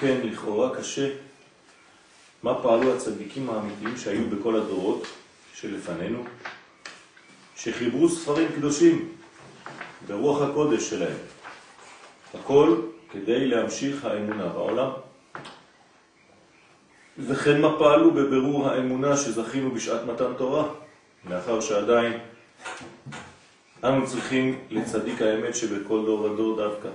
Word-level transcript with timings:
כן, 0.00 0.20
לכאורה 0.24 0.76
קשה, 0.76 1.10
מה 2.42 2.62
פעלו 2.62 2.94
הצדיקים 2.94 3.50
האמיתיים 3.50 3.96
שהיו 3.96 4.30
בכל 4.30 4.56
הדורות 4.56 5.06
שלפנינו, 5.54 6.24
שחיברו 7.56 8.08
ספרים 8.08 8.48
קדושים 8.56 9.08
ברוח 10.06 10.42
הקודש 10.42 10.90
שלהם. 10.90 11.16
הכל 12.34 12.76
כדי 13.10 13.46
להמשיך 13.46 14.04
האמונה 14.04 14.46
בעולם. 14.48 14.90
וכן 17.18 17.60
מה 17.60 17.78
פעלו 17.78 18.10
בבירור 18.10 18.68
האמונה 18.68 19.16
שזכינו 19.16 19.70
בשעת 19.70 20.04
מתן 20.04 20.32
תורה, 20.36 20.68
מאחר 21.24 21.60
שעדיין 21.60 22.18
אנו 23.84 24.06
צריכים 24.06 24.58
לצדיק 24.70 25.22
האמת 25.22 25.54
שבכל 25.54 26.04
דור 26.04 26.20
ודור 26.20 26.56
דווקא. 26.56 26.88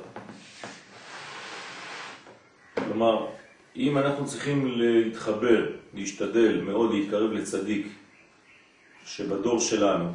כלומר, 2.86 3.28
אם 3.75 3.97
אנחנו 3.97 4.25
צריכים 4.25 4.67
להתחבר, 4.78 5.72
להשתדל 5.94 6.61
מאוד 6.61 6.94
להתקרב 6.94 7.31
לצדיק 7.31 7.88
שבדור 9.05 9.59
שלנו, 9.59 10.09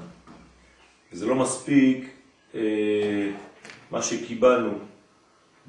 זה 1.12 1.26
לא 1.26 1.34
מספיק 1.34 2.10
אה, 2.54 3.30
מה 3.90 4.02
שקיבלנו 4.02 4.78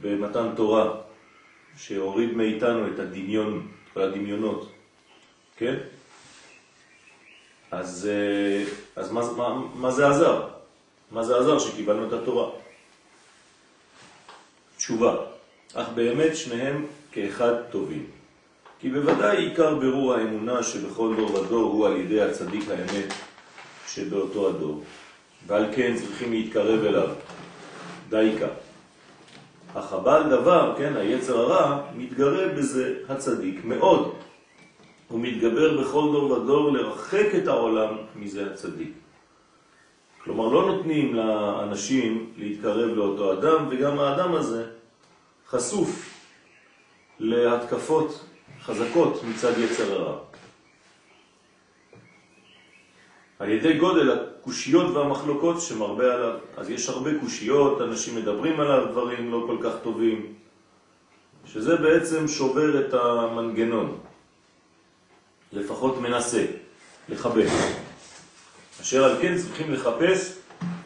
במתן 0.01 0.55
תורה, 0.55 0.93
שהוריד 1.77 2.33
מאיתנו 2.33 2.87
את 2.87 2.99
הדמיון, 2.99 3.67
כל 3.93 4.01
הדמיונות, 4.01 4.71
כן? 5.57 5.75
אז, 7.71 8.09
אה, 8.11 8.63
אז 8.95 9.11
מה, 9.11 9.21
מה, 9.37 9.61
מה 9.75 9.91
זה 9.91 10.07
עזר? 10.07 10.47
מה 11.11 11.23
זה 11.23 11.37
עזר 11.37 11.59
שקיבלנו 11.59 12.07
את 12.07 12.13
התורה? 12.13 12.49
תשובה, 14.77 15.15
אך 15.73 15.87
באמת 15.95 16.35
שניהם 16.35 16.85
כאחד 17.11 17.53
טובים. 17.69 18.05
כי 18.79 18.89
בוודאי 18.89 19.37
עיקר 19.37 19.75
ברור 19.75 20.13
האמונה 20.13 20.63
שבכל 20.63 21.13
דור 21.15 21.35
ודור 21.35 21.71
הוא 21.73 21.87
על 21.87 21.97
ידי 21.97 22.21
הצדיק 22.21 22.69
האמת 22.69 23.13
שבאותו 23.87 24.49
הדור, 24.49 24.83
ועל 25.47 25.65
כן 25.75 25.95
צריכים 25.95 26.31
להתקרב 26.31 26.83
אליו. 26.83 27.09
דייקה. 28.09 28.47
אך 29.73 29.93
הבעל 29.93 30.29
דבר, 30.29 30.73
כן, 30.77 30.93
היצר 30.97 31.39
הרע, 31.39 31.81
מתגרה 31.97 32.47
בזה 32.47 32.93
הצדיק 33.09 33.65
מאוד. 33.65 34.13
הוא 35.07 35.19
מתגבר 35.19 35.81
בכל 35.81 36.09
דור 36.11 36.31
ודור 36.31 36.71
לרחק 36.71 37.27
את 37.37 37.47
העולם 37.47 37.93
מזה 38.15 38.51
הצדיק. 38.51 38.91
כלומר, 40.23 40.47
לא 40.47 40.65
נותנים 40.65 41.15
לאנשים 41.15 42.29
להתקרב 42.37 42.89
לאותו 42.95 43.33
אדם, 43.33 43.67
וגם 43.69 43.99
האדם 43.99 44.35
הזה 44.35 44.65
חשוף 45.51 46.19
להתקפות 47.19 48.25
חזקות 48.61 49.23
מצד 49.23 49.57
יצר 49.57 49.91
הרע. 49.93 50.17
על 53.39 53.49
ידי 53.49 53.77
גודל 53.77 54.11
הקושיות 54.11 54.95
והמחלוקות 54.95 55.61
שמרבה 55.61 56.13
עליו. 56.13 56.39
אז 56.57 56.69
יש 56.69 56.89
הרבה 56.89 57.19
קושיות, 57.19 57.81
אנשים 57.81 58.15
מדברים 58.15 58.59
עליו 58.59 58.85
דברים 58.91 59.31
לא 59.31 59.43
כל 59.47 59.57
כך 59.63 59.73
טובים, 59.83 60.33
שזה 61.45 61.75
בעצם 61.75 62.27
שובר 62.27 62.87
את 62.87 62.93
המנגנון, 62.93 63.97
לפחות 65.53 65.97
מנסה 65.97 66.45
לחבש. 67.09 67.51
אשר 68.81 69.03
על 69.03 69.21
כן 69.21 69.37
צריכים 69.37 69.73
לחפש 69.73 70.37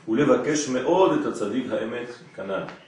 ולבקש 0.07 0.69
מאוד 0.69 1.19
את 1.19 1.25
הצדיק 1.25 1.65
האמת 1.71 2.07
כנ"ל. 2.35 2.84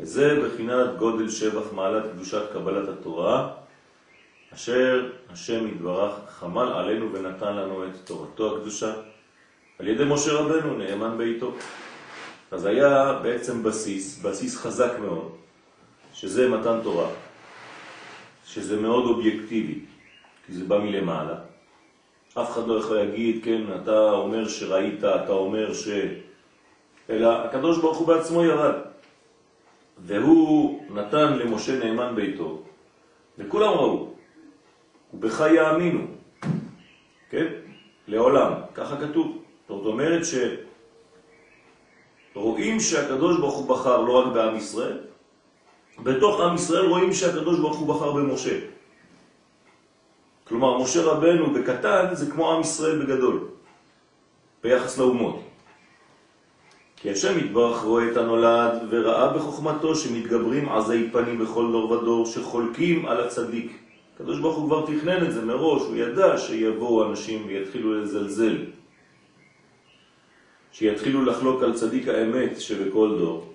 וזה 0.00 0.40
בחינת 0.44 0.96
גודל 0.98 1.28
שבח 1.28 1.72
מעלת 1.72 2.04
קדושת 2.12 2.42
קבלת 2.52 2.88
התורה, 2.88 3.52
אשר 4.54 5.10
השם 5.30 5.68
יתברך 5.68 6.14
חמל 6.28 6.72
עלינו 6.72 7.12
ונתן 7.12 7.56
לנו 7.56 7.84
את 7.84 7.90
תורתו 8.04 8.56
הקדושה 8.56 8.92
על 9.78 9.88
ידי 9.88 10.04
משה 10.04 10.32
רבנו, 10.32 10.76
נאמן 10.76 11.18
ביתו. 11.18 11.52
אז 12.50 12.64
היה 12.64 13.18
בעצם 13.22 13.62
בסיס, 13.62 14.18
בסיס 14.18 14.56
חזק 14.56 14.92
מאוד, 15.00 15.32
שזה 16.12 16.48
מתן 16.48 16.78
תורה, 16.82 17.08
שזה 18.46 18.80
מאוד 18.80 19.04
אובייקטיבי, 19.04 19.80
כי 20.46 20.52
זה 20.52 20.64
בא 20.64 20.78
מלמעלה. 20.78 21.34
אף 22.34 22.50
אחד 22.50 22.68
לא 22.68 22.78
יכול 22.80 22.96
להגיד, 22.96 23.44
כן, 23.44 23.62
אתה 23.82 24.10
אומר 24.10 24.48
שראית, 24.48 25.04
אתה 25.04 25.32
אומר 25.32 25.74
ש... 25.74 25.88
אלא 27.10 27.44
הקדוש 27.44 27.78
ברוך 27.78 27.98
הוא 27.98 28.06
בעצמו 28.06 28.44
ירד. 28.44 28.74
והוא 29.98 30.82
נתן 30.90 31.38
למשה 31.38 31.78
נאמן 31.78 32.14
ביתו, 32.14 32.62
וכולם 33.38 33.72
ראו, 33.72 34.08
ובך 35.14 35.40
יאמינו, 35.54 36.06
כן? 37.30 37.46
לעולם, 38.08 38.52
ככה 38.74 38.96
כתוב. 38.96 39.42
זאת 39.68 39.86
אומרת 39.86 40.22
שרואים 42.34 42.80
שהקדוש 42.80 43.40
ברוך 43.40 43.56
הוא 43.56 43.68
בחר 43.68 44.02
לא 44.02 44.12
רק 44.12 44.32
בעם 44.32 44.56
ישראל, 44.56 44.98
בתוך 46.02 46.40
עם 46.40 46.54
ישראל 46.54 46.86
רואים 46.86 47.12
שהקדוש 47.12 47.58
ברוך 47.60 47.78
הוא 47.78 47.94
בחר 47.94 48.12
במשה. 48.12 48.58
כלומר, 50.44 50.78
משה 50.78 51.02
רבנו 51.02 51.52
בקטן 51.54 52.14
זה 52.14 52.30
כמו 52.30 52.52
עם 52.52 52.60
ישראל 52.60 53.04
בגדול, 53.04 53.48
ביחס 54.62 54.98
לאומות. 54.98 55.45
כי 57.06 57.12
השם 57.12 57.38
יתברך 57.38 57.82
רואה 57.82 58.10
את 58.10 58.16
הנולד 58.16 58.72
וראה 58.90 59.32
בחוכמתו 59.32 59.94
שמתגברים 59.94 60.68
עזי 60.68 61.08
פנים 61.12 61.38
בכל 61.38 61.72
דור 61.72 61.90
ודור 61.90 62.26
שחולקים 62.26 63.06
על 63.06 63.20
הצדיק. 63.20 63.78
הקדוש 64.14 64.40
ברוך 64.40 64.56
הוא 64.56 64.66
כבר 64.66 64.86
תכנן 64.86 65.26
את 65.26 65.32
זה 65.32 65.44
מראש, 65.44 65.82
הוא 65.82 65.96
ידע 65.96 66.38
שיבואו 66.38 67.10
אנשים 67.10 67.44
ויתחילו 67.46 67.94
לזלזל, 67.94 68.56
שיתחילו 70.72 71.24
לחלוק 71.24 71.62
על 71.62 71.74
צדיק 71.74 72.08
האמת 72.08 72.60
שבכל 72.60 73.16
דור, 73.18 73.54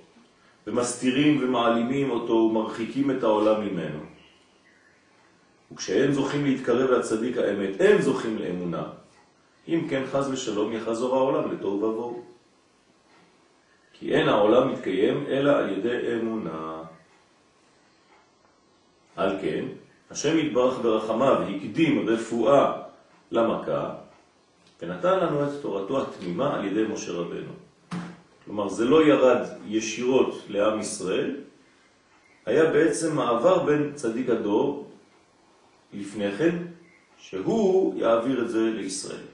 ומסתירים 0.68 1.40
ומעלימים 1.44 2.12
אותו 2.12 2.34
ומרחיקים 2.34 3.12
את 3.12 3.24
העולם 3.24 3.62
ממנו. 3.62 4.00
וכשאין 5.72 6.14
זוכים 6.14 6.46
להתקרב 6.46 6.92
לצדיק 6.92 7.38
האמת, 7.38 7.82
אין 7.82 8.02
זוכים 8.02 8.38
לאמונה. 8.38 8.84
אם 9.68 9.88
כן, 9.90 10.04
חז 10.12 10.32
ושלום 10.32 10.74
יחזור 10.74 11.16
העולם 11.16 11.52
לתוהו 11.52 11.74
ובוהו. 11.74 12.31
כי 14.02 14.14
אין 14.14 14.30
העולם 14.30 14.74
מתקיים 14.74 15.26
אלא 15.28 15.58
על 15.58 15.70
ידי 15.70 16.14
אמונה. 16.14 16.84
על 19.16 19.38
כן, 19.42 19.66
השם 20.12 20.38
יתברך 20.38 20.80
ברחמיו 20.80 21.42
הקדים 21.42 22.10
רפואה 22.10 22.82
למכה, 23.32 23.94
ונתן 24.82 25.20
לנו 25.20 25.44
את 25.46 25.62
תורתו 25.62 26.02
התמימה 26.02 26.56
על 26.56 26.66
ידי 26.66 26.84
משה 26.94 27.12
רבנו. 27.12 27.54
כלומר, 28.46 28.70
זה 28.70 28.86
לא 28.86 29.08
ירד 29.08 29.46
ישירות 29.66 30.46
לעם 30.50 30.80
ישראל, 30.80 31.36
היה 32.46 32.72
בעצם 32.72 33.16
מעבר 33.16 33.64
בין 33.64 33.92
צדיק 33.96 34.30
הדור 34.30 34.88
לפני 35.94 36.32
כן, 36.32 36.56
שהוא 37.18 38.00
יעביר 38.00 38.44
את 38.44 38.50
זה 38.50 38.60
לישראל. 38.60 39.26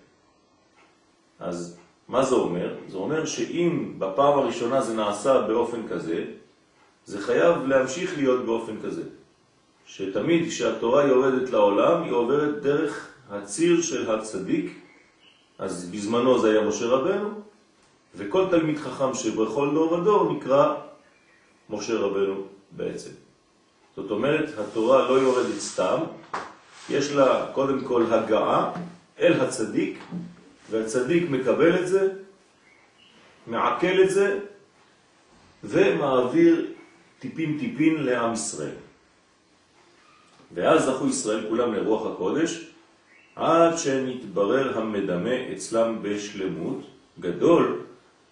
אז 1.40 1.77
מה 2.08 2.24
זה 2.26 2.36
אומר? 2.36 2.76
זה 2.88 2.98
אומר 2.98 3.26
שאם 3.26 3.94
בפעם 4.00 4.40
הראשונה 4.40 4.82
זה 4.82 4.94
נעשה 4.94 5.42
באופן 5.42 5.88
כזה, 5.88 6.26
זה 7.06 7.22
חייב 7.22 7.66
להמשיך 7.66 8.18
להיות 8.18 8.46
באופן 8.46 8.82
כזה. 8.84 9.04
שתמיד 9.86 10.48
כשהתורה 10.50 11.06
יורדת 11.06 11.50
לעולם, 11.50 12.04
היא 12.04 12.12
עוברת 12.12 12.62
דרך 12.62 13.08
הציר 13.30 13.82
של 13.82 14.12
הצדיק, 14.12 14.80
אז 15.60 15.90
בזמנו 15.90 16.40
זה 16.40 16.52
היה 16.52 16.62
משה 16.62 16.86
רבנו, 16.86 17.30
וכל 18.16 18.46
תלמיד 18.50 18.78
חכם 18.78 19.14
שבכל 19.14 19.70
דור 19.74 19.94
ודור 19.94 20.34
נקרא 20.34 20.76
משה 21.70 21.94
רבנו 21.94 22.44
בעצם. 22.72 23.12
זאת 23.96 24.12
אומרת, 24.12 24.50
התורה 24.60 25.10
לא 25.10 25.14
יורדת 25.14 25.60
סתם, 25.60 25.98
יש 26.90 27.12
לה 27.12 27.48
קודם 27.54 27.84
כל 27.84 28.06
הגעה 28.12 28.72
אל 29.20 29.34
הצדיק, 29.42 30.00
והצדיק 30.72 31.30
מקבל 31.30 31.80
את 31.80 31.88
זה, 31.88 32.10
מעכל 33.48 34.02
את 34.04 34.10
זה, 34.10 34.40
ומעביר 35.64 36.66
טיפין 37.20 37.60
טיפין 37.60 38.04
לעם 38.04 38.34
ישראל. 38.34 38.76
ואז 40.54 40.86
זכו 40.86 41.08
ישראל 41.08 41.46
כולם 41.50 41.74
לרוח 41.74 42.08
הקודש, 42.08 42.72
עד 43.36 43.78
שנתברר 43.78 44.78
המדמה 44.78 45.52
אצלם 45.54 46.00
בשלמות 46.02 46.82
גדול, 47.20 47.82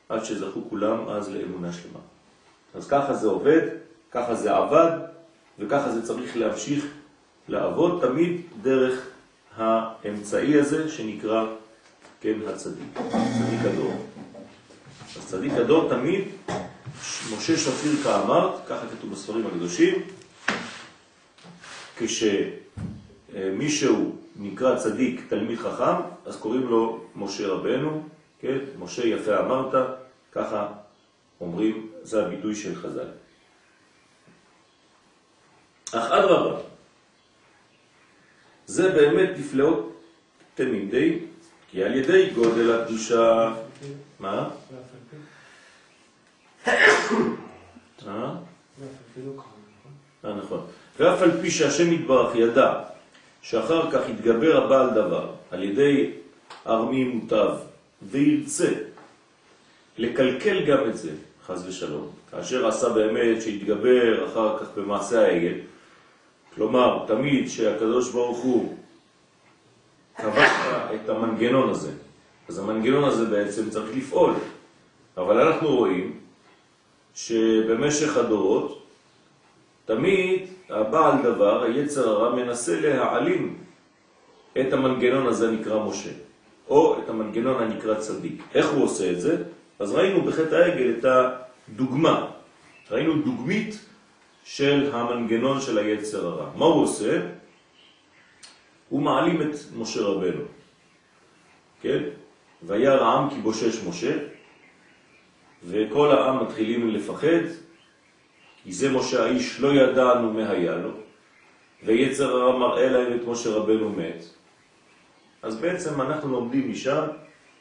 עד 0.09 0.25
שזכו 0.25 0.61
כולם 0.69 1.09
אז 1.09 1.29
לאמונה 1.29 1.73
שלמה. 1.73 1.99
אז 2.73 2.87
ככה 2.87 3.13
זה 3.13 3.27
עובד, 3.27 3.61
ככה 4.11 4.35
זה 4.35 4.55
עבד, 4.55 4.91
וככה 5.59 5.91
זה 5.91 6.05
צריך 6.05 6.37
להמשיך 6.37 6.85
לעבוד 7.49 8.05
תמיד 8.07 8.41
דרך 8.61 9.07
האמצעי 9.57 10.59
הזה 10.59 10.89
שנקרא, 10.89 11.45
כן, 12.25 12.39
הצדיק, 12.47 12.97
צדיק 12.97 13.59
הדור. 13.65 13.93
אז 15.17 15.27
צדיק 15.27 15.53
הדור 15.53 15.89
תמיד, 15.89 16.23
משה 17.37 17.57
שפיר 17.57 18.03
כאמרת, 18.03 18.51
ככה 18.67 18.87
כתוב 18.87 19.11
בספרים 19.11 19.47
הקדושים, 19.47 20.03
כשמישהו 23.33 24.15
נקרא 24.35 24.77
צדיק 24.77 25.21
תלמיד 25.29 25.59
חכם, 25.59 26.01
אז 26.25 26.37
קוראים 26.37 26.67
לו 26.67 27.05
משה 27.15 27.47
רבנו, 27.47 28.03
כן? 28.39 28.57
משה 28.79 29.07
יפה 29.07 29.39
אמרת, 29.39 29.73
ככה 30.31 30.67
אומרים, 31.41 31.89
זה 32.01 32.25
הביטוי 32.25 32.55
של 32.55 32.75
חז"ל. 32.75 33.07
אך 35.91 36.11
אדרבה, 36.11 36.59
זה 38.65 38.91
באמת 38.91 39.29
נפלאות 39.37 40.01
תמידי, 40.55 41.19
כי 41.75 41.83
על 41.83 41.95
ידי 41.95 42.29
גודל 42.29 42.71
הקדושה... 42.71 43.53
מה? 44.19 44.49
אה? 48.07 48.33
נכון. 50.23 50.65
ואף 50.99 51.21
על 51.21 51.41
פי 51.41 51.51
שהשם 51.51 51.93
יתברך 51.93 52.35
ידע 52.35 52.73
שאחר 53.41 53.91
כך 53.91 54.09
יתגבר 54.09 54.63
הבעל 54.65 54.89
דבר 54.89 55.31
על 55.51 55.63
ידי 55.63 56.11
ארמי 56.67 57.03
מוטב 57.03 57.51
וירצה 58.01 58.71
לקלקל 59.97 60.65
גם 60.65 60.89
את 60.89 60.97
זה, 60.97 61.11
חז 61.45 61.67
ושלום, 61.67 62.09
כאשר 62.31 62.67
עשה 62.67 62.89
באמת 62.89 63.41
שהתגבר 63.41 64.25
אחר 64.25 64.57
כך 64.59 64.67
במעשה 64.77 65.25
העגל, 65.25 65.57
כלומר, 66.55 67.05
תמיד 67.07 67.49
שהקדוש 67.49 68.11
ברוך 68.11 68.37
הוא 68.37 68.77
קבע 70.17 70.95
את 70.95 71.09
המנגנון 71.09 71.69
הזה, 71.69 71.91
אז 72.49 72.59
המנגנון 72.59 73.03
הזה 73.03 73.25
בעצם 73.25 73.69
צריך 73.69 73.97
לפעול, 73.97 74.33
אבל 75.17 75.47
אנחנו 75.47 75.75
רואים 75.75 76.19
שבמשך 77.15 78.17
הדורות 78.17 78.83
תמיד 79.85 80.47
הבעל 80.69 81.21
דבר, 81.23 81.63
היצר 81.63 82.09
הרע, 82.09 82.35
מנסה 82.35 82.79
להעלים 82.79 83.57
את 84.61 84.73
המנגנון 84.73 85.27
הזה 85.27 85.51
נקרא 85.51 85.85
משה, 85.85 86.09
או 86.69 86.99
את 86.99 87.09
המנגנון 87.09 87.63
הנקרא 87.63 87.95
צדיק. 87.95 88.43
איך 88.55 88.69
הוא 88.69 88.83
עושה 88.83 89.11
את 89.11 89.21
זה? 89.21 89.43
אז 89.79 89.91
ראינו 89.91 90.21
בחטא 90.21 90.55
העגל 90.55 90.93
את 90.99 91.05
הדוגמה, 91.05 92.27
ראינו 92.91 93.21
דוגמית 93.21 93.79
של 94.43 94.89
המנגנון 94.93 95.61
של 95.61 95.77
היצר 95.77 96.27
הרע. 96.27 96.49
מה 96.55 96.65
הוא 96.65 96.83
עושה? 96.83 97.19
הוא 98.89 99.01
מעלים 99.01 99.41
את 99.41 99.55
משה 99.75 100.01
רבנו, 100.01 100.43
כן? 101.81 102.03
וירא 102.63 103.03
העם 103.03 103.29
כי 103.29 103.35
בושש 103.35 103.83
משה, 103.87 104.17
וכל 105.63 106.11
העם 106.11 106.43
מתחילים 106.43 106.89
לפחד, 106.89 107.45
כי 108.63 108.73
זה 108.73 108.91
משה 108.91 109.23
האיש 109.23 109.59
לא 109.59 109.73
ידענו 109.73 110.33
מה 110.33 110.49
היה 110.49 110.75
לו, 110.75 110.91
ויצר 111.83 112.35
הרע 112.35 112.59
מראה 112.59 112.89
להם 112.89 113.13
את 113.13 113.27
משה 113.27 113.49
רבנו 113.49 113.89
מת. 113.89 114.23
אז 115.41 115.55
בעצם 115.55 116.01
אנחנו 116.01 116.31
לומדים 116.31 116.71
משם 116.71 117.03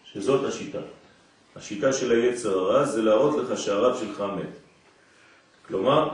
שזאת 0.04 0.44
השיטה. 0.44 0.80
השיטה 1.56 1.92
של 1.92 2.10
היצר 2.10 2.58
הרע 2.58 2.84
זה 2.84 3.02
להראות 3.02 3.36
לך 3.36 3.58
שהרב 3.58 3.96
שלך 4.00 4.24
מת. 4.36 4.56
כלומר, 5.66 6.08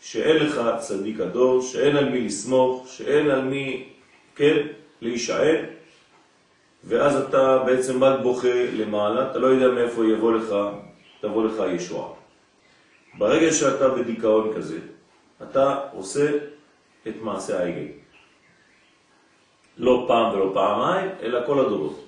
שאין 0.00 0.36
לך 0.36 0.60
צדיק 0.78 1.20
הדור, 1.20 1.62
שאין 1.62 1.96
על 1.96 2.08
מי 2.08 2.20
לסמוך, 2.20 2.88
שאין 2.88 3.30
על 3.30 3.42
מי, 3.42 3.91
כן, 4.36 4.66
להישען, 5.00 5.64
ואז 6.84 7.16
אתה 7.16 7.58
בעצם 7.66 8.04
רק 8.04 8.20
בוכה 8.22 8.64
למעלה, 8.72 9.30
אתה 9.30 9.38
לא 9.38 9.46
יודע 9.46 9.68
מאיפה 9.68 10.06
יבוא 10.06 10.32
לך, 10.32 10.54
תבוא 11.20 11.44
לך 11.44 11.62
ישועה. 11.74 12.08
ברגע 13.18 13.52
שאתה 13.52 13.88
בדיכאון 13.88 14.52
כזה, 14.56 14.78
אתה 15.42 15.80
עושה 15.92 16.30
את 17.08 17.14
מעשה 17.20 17.62
העגל. 17.62 17.86
לא 19.78 20.04
פעם 20.08 20.34
ולא 20.34 20.50
פעמיים, 20.54 21.10
אלא 21.22 21.40
כל 21.46 21.60
הדורות. 21.60 22.04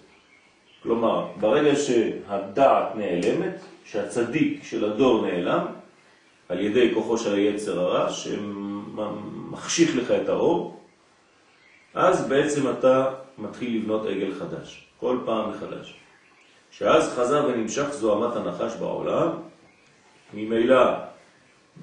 כלומר, 0.83 1.27
ברגע 1.41 1.77
שהדעת 1.77 2.97
נעלמת, 2.97 3.61
שהצדיק 3.85 4.65
של 4.65 4.85
הדור 4.85 5.27
נעלם, 5.27 5.67
על 6.49 6.61
ידי 6.61 6.95
כוחו 6.95 7.19
של 7.19 7.35
היצר 7.35 7.81
הרע, 7.81 8.13
שמחשיך 8.13 9.97
לך 9.97 10.11
את 10.11 10.29
האור, 10.29 10.81
אז 11.95 12.29
בעצם 12.29 12.71
אתה 12.71 13.15
מתחיל 13.39 13.77
לבנות 13.77 14.07
עגל 14.07 14.35
חדש, 14.35 14.87
כל 15.01 15.19
פעם 15.25 15.51
מחדש. 15.51 15.97
שאז 16.71 17.13
חזר 17.17 17.49
ונמשך 17.49 17.89
זוהמת 17.91 18.37
הנחש 18.37 18.77
בעולם, 18.77 19.29
ממילא 20.35 20.83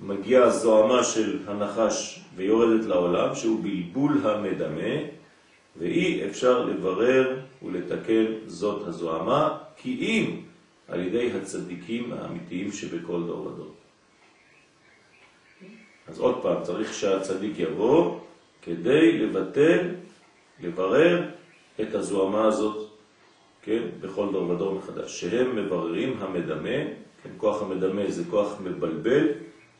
מגיעה 0.01 0.49
זוהמה 0.49 1.03
של 1.03 1.39
הנחש 1.47 2.19
ויורדת 2.35 2.85
לעולם, 2.85 3.35
שהוא 3.35 3.63
בלבול 3.63 4.21
המדמה, 4.23 4.93
ואי 5.77 6.25
אפשר 6.29 6.65
לברר 6.65 7.39
ולתקן 7.63 8.25
זאת 8.47 8.87
הזוהמה, 8.87 9.57
כי 9.75 9.97
אם 9.99 10.41
על 10.87 10.99
ידי 10.99 11.31
הצדיקים 11.37 12.13
האמיתיים 12.13 12.71
שבכל 12.71 13.23
דור 13.27 13.45
ודור. 13.45 13.73
אז 16.07 16.19
עוד 16.19 16.41
פעם, 16.41 16.63
צריך 16.63 16.93
שהצדיק 16.93 17.59
יבוא 17.59 18.19
כדי 18.61 19.17
לבטל, 19.17 19.87
לברר 20.63 21.29
את 21.81 21.95
הזוהמה 21.95 22.47
הזאת, 22.47 22.89
כן, 23.61 23.83
בכל 24.01 24.31
דור 24.31 24.49
ודור 24.49 24.73
מחדש. 24.73 25.21
שהם 25.21 25.55
מבררים 25.55 26.17
המדמה, 26.19 26.79
כן, 27.23 27.29
כוח 27.37 27.61
המדמה 27.61 28.01
זה 28.07 28.23
כוח 28.29 28.61
מבלבל, 28.61 29.27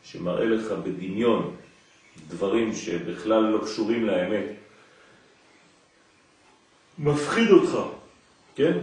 שמראה 0.03 0.45
לך 0.45 0.71
בדמיון 0.71 1.55
דברים 2.27 2.73
שבכלל 2.73 3.43
לא 3.43 3.65
קשורים 3.65 4.05
לאמת. 4.05 4.45
מפחיד 6.99 7.51
אותך, 7.51 7.77
כן? 8.55 8.77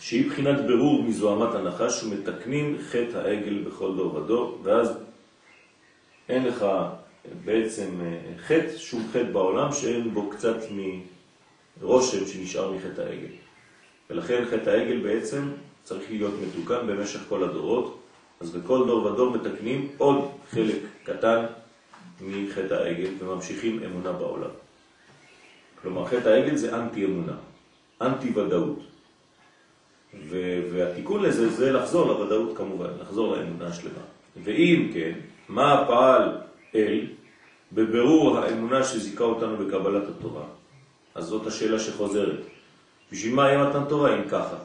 שהיא 0.00 0.30
בחינת 0.30 0.60
ברור 0.66 1.02
מזוהמת 1.02 1.54
הנחש 1.54 2.04
ומתקנים 2.04 2.78
חטא 2.90 3.18
העגל 3.18 3.62
בכל 3.62 3.96
דור 3.96 4.14
ודור, 4.14 4.60
ואז 4.62 4.98
אין 6.28 6.44
לך 6.44 6.66
בעצם 7.44 7.90
אה, 8.00 8.18
חטא, 8.38 8.76
שום 8.76 9.06
חטא 9.12 9.32
בעולם 9.32 9.72
שאין 9.72 10.14
בו 10.14 10.30
קצת 10.30 10.56
מרושם 11.80 12.26
שנשאר 12.26 12.72
מחטא 12.72 13.00
העגל. 13.00 13.32
ולכן 14.10 14.44
חטא 14.50 14.70
העגל 14.70 15.00
בעצם 15.00 15.48
צריך 15.84 16.10
להיות 16.10 16.34
מתוקן 16.42 16.86
במשך 16.86 17.20
כל 17.28 17.44
הדורות, 17.44 18.00
אז 18.40 18.50
בכל 18.50 18.86
דור 18.86 19.04
ודור 19.04 19.30
מתקנים 19.30 19.88
עוד 19.98 20.30
חלק 20.50 20.76
קטן 21.04 21.46
מחטא 22.20 22.74
העגל 22.74 23.10
וממשיכים 23.18 23.82
אמונה 23.84 24.12
בעולם. 24.12 24.50
כלומר, 25.82 26.06
חטא 26.06 26.28
העגל 26.28 26.56
זה 26.56 26.76
אנטי 26.76 27.04
אמונה, 27.04 27.36
אנטי 28.00 28.38
ודאות. 28.38 28.78
והתיקון 30.70 31.22
לזה 31.22 31.48
זה 31.48 31.72
לחזור 31.72 32.06
לוודאות 32.06 32.56
כמובן, 32.56 32.90
לחזור 33.00 33.36
לאמונה 33.36 33.66
השלמה. 33.66 34.02
ואם 34.44 34.90
כן, 34.94 35.12
מה 35.48 35.84
פעל 35.88 36.30
אל 36.74 37.06
בבירור 37.72 38.38
האמונה 38.38 38.84
שזיקה 38.84 39.24
אותנו 39.24 39.56
בקבלת 39.56 40.08
התורה? 40.08 40.44
אז 41.14 41.24
זאת 41.24 41.46
השאלה 41.46 41.78
שחוזרת. 41.78 42.40
בשביל 43.12 43.34
מה 43.34 43.46
היה 43.46 43.68
מתן 43.68 43.84
תורה 43.88 44.16
אם 44.16 44.28
ככה? 44.28 44.56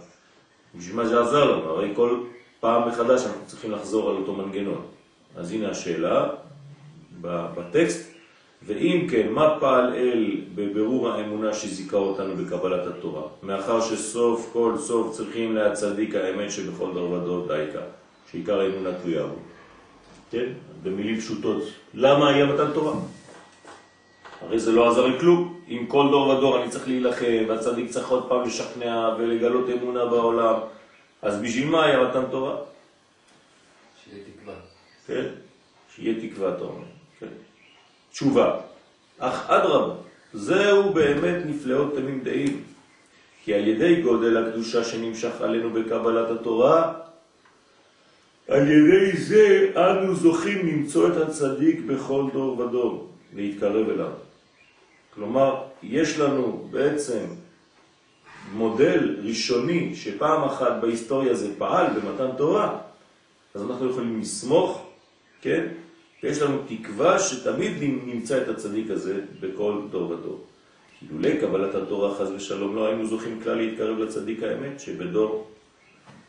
בשביל 0.75 0.95
מה 0.95 1.05
זה 1.05 1.21
עזר 1.21 1.51
לנו? 1.51 1.69
הרי 1.69 1.91
כל 1.95 2.19
פעם 2.59 2.89
מחדש 2.89 3.25
אנחנו 3.25 3.41
צריכים 3.47 3.71
לחזור 3.71 4.09
על 4.09 4.15
אותו 4.15 4.33
מנגנון. 4.33 4.85
אז 5.35 5.51
הנה 5.51 5.69
השאלה 5.69 6.29
בטקסט, 7.21 8.15
ואם 8.65 9.07
כן, 9.09 9.31
מה 9.31 9.57
פעל 9.59 9.93
אל 9.93 10.41
בבירור 10.55 11.09
האמונה 11.09 11.53
שזיקה 11.53 11.97
אותנו 11.97 12.35
בקבלת 12.35 12.87
התורה? 12.87 13.23
מאחר 13.43 13.81
שסוף 13.81 14.49
כל 14.53 14.73
סוף 14.77 15.15
צריכים 15.15 15.55
להצדיק 15.55 16.15
האמת 16.15 16.51
שבכל 16.51 16.93
דור 16.93 17.11
ודור 17.11 17.47
דייקה, 17.47 17.81
שעיקר 18.31 18.59
האמונה 18.59 18.89
תלויה 19.03 19.23
בו. 19.23 19.35
כן? 20.31 20.45
במילים 20.83 21.19
פשוטות, 21.19 21.63
למה 21.93 22.29
היה 22.29 22.45
מתן 22.45 22.71
תורה? 22.73 22.93
הרי 24.41 24.59
זה 24.59 24.71
לא 24.71 24.89
עזר 24.91 25.07
לכלום. 25.07 25.59
אם 25.67 25.85
כל 25.87 26.07
דור 26.11 26.27
ודור 26.27 26.61
אני 26.61 26.69
צריך 26.69 26.87
להילחם, 26.87 27.43
והצדיק 27.47 27.89
צריך 27.89 28.09
עוד 28.09 28.29
פעם 28.29 28.43
לשכנע 28.43 29.15
ולגלות 29.17 29.69
אמונה 29.69 30.05
בעולם, 30.05 30.55
אז 31.21 31.41
בשביל 31.41 31.69
מה 31.69 31.85
היה 31.85 32.03
מתן 32.03 32.23
תורה? 32.31 32.55
שיהיה 34.03 34.23
תקווה. 34.23 34.53
כן? 35.07 35.25
שיהיה 35.95 36.29
תקווה, 36.29 36.55
אתה 36.55 36.63
אומר. 36.63 36.85
כן. 37.19 37.27
תשובה. 38.11 38.59
אך 39.19 39.49
אדרבה, 39.49 39.93
זהו 40.33 40.93
באמת 40.93 41.45
נפלאות 41.45 41.95
תמים 41.95 42.23
דעים. 42.23 42.63
כי 43.43 43.53
על 43.53 43.67
ידי 43.67 44.01
גודל 44.01 44.37
הקדושה 44.37 44.83
שנמשך 44.83 45.41
עלינו 45.41 45.69
בקבלת 45.69 46.31
התורה, 46.31 46.93
על 48.47 48.71
ידי 48.71 49.17
זה 49.17 49.71
אנו 49.75 50.15
זוכים 50.15 50.67
למצוא 50.67 51.07
את 51.07 51.17
הצדיק 51.17 51.79
בכל 51.79 52.25
דור 52.33 52.59
ודור, 52.59 53.09
להתקרב 53.35 53.89
אליו. 53.89 54.11
כלומר, 55.13 55.63
יש 55.83 56.19
לנו 56.19 56.67
בעצם 56.71 57.25
מודל 58.53 59.15
ראשוני 59.23 59.95
שפעם 59.95 60.43
אחת 60.43 60.73
בהיסטוריה 60.81 61.33
זה 61.33 61.47
פעל 61.57 61.87
במתן 61.87 62.29
תורה, 62.37 62.77
אז 63.55 63.61
אנחנו 63.63 63.89
יכולים 63.89 64.19
לסמוך, 64.19 64.85
כן? 65.41 65.67
ויש 66.23 66.41
לנו 66.41 66.57
תקווה 66.67 67.19
שתמיד 67.19 67.71
נמצא 67.81 68.41
את 68.41 68.47
הצדיק 68.47 68.91
הזה 68.91 69.21
בכל 69.39 69.81
דור 69.91 70.09
ודור. 70.11 70.43
אילולי 71.01 71.37
קבלת 71.37 71.75
התורה 71.75 72.15
חז 72.15 72.31
ושלום 72.31 72.75
לא 72.75 72.85
היינו 72.85 73.05
זוכים 73.05 73.39
כלל 73.43 73.55
להתקרב 73.55 73.99
לצדיק 73.99 74.43
האמת 74.43 74.79
שבדור 74.79 75.47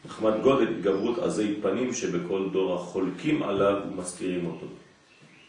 נחמד 0.06 0.32
גודל 0.42 0.68
התגברות 0.68 1.18
עזי 1.18 1.54
פנים 1.62 1.94
שבכל 1.94 2.48
דור 2.52 2.74
החולקים 2.74 3.42
עליו 3.42 3.76
ומזכירים 3.90 4.46
אותו. 4.46 4.66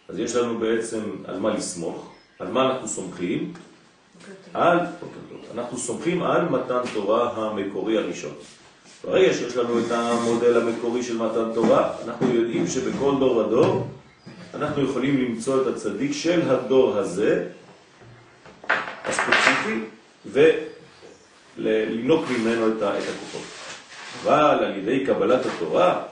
אז 0.10 0.20
יש 0.20 0.36
לנו 0.36 0.60
בעצם 0.60 1.02
על 1.26 1.40
מה 1.40 1.54
לסמוך, 1.54 2.14
על 2.40 2.48
מה 2.48 2.72
אנחנו 2.72 2.88
סומכים? 2.88 3.54
על, 4.54 4.80
אנחנו 5.56 5.78
סומכים 5.78 6.24
על 6.24 6.50
מתן 6.50 6.82
תורה 6.94 7.34
המקורי 7.34 7.98
הראשון. 7.98 8.34
ברגע 9.04 9.34
שיש 9.34 9.58
לנו 9.58 9.80
את 9.80 9.92
המודל 9.92 10.62
המקורי 10.62 11.04
של 11.04 11.18
מתן 11.18 11.54
תורה, 11.54 11.94
אנחנו 12.06 12.34
יודעים 12.34 12.68
שבכל 12.68 13.16
דור 13.20 13.38
ודור 13.38 13.88
אנחנו 14.54 14.84
יכולים 14.84 15.18
למצוא 15.18 15.62
את 15.62 15.68
הצדיק 15.68 16.14
של 16.14 16.52
הדור 16.52 16.98
הזה, 16.98 17.48
הספציפי, 19.06 19.80
ולנוק 20.26 22.26
ממנו 22.30 22.68
את 22.68 22.82
הכוחות. 22.82 23.57
אבל 24.24 24.64
על 24.64 24.78
ידי 24.78 25.06
קבלת 25.06 25.46
התורה 25.46 26.04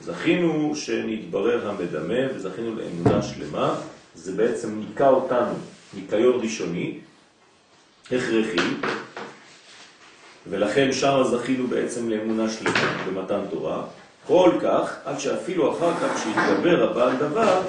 זכינו 0.00 0.76
שנתברר 0.76 1.68
המדמה 1.68 2.34
וזכינו 2.34 2.74
לאמונה 2.74 3.22
שלמה, 3.22 3.74
זה 4.14 4.32
בעצם 4.32 4.78
ניקה 4.78 5.08
אותנו 5.08 5.54
ניקיון 5.94 6.40
ראשוני, 6.40 6.98
הכרחי, 8.06 8.74
ולכן 10.50 10.92
שם 10.92 11.22
זכינו 11.30 11.66
בעצם 11.66 12.08
לאמונה 12.08 12.50
שלמה 12.50 13.04
במתן 13.06 13.40
תורה, 13.50 13.82
כל 14.26 14.50
כך 14.62 14.96
עד 15.04 15.18
שאפילו 15.18 15.72
אחר 15.72 15.92
כך 15.94 16.22
שהתגבר 16.22 16.90
הבעל 16.90 17.16
דבר 17.16 17.62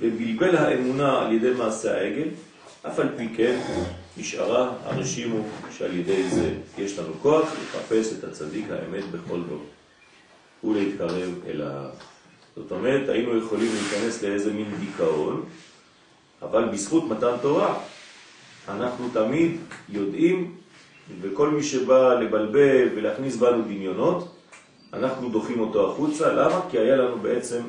ובלבל 0.00 0.56
האמונה 0.56 1.20
על 1.20 1.32
ידי 1.32 1.50
מעשה 1.50 1.94
העגל, 1.94 2.28
אף 2.86 2.98
על 2.98 3.08
פי 3.16 3.28
כן 3.36 3.60
נשארה 4.18 4.72
הרשימו 4.84 5.44
שעל 5.78 5.96
ידי 5.96 6.28
זה 6.28 6.54
יש 6.78 6.98
לנו 6.98 7.14
כוח 7.22 7.52
לחפש 7.62 8.12
את 8.12 8.24
הצדיק 8.24 8.64
האמת 8.70 9.04
בכל 9.10 9.40
דור 9.48 9.64
ולהתקרב 10.64 11.34
אליו. 11.46 11.90
זאת 12.56 12.72
אומרת, 12.72 13.08
היינו 13.08 13.38
יכולים 13.38 13.70
להיכנס 13.72 14.22
לאיזה 14.22 14.52
מין 14.52 14.74
דיכאון, 14.80 15.44
אבל 16.42 16.64
בזכות 16.68 17.04
מתן 17.04 17.34
תורה 17.42 17.78
אנחנו 18.68 19.08
תמיד 19.12 19.56
יודעים, 19.88 20.54
וכל 21.20 21.50
מי 21.50 21.62
שבא 21.62 22.14
לבלבל 22.14 22.88
ולהכניס 22.94 23.36
בנו 23.36 23.62
דמיונות, 23.62 24.34
אנחנו 24.92 25.28
דוחים 25.28 25.60
אותו 25.60 25.92
החוצה. 25.92 26.32
למה? 26.32 26.60
כי 26.70 26.78
היה 26.78 26.96
לנו 26.96 27.18
בעצם 27.18 27.62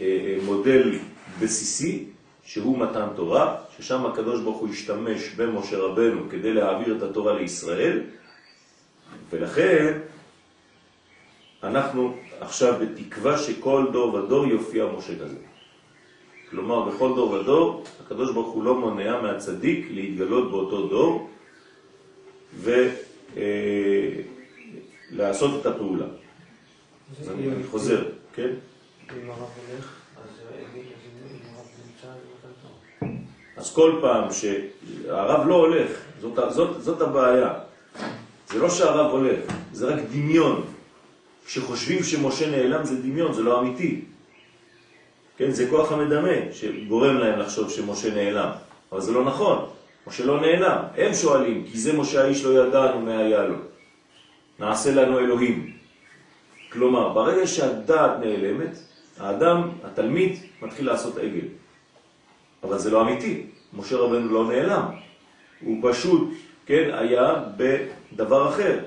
אה, 0.00 0.06
אה, 0.06 0.38
מודל 0.44 0.98
בסיסי 1.40 2.04
שהוא 2.46 2.78
מתן 2.78 3.06
תורה, 3.16 3.56
ששם 3.76 4.06
הקדוש 4.06 4.40
ברוך 4.40 4.58
הוא 4.58 4.68
השתמש 4.68 5.28
במשה 5.36 5.78
רבנו 5.78 6.20
כדי 6.30 6.52
להעביר 6.52 6.96
את 6.96 7.02
התורה 7.02 7.34
לישראל, 7.34 8.00
ולכן 9.30 9.98
אנחנו 11.62 12.16
עכשיו 12.40 12.74
בתקווה 12.80 13.38
שכל 13.38 13.86
דור 13.92 14.14
ודור 14.14 14.46
יופיע 14.46 14.86
משה 14.98 15.18
כזה. 15.18 15.36
כלומר, 16.50 16.80
בכל 16.88 17.12
דור 17.14 17.30
ודור, 17.30 17.84
הקדוש 18.04 18.32
ברוך 18.32 18.54
הוא 18.54 18.64
לא 18.64 18.74
מונע 18.74 19.20
מהצדיק 19.20 19.86
להתגלות 19.90 20.50
באותו 20.50 20.86
דור 20.86 21.30
ולעשות 25.12 25.50
אה, 25.50 25.60
את 25.60 25.66
הפעולה. 25.66 26.06
אני 27.28 27.64
חוזר, 27.70 28.08
כן? 28.34 28.50
אם 29.22 29.30
הרב 29.30 29.38
הולך, 29.38 30.05
אז 33.56 33.74
כל 33.74 33.98
פעם 34.00 34.28
שהרב 34.32 35.46
לא 35.48 35.54
הולך, 35.54 35.90
זאת, 36.20 36.38
זאת, 36.48 36.82
זאת 36.82 37.00
הבעיה. 37.00 37.54
זה 38.48 38.58
לא 38.58 38.70
שהרב 38.70 39.10
הולך, 39.10 39.40
זה 39.72 39.86
רק 39.86 40.00
דמיון. 40.12 40.64
כשחושבים 41.46 42.02
שמשה 42.02 42.50
נעלם 42.50 42.84
זה 42.84 43.02
דמיון, 43.02 43.32
זה 43.32 43.42
לא 43.42 43.60
אמיתי. 43.60 44.00
כן, 45.36 45.50
זה 45.50 45.70
כוח 45.70 45.92
המדמה 45.92 46.52
שגורם 46.52 47.18
להם 47.18 47.38
לחשוב 47.38 47.70
שמשה 47.70 48.14
נעלם, 48.14 48.50
אבל 48.92 49.00
זה 49.00 49.12
לא 49.12 49.24
נכון, 49.24 49.68
משה 50.06 50.24
לא 50.24 50.40
נעלם. 50.40 50.82
הם 50.96 51.14
שואלים, 51.14 51.64
כי 51.72 51.78
זה 51.78 51.92
משה 51.92 52.24
האיש 52.24 52.44
לא 52.44 52.66
ידענו 52.66 53.00
מה 53.00 53.18
היה 53.18 53.44
לו. 53.44 53.56
נעשה 54.58 54.94
לנו 54.94 55.18
אלוהים. 55.18 55.72
כלומר, 56.72 57.08
ברגע 57.08 57.46
שהדעת 57.46 58.10
נעלמת, 58.20 58.76
האדם, 59.18 59.68
התלמיד, 59.84 60.38
מתחיל 60.62 60.86
לעשות 60.86 61.18
עגל. 61.18 61.46
אבל 62.68 62.78
זה 62.78 62.90
לא 62.90 63.02
אמיתי. 63.02 63.42
משה 63.72 63.96
רבנו 63.96 64.32
לא 64.32 64.48
נעלם. 64.48 64.84
הוא 65.60 65.92
פשוט, 65.92 66.28
כן, 66.66 66.90
היה 66.92 67.34
בדבר 67.56 68.48
אחר. 68.48 68.78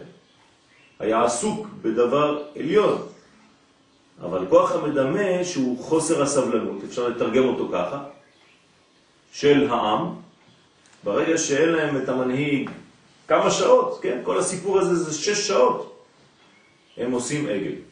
היה 0.99 1.23
עסוק 1.23 1.67
בדבר 1.81 2.43
עליון. 2.55 3.01
אבל 4.21 4.45
כוח 4.49 4.71
המדמה 4.71 5.43
שהוא 5.43 5.79
חוסר 5.79 6.21
הסבלנות, 6.21 6.83
אפשר 6.83 7.07
לתרגם 7.07 7.45
אותו 7.45 7.69
ככה, 7.73 8.03
של 9.33 9.67
העם, 9.69 10.05
ברגע 11.03 11.37
שאין 11.37 11.69
להם 11.69 11.97
את 11.97 12.09
המנהיג 12.09 12.69
כמה 13.27 13.51
שעות, 13.51 13.99
כן, 14.01 14.21
כל 14.23 14.39
הסיפור 14.39 14.79
הזה 14.79 14.95
זה 14.95 15.13
שש 15.13 15.47
שעות, 15.47 16.05
הם 16.97 17.11
עושים 17.11 17.49
עגל. 17.49 17.88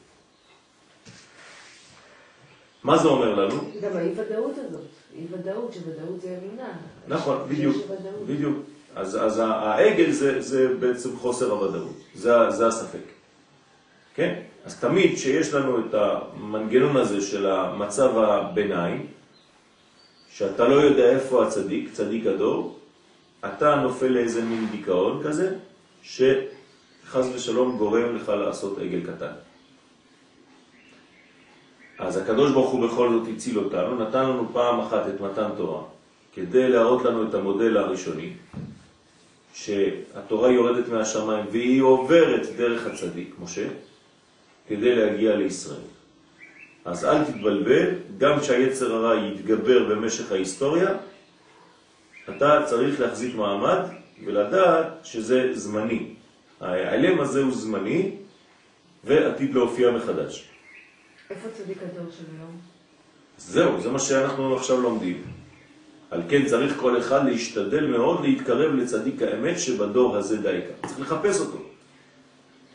מה 2.88 2.98
זה 2.98 3.08
אומר 3.08 3.36
לנו? 3.36 3.56
גם 3.82 3.98
האי-ודאות 3.98 4.52
הזאת, 4.68 4.82
אי-ודאות, 5.16 5.74
שוודאות 5.74 6.22
זה 6.22 6.38
אמונה. 6.44 6.70
נכון, 7.08 7.38
בדיוק, 7.50 7.76
בדיוק. 8.28 8.58
אז, 8.96 9.18
אז 9.24 9.42
העגל 9.44 10.12
זה, 10.12 10.42
זה 10.42 10.74
בעצם 10.80 11.18
חוסר 11.18 11.52
הוודאות, 11.52 11.96
זה, 12.16 12.50
זה 12.50 12.68
הספק. 12.68 13.08
כן? 14.16 14.40
אז 14.66 14.80
תמיד 14.80 15.18
שיש 15.18 15.54
לנו 15.54 15.80
את 15.80 15.94
המנגנון 15.94 16.98
הזה 16.98 17.22
של 17.22 17.46
המצב 17.46 18.18
הביניים, 18.18 19.08
שאתה 20.30 20.68
לא 20.68 20.76
יודע 20.76 21.10
איפה 21.10 21.46
הצדיק, 21.48 21.94
צדיק 21.94 22.26
הדור, 22.26 22.80
אתה 23.46 23.76
נופל 23.76 24.08
לאיזה 24.08 24.42
מין 24.42 24.68
דיכאון 24.72 25.24
כזה, 25.24 25.56
שחז 26.04 27.30
ושלום 27.36 27.78
גורם 27.78 28.16
לך 28.16 28.30
לעשות 28.30 28.78
עגל 28.78 29.02
קטן. 29.02 29.47
אז 32.00 32.18
הקדוש 32.18 32.52
ברוך 32.52 32.72
הוא 32.72 32.88
בכל 32.88 33.10
זאת 33.10 33.28
הציל 33.36 33.60
אותנו, 33.60 33.96
נתן 33.96 34.24
לנו 34.24 34.50
פעם 34.54 34.80
אחת 34.80 35.08
את 35.08 35.22
מתן 35.22 35.50
תורה, 35.58 35.84
כדי 36.34 36.70
להראות 36.70 37.06
לנו 37.06 37.30
את 37.30 37.34
המודל 37.34 37.78
הראשוני, 37.78 38.34
שהתורה 39.54 40.52
יורדת 40.52 40.90
מהשמיים 40.90 41.46
והיא 41.52 41.82
עוברת 41.82 42.48
דרך 42.58 42.88
הצדיק, 42.88 43.36
משה, 43.44 43.68
כדי 44.68 44.96
להגיע 44.96 45.36
לישראל. 45.36 45.80
אז 46.86 47.06
אל 47.06 47.24
תתבלבל, 47.24 47.90
גם 48.18 48.40
כשהיצר 48.40 48.94
הרע 48.94 49.16
יתגבר 49.16 49.84
במשך 49.90 50.32
ההיסטוריה, 50.32 50.90
אתה 52.30 52.64
צריך 52.66 53.00
להחזיק 53.00 53.36
מעמד 53.36 53.80
ולדעת 54.26 54.88
שזה 55.04 55.50
זמני. 55.54 56.14
ההיעלם 56.62 57.20
הזה 57.20 57.42
הוא 57.42 57.52
זמני 57.52 58.12
ועתיד 59.04 59.54
להופיע 59.54 59.92
מחדש. 59.92 60.50
איפה 61.30 61.48
צדיק 61.58 61.78
הדור 61.84 62.12
של 62.18 62.24
היום? 62.38 62.58
זהו, 63.38 63.82
זה 63.82 63.90
מה 63.90 64.00
שאנחנו 64.00 64.56
עכשיו 64.56 64.82
לומדים. 64.82 65.24
על 66.12 66.22
כן 66.30 66.46
צריך 66.46 66.78
כל 66.78 67.00
אחד 67.00 67.26
להשתדל 67.26 67.88
מאוד 67.88 68.22
להתקרב 68.22 68.76
לצדיק 68.76 69.22
האמת 69.22 69.60
שבדור 69.60 70.18
הזה 70.18 70.38
דייקה. 70.38 70.88
צריך 70.88 71.00
לחפש 71.00 71.40
אותו. 71.40 71.58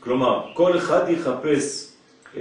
כלומר, 0.01 0.53
כל 0.55 0.79
אחד 0.79 1.05
יחפש 1.09 1.93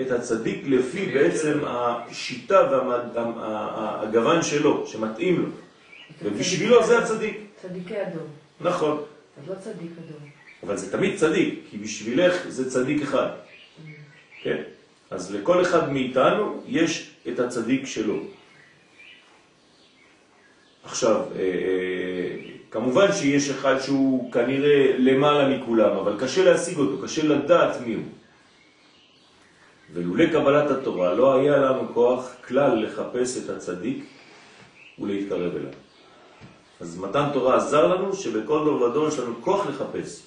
את 0.02 0.12
הצדיק 0.12 0.64
לפי 0.68 1.06
בעצם 1.06 1.60
השיטה 1.68 2.70
והגוון 3.16 4.42
שלו, 4.44 4.88
שמתאים 4.88 5.42
לו. 5.42 5.48
ובשבילו 6.24 6.88
זה 6.88 7.00
הצדיק. 7.00 7.40
צדיקי 7.62 7.98
הדור. 7.98 8.28
נכון. 8.62 9.04
אז 9.44 9.50
לא 9.50 9.56
צדיק 9.56 9.92
הדור. 9.98 10.20
אבל 10.64 10.78
זה 10.78 10.92
תמיד 10.92 11.18
צדיק, 11.18 11.64
כי 11.70 11.78
בשבילך 11.78 12.46
זה 12.48 12.72
צדיק 12.72 13.02
אחד. 13.02 13.28
Mm. 13.30 13.90
כן? 14.44 14.64
אז 15.12 15.36
לכל 15.36 15.62
אחד 15.62 15.94
מאיתנו 15.94 16.62
יש 16.68 17.12
את 17.28 17.40
הצדיק 17.40 17.86
שלו. 17.86 18.16
עכשיו, 20.84 21.16
אה, 21.16 21.40
אה, 21.40 22.38
כמובן 22.72 23.12
שיש 23.12 23.50
אחד 23.50 23.80
שהוא 23.80 24.32
כנראה 24.32 24.94
למעלה 24.98 25.58
מכולם, 25.58 25.98
אבל 25.98 26.16
קשה 26.20 26.44
להשיג 26.44 26.78
אותו, 26.78 27.04
קשה 27.04 27.28
לדעת 27.28 27.82
מי 27.86 27.94
הוא. 27.94 28.04
ולולא 29.94 30.26
קבלת 30.26 30.72
התורה 30.72 31.14
לא 31.14 31.40
היה 31.40 31.58
לנו 31.58 31.94
כוח 31.94 32.36
כלל 32.48 32.86
לחפש 32.86 33.38
את 33.38 33.50
הצדיק 33.50 34.06
ולהתקרב 35.00 35.56
אליו. 35.56 35.72
אז 36.80 37.00
מתן 37.00 37.26
תורה 37.34 37.56
עזר 37.56 37.88
לנו 37.88 38.14
שבכל 38.14 38.64
דור 38.66 38.82
ודור 38.82 39.08
יש 39.08 39.20
לנו 39.20 39.42
כוח 39.42 39.68
לחפש 39.68 40.24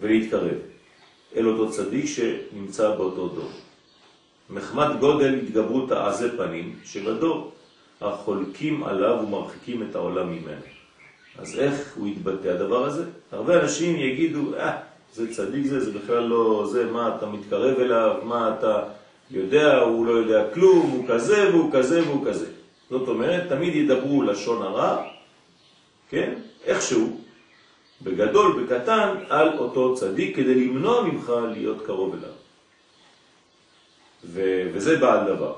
ולהתקרב 0.00 0.58
אל 1.36 1.48
אותו 1.48 1.70
צדיק 1.70 2.06
שנמצא 2.06 2.94
באותו 2.96 3.28
דור. 3.28 3.50
מחמת 4.50 5.00
גודל 5.00 5.34
התגברות 5.34 5.92
העזי 5.92 6.28
פנים 6.36 6.76
שבדור 6.84 7.52
החולקים 8.00 8.84
עליו 8.84 9.18
ומרחיקים 9.22 9.82
את 9.82 9.94
העולם 9.94 10.30
ממנו. 10.30 10.64
אז 11.38 11.58
איך 11.58 11.96
הוא 11.96 12.08
יתבטא 12.08 12.48
הדבר 12.48 12.84
הזה? 12.84 13.04
הרבה 13.32 13.60
אנשים 13.60 13.96
יגידו, 13.96 14.54
אה, 14.56 14.76
זה 15.12 15.34
צדיק 15.34 15.66
זה, 15.66 15.80
זה 15.80 15.98
בכלל 15.98 16.22
לא 16.22 16.68
זה, 16.72 16.84
מה 16.84 17.16
אתה 17.16 17.26
מתקרב 17.26 17.78
אליו, 17.78 18.16
מה 18.24 18.54
אתה 18.58 18.82
יודע, 19.30 19.78
הוא 19.78 20.06
לא 20.06 20.12
יודע 20.12 20.44
כלום, 20.54 20.90
הוא 20.90 21.04
כזה 21.08 21.50
והוא 21.50 21.72
כזה 21.72 22.02
והוא 22.08 22.26
כזה. 22.26 22.46
זאת 22.90 23.08
אומרת, 23.08 23.48
תמיד 23.48 23.74
ידברו 23.74 24.22
לשון 24.22 24.62
הרע, 24.62 25.04
כן, 26.08 26.34
איכשהו, 26.64 27.20
בגדול, 28.02 28.62
בקטן, 28.62 29.14
על 29.28 29.58
אותו 29.58 29.94
צדיק, 29.94 30.36
כדי 30.36 30.54
למנוע 30.54 31.02
ממך 31.02 31.32
להיות 31.52 31.86
קרוב 31.86 32.14
אליו. 32.14 32.39
ו- 34.24 34.70
וזה 34.72 34.98
בעל 34.98 35.34
דבר, 35.34 35.54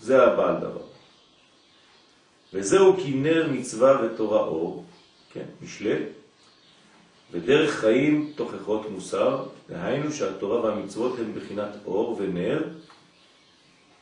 זה 0.00 0.22
הבעל 0.22 0.56
דבר. 0.56 0.82
וזהו 2.52 2.96
כנר 2.96 3.48
מצווה 3.52 4.00
ותורה 4.04 4.40
אור, 4.40 4.84
כן, 5.32 5.44
משלה, 5.62 5.96
ודרך 7.32 7.70
חיים 7.70 8.32
תוכחות 8.36 8.90
מוסר, 8.90 9.46
דהיינו 9.68 10.12
שהתורה 10.12 10.60
והמצוות 10.60 11.18
הן 11.18 11.32
בחינת 11.34 11.70
אור 11.84 12.16
ונר, 12.20 12.62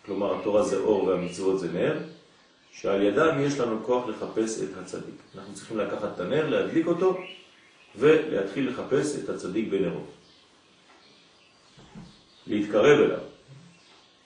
כלומר 0.07 0.41
התורה 0.41 0.63
זה 0.63 0.77
אור 0.77 1.05
והמצוות 1.05 1.61
זה 1.61 1.73
נר, 1.73 1.99
שעל 2.73 3.03
ידם 3.03 3.37
יש 3.41 3.59
לנו 3.59 3.85
כוח 3.85 4.09
לחפש 4.09 4.63
את 4.63 4.69
הצדיק. 4.81 5.15
אנחנו 5.35 5.55
צריכים 5.55 5.79
לקחת 5.79 6.15
את 6.15 6.21
הנר, 6.21 6.49
להדליק 6.49 6.87
אותו, 6.87 7.19
ולהתחיל 7.97 8.69
לחפש 8.69 9.19
את 9.19 9.29
הצדיק 9.29 9.69
בנרות. 9.69 10.11
להתקרב 12.47 12.99
אליו. 13.01 13.38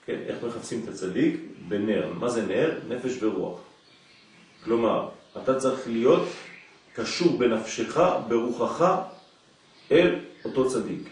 כן, 0.05 0.19
איך 0.27 0.43
מחפשים 0.43 0.81
את 0.83 0.89
הצדיק? 0.89 1.35
בנר. 1.67 2.13
מה 2.19 2.29
זה 2.29 2.45
נר? 2.45 2.79
נפש 2.87 3.23
ורוח. 3.23 3.59
כלומר, 4.63 5.09
אתה 5.43 5.59
צריך 5.59 5.87
להיות 5.87 6.27
קשור 6.93 7.37
בנפשך, 7.37 7.99
ברוחך, 8.27 8.95
אל 9.91 10.15
אותו 10.45 10.69
צדיק. 10.69 11.09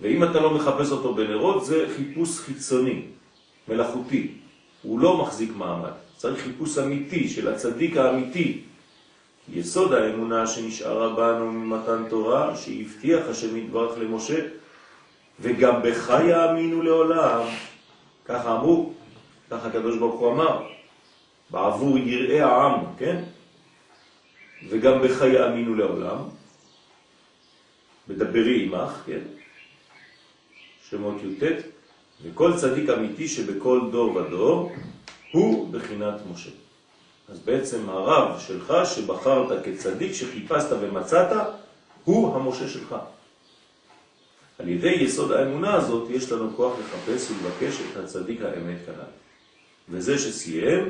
ואם 0.00 0.24
אתה 0.24 0.40
לא 0.40 0.54
מחפש 0.54 0.90
אותו 0.90 1.14
בנרות, 1.14 1.64
זה 1.64 1.86
חיפוש 1.96 2.38
חיצוני, 2.38 3.02
מלאכותי. 3.68 4.34
הוא 4.82 5.00
לא 5.00 5.22
מחזיק 5.22 5.50
מעמד. 5.56 5.90
צריך 6.16 6.42
חיפוש 6.42 6.78
אמיתי 6.78 7.28
של 7.28 7.48
הצדיק 7.48 7.96
האמיתי. 7.96 8.62
יסוד 9.52 9.92
האמונה 9.92 10.46
שנשארה 10.46 11.14
בנו 11.14 11.52
ממתן 11.52 12.02
תורה, 12.08 12.56
שהבטיח 12.56 13.26
השם 13.28 13.56
יתברך 13.56 13.98
למשה, 13.98 14.46
וגם 15.40 15.82
בך 15.82 16.12
יאמינו 16.28 16.82
לעולם. 16.82 17.46
ככה 18.24 18.56
אמרו, 18.56 18.92
ככה 19.50 19.68
הקדוש 19.68 19.98
ברוך 19.98 20.20
הוא 20.20 20.32
אמר, 20.32 20.66
בעבור 21.50 21.98
יראי 21.98 22.40
העם, 22.40 22.80
כן? 22.98 23.24
וגם 24.68 25.02
בך 25.02 25.20
יאמינו 25.20 25.74
לעולם. 25.74 26.18
בדברי 28.08 28.64
עמך, 28.64 29.02
כן? 29.06 29.20
שמות 30.90 31.16
י"ט, 31.22 31.42
וכל 32.22 32.56
צדיק 32.56 32.90
אמיתי 32.90 33.28
שבכל 33.28 33.80
דור 33.92 34.16
ודור 34.16 34.72
הוא 35.32 35.72
בחינת 35.72 36.14
משה. 36.32 36.50
אז 37.28 37.38
בעצם 37.38 37.88
הרב 37.88 38.40
שלך 38.40 38.74
שבחרת 38.84 39.64
כצדיק, 39.64 40.12
שחיפשת 40.12 40.72
ומצאת, 40.80 41.36
הוא 42.04 42.36
המשה 42.36 42.68
שלך. 42.68 42.96
על 44.58 44.68
ידי 44.68 44.88
יסוד 44.88 45.32
האמונה 45.32 45.74
הזאת 45.74 46.10
יש 46.10 46.32
לנו 46.32 46.56
כוח 46.56 46.78
לחפש 46.78 47.30
ולבקש 47.30 47.80
את 47.92 47.96
הצדיק 47.96 48.40
האמת 48.42 48.76
כנ"ל. 48.86 49.10
וזה 49.88 50.18
שסיים, 50.18 50.88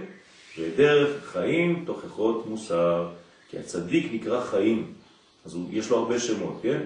ודרך 0.58 1.24
חיים 1.32 1.82
תוכחות 1.86 2.46
מוסר, 2.46 3.08
כי 3.50 3.58
הצדיק 3.58 4.12
נקרא 4.12 4.44
חיים, 4.44 4.92
אז 5.44 5.58
יש 5.70 5.90
לו 5.90 5.98
הרבה 5.98 6.18
שמות, 6.20 6.58
כן? 6.62 6.80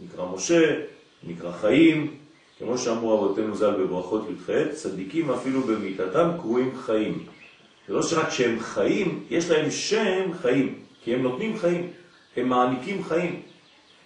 נקרא 0.00 0.26
משה, 0.34 0.80
נקרא 1.22 1.52
חיים, 1.52 2.14
כמו 2.58 2.78
שאמרו 2.78 3.14
אבותינו 3.14 3.56
ז"ל 3.56 3.70
בברכות 3.70 4.22
י"ח, 4.30 4.50
צדיקים 4.72 5.30
אפילו 5.30 5.62
במיטתם 5.62 6.30
קרויים 6.40 6.78
חיים. 6.78 7.26
זה 7.88 7.94
לא 7.94 8.02
שרק 8.02 8.30
שהם 8.30 8.60
חיים, 8.60 9.24
יש 9.30 9.50
להם 9.50 9.70
שם 9.70 10.32
חיים, 10.42 10.74
כי 11.04 11.14
הם 11.14 11.22
נותנים 11.22 11.58
חיים, 11.58 11.90
הם 12.36 12.48
מעניקים 12.48 13.04
חיים, 13.04 13.42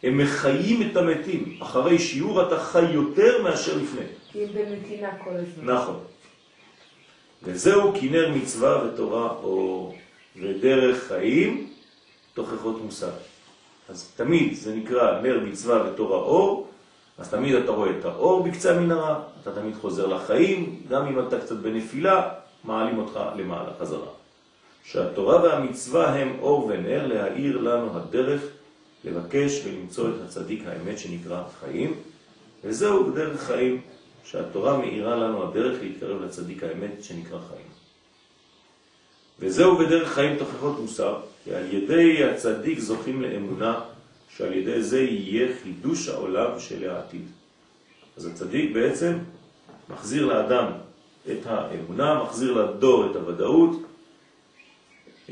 הם 0.03 0.19
מחיים 0.19 0.91
את 0.91 0.97
המתים. 0.97 1.59
אחרי 1.63 1.99
שיעור 1.99 2.43
אתה 2.43 2.59
חי 2.59 2.91
יותר 2.93 3.43
מאשר 3.43 3.77
לפני. 3.77 4.05
כי 4.33 4.45
הם 4.45 4.49
במתינה 4.55 5.09
כל 5.25 5.31
הזמן. 5.31 5.75
נכון. 5.75 6.01
וזהו 7.43 7.93
כנר 8.01 8.31
מצווה 8.35 8.85
ותורה 8.85 9.31
אור, 9.31 9.97
ודרך 10.37 11.05
חיים 11.09 11.71
תוכחות 12.35 12.83
מוסר. 12.83 13.11
אז 13.89 14.13
תמיד 14.17 14.55
זה 14.55 14.75
נקרא 14.75 15.21
נר 15.21 15.41
מצווה 15.41 15.91
ותורה 15.91 16.19
אור, 16.19 16.69
אז 17.19 17.29
תמיד 17.29 17.55
אתה 17.55 17.73
רואה 17.73 17.91
את 17.99 18.05
האור 18.05 18.43
בקצה 18.43 18.77
המנהרה, 18.77 19.23
אתה 19.43 19.53
תמיד 19.53 19.75
חוזר 19.75 20.07
לחיים, 20.07 20.81
גם 20.89 21.07
אם 21.07 21.19
אתה 21.19 21.41
קצת 21.41 21.57
בנפילה, 21.57 22.29
מעלים 22.65 22.99
אותך 22.99 23.21
למעלה 23.37 23.71
חזרה. 23.81 24.09
שהתורה 24.85 25.43
והמצווה 25.43 26.15
הם 26.15 26.37
אור 26.41 26.67
ונר 26.67 27.07
להאיר 27.07 27.59
לנו 27.59 27.97
הדרך 27.97 28.43
לבקש 29.05 29.63
ולמצוא 29.65 30.09
את 30.09 30.15
הצדיק 30.25 30.63
האמת 30.67 30.99
שנקרא 30.99 31.43
חיים, 31.61 31.95
וזהו 32.65 33.05
בדרך 33.05 33.43
חיים, 33.43 33.81
שהתורה 34.25 34.79
מאירה 34.79 35.17
לנו 35.17 35.49
הדרך 35.49 35.83
להתקרב 35.83 36.23
לצדיק 36.23 36.63
האמת 36.63 37.05
שנקרא 37.05 37.39
חיים. 37.49 37.67
וזהו 39.39 39.79
בדרך 39.79 40.13
חיים 40.13 40.39
תוכחות 40.39 40.79
מוסר, 40.79 41.21
כי 41.45 41.55
על 41.55 41.75
ידי 41.75 42.25
הצדיק 42.25 42.79
זוכים 42.79 43.23
לאמונה, 43.23 43.81
שעל 44.37 44.53
ידי 44.53 44.83
זה 44.83 45.01
יהיה 45.01 45.49
חידוש 45.63 46.09
העולם 46.09 46.61
של 46.61 46.91
העתיד. 46.91 47.25
אז 48.17 48.27
הצדיק 48.27 48.73
בעצם 48.73 49.19
מחזיר 49.89 50.27
לאדם 50.27 50.73
את 51.31 51.47
האמונה, 51.47 52.23
מחזיר 52.23 52.53
לדור 52.53 53.11
את 53.11 53.17
הוודאות, 53.17 53.83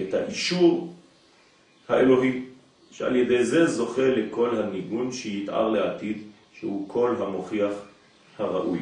את 0.01 0.15
האישור 0.15 0.95
האלוהי, 1.89 2.45
שעל 2.91 3.17
ידי 3.17 3.45
זה 3.45 3.67
זוכה 3.67 4.09
לכל 4.09 4.57
הניגון 4.57 5.13
שיתאר 5.13 5.69
לעתיד, 5.69 6.19
שהוא 6.53 6.89
קול 6.89 7.17
המוכיח 7.23 7.73
הראוי. 8.39 8.81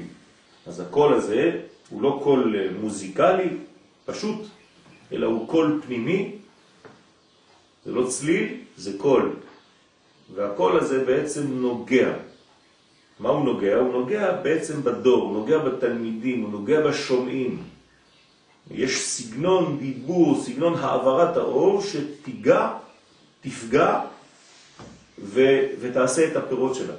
אז 0.66 0.80
הקול 0.80 1.14
הזה 1.14 1.60
הוא 1.88 2.02
לא 2.02 2.20
קול 2.22 2.56
מוזיקלי, 2.80 3.48
פשוט, 4.04 4.38
אלא 5.12 5.26
הוא 5.26 5.48
קול 5.48 5.80
פנימי, 5.86 6.32
זה 7.84 7.92
לא 7.92 8.06
צליל, 8.06 8.54
זה 8.76 8.98
קול. 8.98 9.32
והקול 10.34 10.78
הזה 10.78 11.04
בעצם 11.04 11.46
נוגע. 11.46 12.12
מה 13.20 13.28
הוא 13.28 13.44
נוגע? 13.44 13.76
הוא 13.76 13.92
נוגע 13.92 14.32
בעצם 14.42 14.82
בדור, 14.82 15.22
הוא 15.22 15.32
נוגע 15.32 15.58
בתלמידים, 15.58 16.42
הוא 16.42 16.50
נוגע 16.50 16.80
בשומעים. 16.80 17.62
יש 18.70 19.00
סגנון 19.00 19.78
דיבור, 19.78 20.40
סגנון 20.42 20.74
העברת 20.74 21.36
האור 21.36 21.82
שתיגע, 21.82 22.72
תפגע 23.40 24.00
ו, 25.18 25.40
ותעשה 25.80 26.28
את 26.28 26.36
הפירות 26.36 26.74
שלה. 26.74 26.94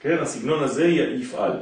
כן, 0.00 0.18
הסגנון 0.18 0.62
הזה 0.62 0.84
יפעל. 0.88 1.52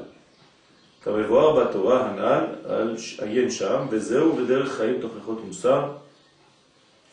כמבואר 1.02 1.64
בתורה 1.64 2.06
הנ"ל, 2.06 2.44
על 2.72 2.96
עיין 3.18 3.50
שם, 3.50 3.86
וזהו 3.90 4.36
בדרך 4.36 4.76
חיים 4.76 5.00
תוכחות 5.00 5.44
מוסר, 5.44 5.92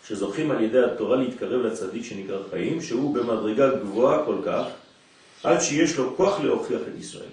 שזוכים 0.08 0.52
על 0.52 0.64
ידי 0.64 0.84
התורה 0.84 1.18
להתקרב 1.18 1.62
לצדיק 1.62 2.04
שנקרא 2.04 2.38
חיים, 2.50 2.82
שהוא 2.82 3.16
במדרגה 3.16 3.76
גבוהה 3.76 4.26
כל 4.26 4.38
כך, 4.46 4.66
עד 5.44 5.62
שיש 5.62 5.98
לו 5.98 6.18
כוח 6.18 6.40
להוכיח 6.40 6.82
את 6.82 7.00
ישראל. 7.00 7.30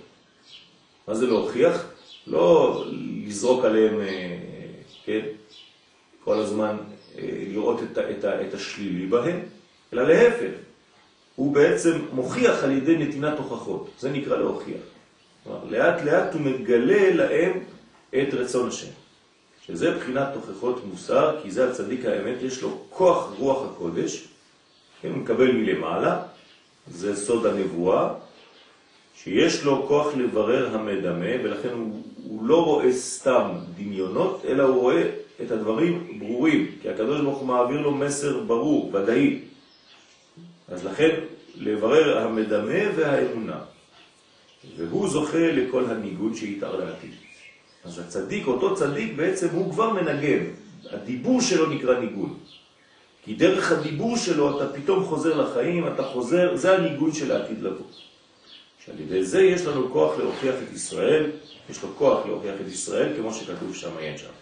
מה 1.09 1.15
זה 1.15 1.27
להוכיח? 1.27 1.87
לא 2.27 2.85
לזרוק 3.27 3.65
עליהם, 3.65 4.01
אה, 4.01 4.37
כן, 5.05 5.21
כל 6.25 6.39
הזמן 6.39 6.77
לראות 7.21 7.81
את, 7.83 7.99
את, 7.99 8.25
את 8.25 8.55
השלילי 8.55 9.07
בהם, 9.07 9.41
אלא 9.93 10.09
להפך, 10.09 10.51
הוא 11.37 11.55
בעצם 11.55 11.99
מוכיח 12.13 12.65
על 12.65 12.71
ידי 12.73 12.97
נתינת 12.97 13.39
הוכחות, 13.39 13.91
זה 13.99 14.11
נקרא 14.11 14.37
להוכיח. 14.37 14.81
לאט 15.69 16.03
לאט 16.03 16.35
הוא 16.35 16.41
מגלה 16.41 17.15
להם 17.15 17.53
את 18.11 18.35
רצון 18.35 18.69
השם. 18.69 18.91
שזה 19.67 19.97
בחינת 19.97 20.29
תוכחות 20.35 20.85
מוסר, 20.85 21.39
כי 21.43 21.51
זה 21.51 21.71
הצדיק 21.71 22.05
האמת, 22.05 22.43
יש 22.43 22.63
לו 22.63 22.79
כוח 22.91 23.33
רוח 23.39 23.63
הקודש, 23.71 24.29
כן, 25.01 25.09
הוא 25.09 25.19
מקבל 25.19 25.53
מלמעלה, 25.53 26.23
זה 26.91 27.17
סוד 27.17 27.47
הנבואה, 27.47 28.09
שיש 29.15 29.65
לו 29.65 29.85
כוח 29.89 30.07
לברר 30.17 30.77
המדמה, 30.77 31.45
ולכן 31.45 31.69
הוא, 31.69 32.03
הוא 32.25 32.47
לא 32.47 32.65
רואה 32.65 32.93
סתם 32.93 33.51
דמיונות, 33.77 34.43
אלא 34.49 34.63
הוא 34.63 34.81
רואה 34.81 35.11
את 35.47 35.51
הדברים 35.51 36.19
ברורים, 36.19 36.71
כי 36.83 36.89
הקדוש 36.89 37.21
ברוך 37.21 37.39
הוא 37.39 37.47
מעביר 37.47 37.81
לו 37.81 37.91
מסר 37.91 38.41
ברור, 38.41 38.95
ודאי. 38.95 39.39
אז 40.69 40.85
לכן, 40.85 41.21
לברר 41.57 42.19
המדמה 42.19 42.81
והאמונה. 42.97 43.59
והוא 44.77 45.09
זוכה 45.09 45.53
לכל 45.53 45.85
הניגון 45.85 46.33
לעתיד. 46.61 47.11
אז 47.85 47.99
הצדיק, 47.99 48.47
אותו 48.47 48.75
צדיק 48.75 49.13
בעצם 49.17 49.49
הוא 49.53 49.73
כבר 49.73 49.93
מנגן, 49.93 50.45
הדיבור 50.91 51.41
שלו 51.41 51.67
נקרא 51.67 51.99
ניגון. 52.01 52.39
כי 53.25 53.35
דרך 53.35 53.73
הדיבור 53.73 54.17
שלו 54.17 54.57
אתה 54.57 54.81
פתאום 54.81 55.05
חוזר 55.05 55.43
לחיים, 55.43 55.87
אתה 55.87 56.03
חוזר, 56.05 56.57
זה 56.57 56.77
הניגון 56.79 57.13
של 57.13 57.33
העתיד 57.33 57.63
לבוא. 57.63 57.87
שעל 58.85 59.01
ידי 59.01 59.25
זה 59.25 59.43
יש 59.43 59.67
לנו 59.67 59.91
כוח 59.93 60.19
להוכיח 60.19 60.55
את 60.55 60.75
ישראל, 60.75 61.31
יש 61.71 61.83
לו 61.83 61.89
כוח 61.99 62.27
להוכיח 62.27 62.55
את 62.61 62.69
ישראל, 62.69 63.13
כמו 63.17 63.35
שכתוב 63.35 63.75
שם, 63.75 63.99
אין 63.99 64.19
שם. 64.19 64.42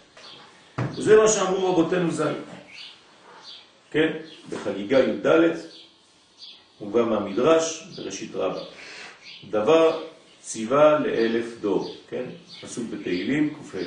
וזה 0.95 1.17
מה 1.17 1.27
שאמרו 1.27 1.71
רבותינו 1.71 2.11
ז"ל. 2.11 2.33
כן? 3.91 4.17
בחגיגה 4.49 4.99
י"ד, 4.99 5.25
הוא 6.77 6.93
גם 6.93 7.09
מהמדרש 7.09 7.83
בראשית 7.95 8.35
רבה. 8.35 8.61
דבר 9.49 10.03
ציווה 10.41 10.99
לאלף 10.99 11.45
דור, 11.61 11.95
כן? 12.09 12.23
פסוק 12.61 12.85
בתהילים 12.89 13.53
ק"ה. 13.53 13.77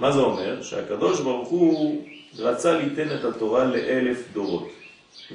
מה 0.00 0.12
זה 0.12 0.18
אומר? 0.18 0.62
שהקדוש 0.62 1.20
ברוך 1.20 1.48
הוא 1.48 2.04
רצה 2.38 2.78
ליתן 2.78 3.16
את 3.16 3.24
התורה 3.24 3.64
לאלף 3.64 4.22
דורות, 4.32 4.68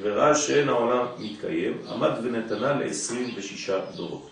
וראה 0.01 0.35
שאין 0.35 0.69
העולם 0.69 1.05
מתקיים, 1.19 1.77
עמד 1.89 2.11
ונתנה 2.23 2.73
ל-26 2.73 3.95
דורות. 3.95 4.29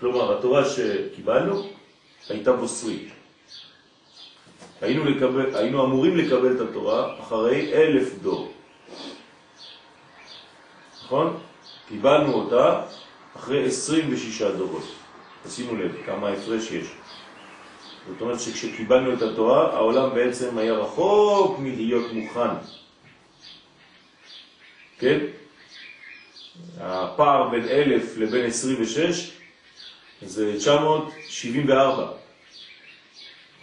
כלומר, 0.00 0.38
התורה 0.38 0.62
שקיבלנו 0.68 1.68
הייתה 2.28 2.52
בוסרית. 2.52 3.15
היינו, 4.80 5.04
לקבל, 5.04 5.56
היינו 5.56 5.84
אמורים 5.84 6.16
לקבל 6.16 6.56
את 6.56 6.60
התורה 6.60 7.20
אחרי 7.20 7.72
אלף 7.74 8.14
דור. 8.22 8.52
נכון? 11.04 11.38
קיבלנו 11.88 12.32
אותה 12.32 12.82
אחרי 13.36 13.66
26 13.66 14.42
דורות. 14.42 14.84
תשימו 15.44 15.76
לב 15.76 15.92
כמה 16.06 16.28
הפרש 16.28 16.70
יש. 16.70 16.86
זאת 18.08 18.20
אומרת 18.20 18.40
שכשקיבלנו 18.40 19.12
את 19.12 19.22
התורה, 19.22 19.74
העולם 19.74 20.14
בעצם 20.14 20.58
היה 20.58 20.72
רחוק 20.72 21.58
מלהיות 21.58 22.12
מוכן. 22.12 22.48
כן? 24.98 25.18
הפער 26.80 27.48
בין 27.48 27.68
1,000 27.68 28.18
לבין 28.18 28.44
26 28.44 29.30
זה 30.22 30.56
974. 30.56 32.25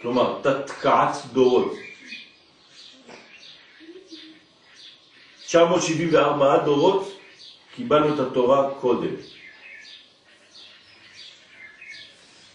כלומר, 0.04 0.40
תתקעת 0.42 1.16
דורות. 1.32 1.72
974 5.46 6.64
דורות 6.64 7.18
קיבלנו 7.74 8.14
את 8.14 8.20
התורה 8.20 8.70
קודם. 8.80 9.14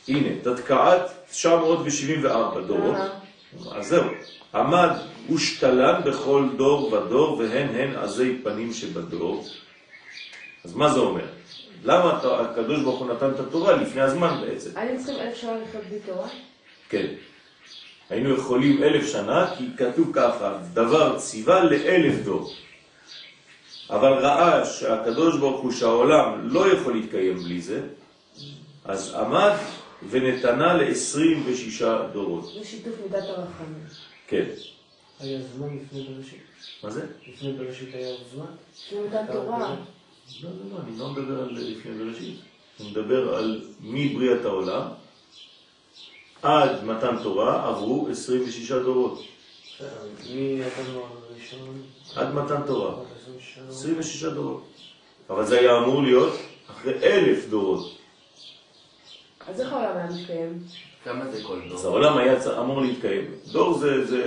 הנה, 0.07 0.29
תתקעת 0.41 1.01
974 1.29 2.61
דורות. 2.61 2.95
אז 3.71 3.87
זהו, 3.87 4.03
עמד 4.55 4.89
ושתלן 5.33 6.01
בכל 6.05 6.49
דור 6.57 6.93
ודור, 6.93 7.37
והן 7.37 7.75
הן 7.75 7.95
עזי 7.95 8.37
פנים 8.43 8.73
שבדור. 8.73 9.45
אז 10.65 10.75
מה 10.75 10.93
זה 10.93 10.99
אומר? 10.99 11.25
למה 11.83 12.19
הקדוש 12.23 12.81
ברוך 12.81 12.99
הוא 12.99 13.13
נתן 13.13 13.31
את 13.31 13.39
התורה 13.39 13.75
לפני 13.75 14.01
הזמן 14.01 14.41
בעצם? 14.41 14.69
היינו 14.75 15.03
צריכים 15.03 15.21
אלף 15.21 15.43
לחיות 15.43 15.83
בלי 15.89 15.99
תורה? 16.05 16.27
כן. 16.89 17.07
היינו 18.09 18.35
יכולים 18.35 18.83
אלף 18.83 19.11
שנה, 19.11 19.55
כי 19.57 19.63
כתוב 19.77 20.11
ככה, 20.13 20.57
דבר 20.73 21.19
ציווה 21.19 21.63
לאלף 21.63 22.23
דור. 22.23 22.53
אבל 23.89 24.13
ראה 24.13 24.65
שהקדוש 24.65 25.37
ברוך 25.37 25.61
הוא 25.61 25.71
שהעולם 25.71 26.47
לא 26.49 26.73
יכול 26.73 26.93
להתקיים 26.93 27.37
בלי 27.37 27.61
זה, 27.61 27.81
אז 28.85 29.13
עמד 29.13 29.53
ונתנה 30.09 30.73
ל-26 30.73 31.85
דורות. 32.13 32.53
זה 32.53 32.65
שיתוף 32.65 32.93
מידת 33.03 33.23
הרחמים. 33.23 33.83
כן. 34.27 34.45
היה 35.19 35.39
זמן 35.55 35.67
לפני 35.77 36.03
בראשית. 36.03 36.39
מה 36.83 36.89
זה? 36.89 37.05
לפני 37.27 37.53
בראשית 37.53 37.89
היה 37.93 38.15
זמן. 38.33 38.45
זה 38.91 39.01
מתן 39.07 39.33
תורה. 39.33 39.59
לא, 39.59 40.49
לא, 40.49 40.49
לא, 40.71 40.77
אני 40.87 40.99
לא 40.99 41.09
מדבר 41.09 41.41
על 41.41 41.49
לפני 41.51 41.91
בראשית. 41.97 42.39
אני 42.79 42.91
מדבר 42.91 43.35
על 43.35 43.61
מבריאת 43.81 44.45
העולם 44.45 44.81
עד 46.41 46.83
מתן 46.83 47.15
תורה 47.23 47.67
עברו 47.69 48.07
26 48.11 48.71
דורות. 48.71 49.21
הראשון? 51.29 51.81
עד 52.15 52.33
מתן 52.33 52.61
תורה. 52.67 52.91
עד 52.91 53.05
26 53.21 53.57
דורות. 53.59 53.69
26 53.69 54.23
דורות. 54.23 54.63
אבל 55.29 55.45
זה 55.45 55.59
היה 55.59 55.77
אמור 55.77 56.03
להיות 56.03 56.33
אחרי 56.71 56.93
אלף 57.03 57.45
דורות. 57.49 57.97
אז 59.47 59.61
איך 59.61 59.73
העולם 59.73 59.97
היה 59.97 60.07
מתקיים? 60.21 60.63
כמה 61.03 61.31
זה 61.31 61.43
כל 61.43 61.61
אז 61.75 61.81
דור? 61.81 61.91
העולם 61.91 62.17
היה 62.17 62.39
צ- 62.39 62.47
אמור 62.47 62.81
להתקיים. 62.81 63.25
דור 63.51 63.77
זה, 63.77 64.05
זה 64.05 64.23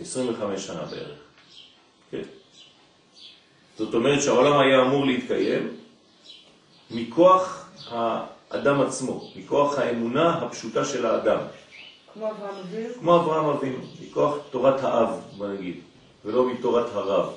25 0.00 0.66
שנה 0.66 0.82
בערך. 0.84 1.18
כן. 2.10 2.22
זאת 3.78 3.94
אומרת 3.94 4.22
שהעולם 4.22 4.58
היה 4.58 4.82
אמור 4.82 5.06
להתקיים 5.06 5.76
מכוח 6.90 7.68
האדם 8.50 8.80
עצמו, 8.80 9.30
מכוח 9.36 9.78
האמונה 9.78 10.38
הפשוטה 10.38 10.84
של 10.84 11.06
האדם. 11.06 11.38
כמו 12.14 12.30
אברהם 12.30 12.54
אבינו? 12.60 12.94
כמו 12.94 13.16
אברהם 13.16 13.44
אבינו, 13.44 13.78
מכוח 14.02 14.36
תורת 14.50 14.84
האב, 14.84 15.20
בוא 15.36 15.48
נגיד, 15.48 15.80
ולא 16.24 16.50
מתורת 16.50 16.86
הרב. 16.92 17.32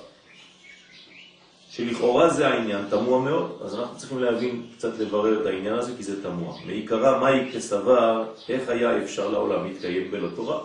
שלכאורה 1.70 2.30
זה 2.30 2.48
העניין, 2.48 2.86
תמוה 2.90 3.20
מאוד, 3.20 3.62
אז 3.66 3.76
אנחנו 3.76 3.98
צריכים 3.98 4.20
להבין, 4.20 4.68
קצת 4.78 5.00
לברר 5.00 5.42
את 5.42 5.46
העניין 5.46 5.74
הזה, 5.74 5.92
כי 5.98 6.04
זה 6.04 6.24
תמוה. 6.24 6.56
מעיקרה, 6.66 7.20
מהי 7.20 7.52
כסבר, 7.54 8.24
איך 8.50 8.70
היה 8.70 9.04
אפשר 9.04 9.30
לעולם 9.30 9.68
להתקיים 9.68 10.12
בלא 10.12 10.28
תורה? 10.36 10.60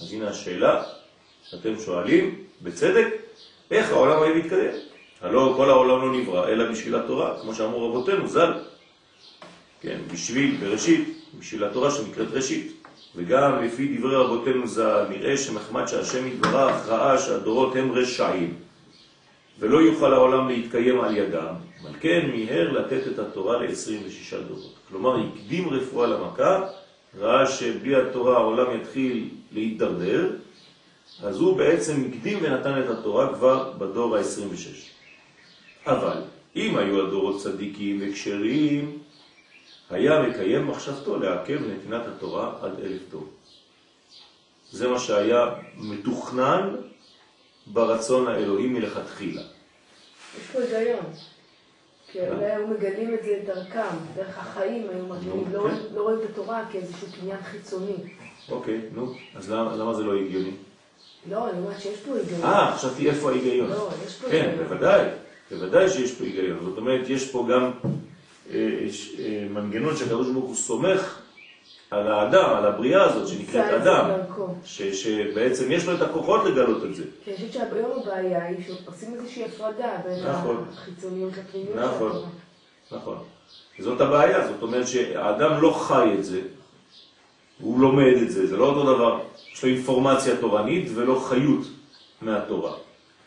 אז 0.00 0.12
הנה 0.12 0.28
השאלה, 0.28 0.82
אתם 1.54 1.78
שואלים, 1.84 2.44
בצדק, 2.62 3.06
איך 3.70 3.90
העולם 3.90 4.22
היה 4.22 4.34
מתקיים? 4.34 4.70
הלא 5.20 5.54
כל 5.56 5.70
העולם 5.70 6.00
לא 6.00 6.18
נברא, 6.18 6.48
אלא 6.48 6.70
בשביל 6.70 6.96
התורה, 6.96 7.38
כמו 7.42 7.54
שאמרו 7.54 7.88
רבותינו, 7.88 8.28
ז"ל. 8.28 8.52
כן, 9.80 9.98
בשביל, 10.12 10.56
בראשית, 10.60 11.08
בשביל 11.38 11.64
התורה 11.64 11.90
שנקראת 11.90 12.28
ראשית. 12.32 12.72
וגם 13.16 13.64
לפי 13.64 13.96
דברי 13.98 14.16
רבותינו 14.16 14.66
ז"ל, 14.66 15.06
נראה 15.10 15.36
שמחמד 15.36 15.86
שהשם 15.86 16.26
יתברך 16.26 16.88
ראה 16.88 17.18
שהדורות 17.18 17.76
הם 17.76 17.92
רשעים, 17.92 18.54
ולא 19.58 19.78
יוכל 19.78 20.12
העולם 20.12 20.48
להתקיים 20.48 21.00
על 21.00 21.16
ידם, 21.16 21.54
אבל 21.82 21.90
כן 22.00 22.30
מיהר 22.32 22.72
לתת 22.72 23.06
את 23.06 23.18
התורה 23.18 23.58
ל-26 23.58 24.36
דורות. 24.48 24.74
כלומר, 24.88 25.20
הקדים 25.20 25.68
רפואה 25.68 26.06
למכה, 26.06 26.66
ראה 27.18 27.46
שבלי 27.46 27.96
התורה 27.96 28.36
העולם 28.36 28.80
יתחיל 28.80 29.28
להתדרדר, 29.52 30.30
אז 31.22 31.36
הוא 31.40 31.56
בעצם 31.56 32.04
הקדים 32.08 32.38
ונתן 32.42 32.82
את 32.84 32.90
התורה 32.90 33.34
כבר 33.34 33.72
בדור 33.78 34.16
ה-26. 34.16 34.66
אבל 35.86 36.20
אם 36.56 36.76
היו 36.76 37.06
הדורות 37.06 37.40
צדיקים 37.40 37.98
וכשרים, 38.02 38.98
היה 39.90 40.22
מקיים 40.22 40.66
מחשבתו 40.66 41.18
לעכב 41.18 41.58
נתינת 41.66 42.06
התורה 42.06 42.52
עד 42.62 42.72
אלף 42.82 43.00
דור. 43.10 43.24
זה 44.72 44.88
מה 44.88 44.98
שהיה 44.98 45.46
מתוכנן 45.76 46.74
ברצון 47.66 48.28
האלוהי 48.28 48.66
מלכתחילה. 48.66 49.42
יש 49.42 50.46
פה 50.52 50.58
היגיון. 50.60 51.04
כי 52.12 52.20
אולי 52.28 52.44
היו 52.52 52.66
מגלים 52.66 53.14
את 53.14 53.22
זה 53.24 53.40
דרכם, 53.46 53.96
דרך 54.14 54.38
החיים, 54.38 54.86
היו 54.90 55.02
נו, 55.02 55.14
לא 55.14 55.20
כן. 55.52 55.56
רואים- 55.58 55.76
לא 55.94 56.02
רואים 56.02 56.18
את 56.24 56.30
התורה 56.30 56.64
כאיזשהו 56.72 57.06
קניין 57.20 57.42
חיצוני. 57.42 57.94
אוקיי, 58.50 58.80
נו, 58.92 59.14
אז 59.34 59.50
למה, 59.50 59.94
זה 59.94 60.02
לא 60.02 60.14
הגיוני? 60.14 60.50
לא, 61.30 61.50
אני 61.50 61.58
אומרת 61.58 61.80
שיש 61.80 62.00
פה 62.00 62.14
היגיון. 62.16 62.42
אה, 62.42 62.76
חשבתי 62.76 63.10
איפה 63.10 63.30
ההיגיון. 63.30 63.70
לא, 63.70 63.88
יש 64.06 64.16
פה 64.16 64.28
כן, 64.30 64.48
היגיון. 64.48 64.64
בוודאי, 64.68 65.06
בוודאי 65.50 65.88
שיש 65.88 66.14
פה 66.14 66.24
היגיון. 66.24 66.58
זאת 66.64 66.78
אומרת, 66.78 67.08
יש 67.08 67.30
פה 67.30 67.46
גם 67.50 67.62
אה, 67.64 67.70
אה, 67.84 67.90
מנגנון 69.50 69.96
שהקדוש 69.96 70.28
ברוך 70.30 70.44
הוא 70.44 70.54
סומך 70.54 71.18
על 71.90 72.12
האדם, 72.12 72.50
על 72.56 72.66
הבריאה 72.66 73.04
הזאת 73.04 73.28
שנקראת 73.28 73.72
אדם. 73.82 74.10
ש- 74.64 74.82
שבעצם 74.82 75.72
יש 75.72 75.86
לו 75.86 75.94
את 75.94 76.02
הכוחות 76.02 76.44
לגלות 76.44 76.84
את 76.84 76.94
זה. 76.94 77.04
כי 77.24 77.30
אני 77.30 77.36
חושבת 77.36 77.52
שהיום 77.52 77.90
הבעיה 78.02 78.44
היא 78.44 78.56
שעושים 78.66 79.14
איזושהי 79.14 79.44
הפרדה 79.44 79.96
בין 80.04 80.26
נכון. 80.26 80.64
החיצוניות 80.72 81.32
לפנימיות. 81.38 81.76
נכון. 81.76 82.22
נכון. 82.92 83.18
זאת 83.78 84.00
הבעיה, 84.00 84.46
זאת 84.48 84.62
אומרת 84.62 84.88
שהאדם 84.88 85.60
לא 85.62 85.70
חי 85.70 86.14
את 86.18 86.24
זה, 86.24 86.40
הוא 87.60 87.80
לומד 87.80 88.12
את 88.22 88.30
זה, 88.30 88.46
זה 88.46 88.56
לא 88.56 88.66
אותו 88.66 88.94
דבר. 88.94 89.20
יש 89.52 89.62
לו 89.64 89.68
אינפורמציה 89.70 90.36
תורנית 90.36 90.88
ולא 90.94 91.24
חיות 91.28 91.66
מהתורה. 92.22 92.72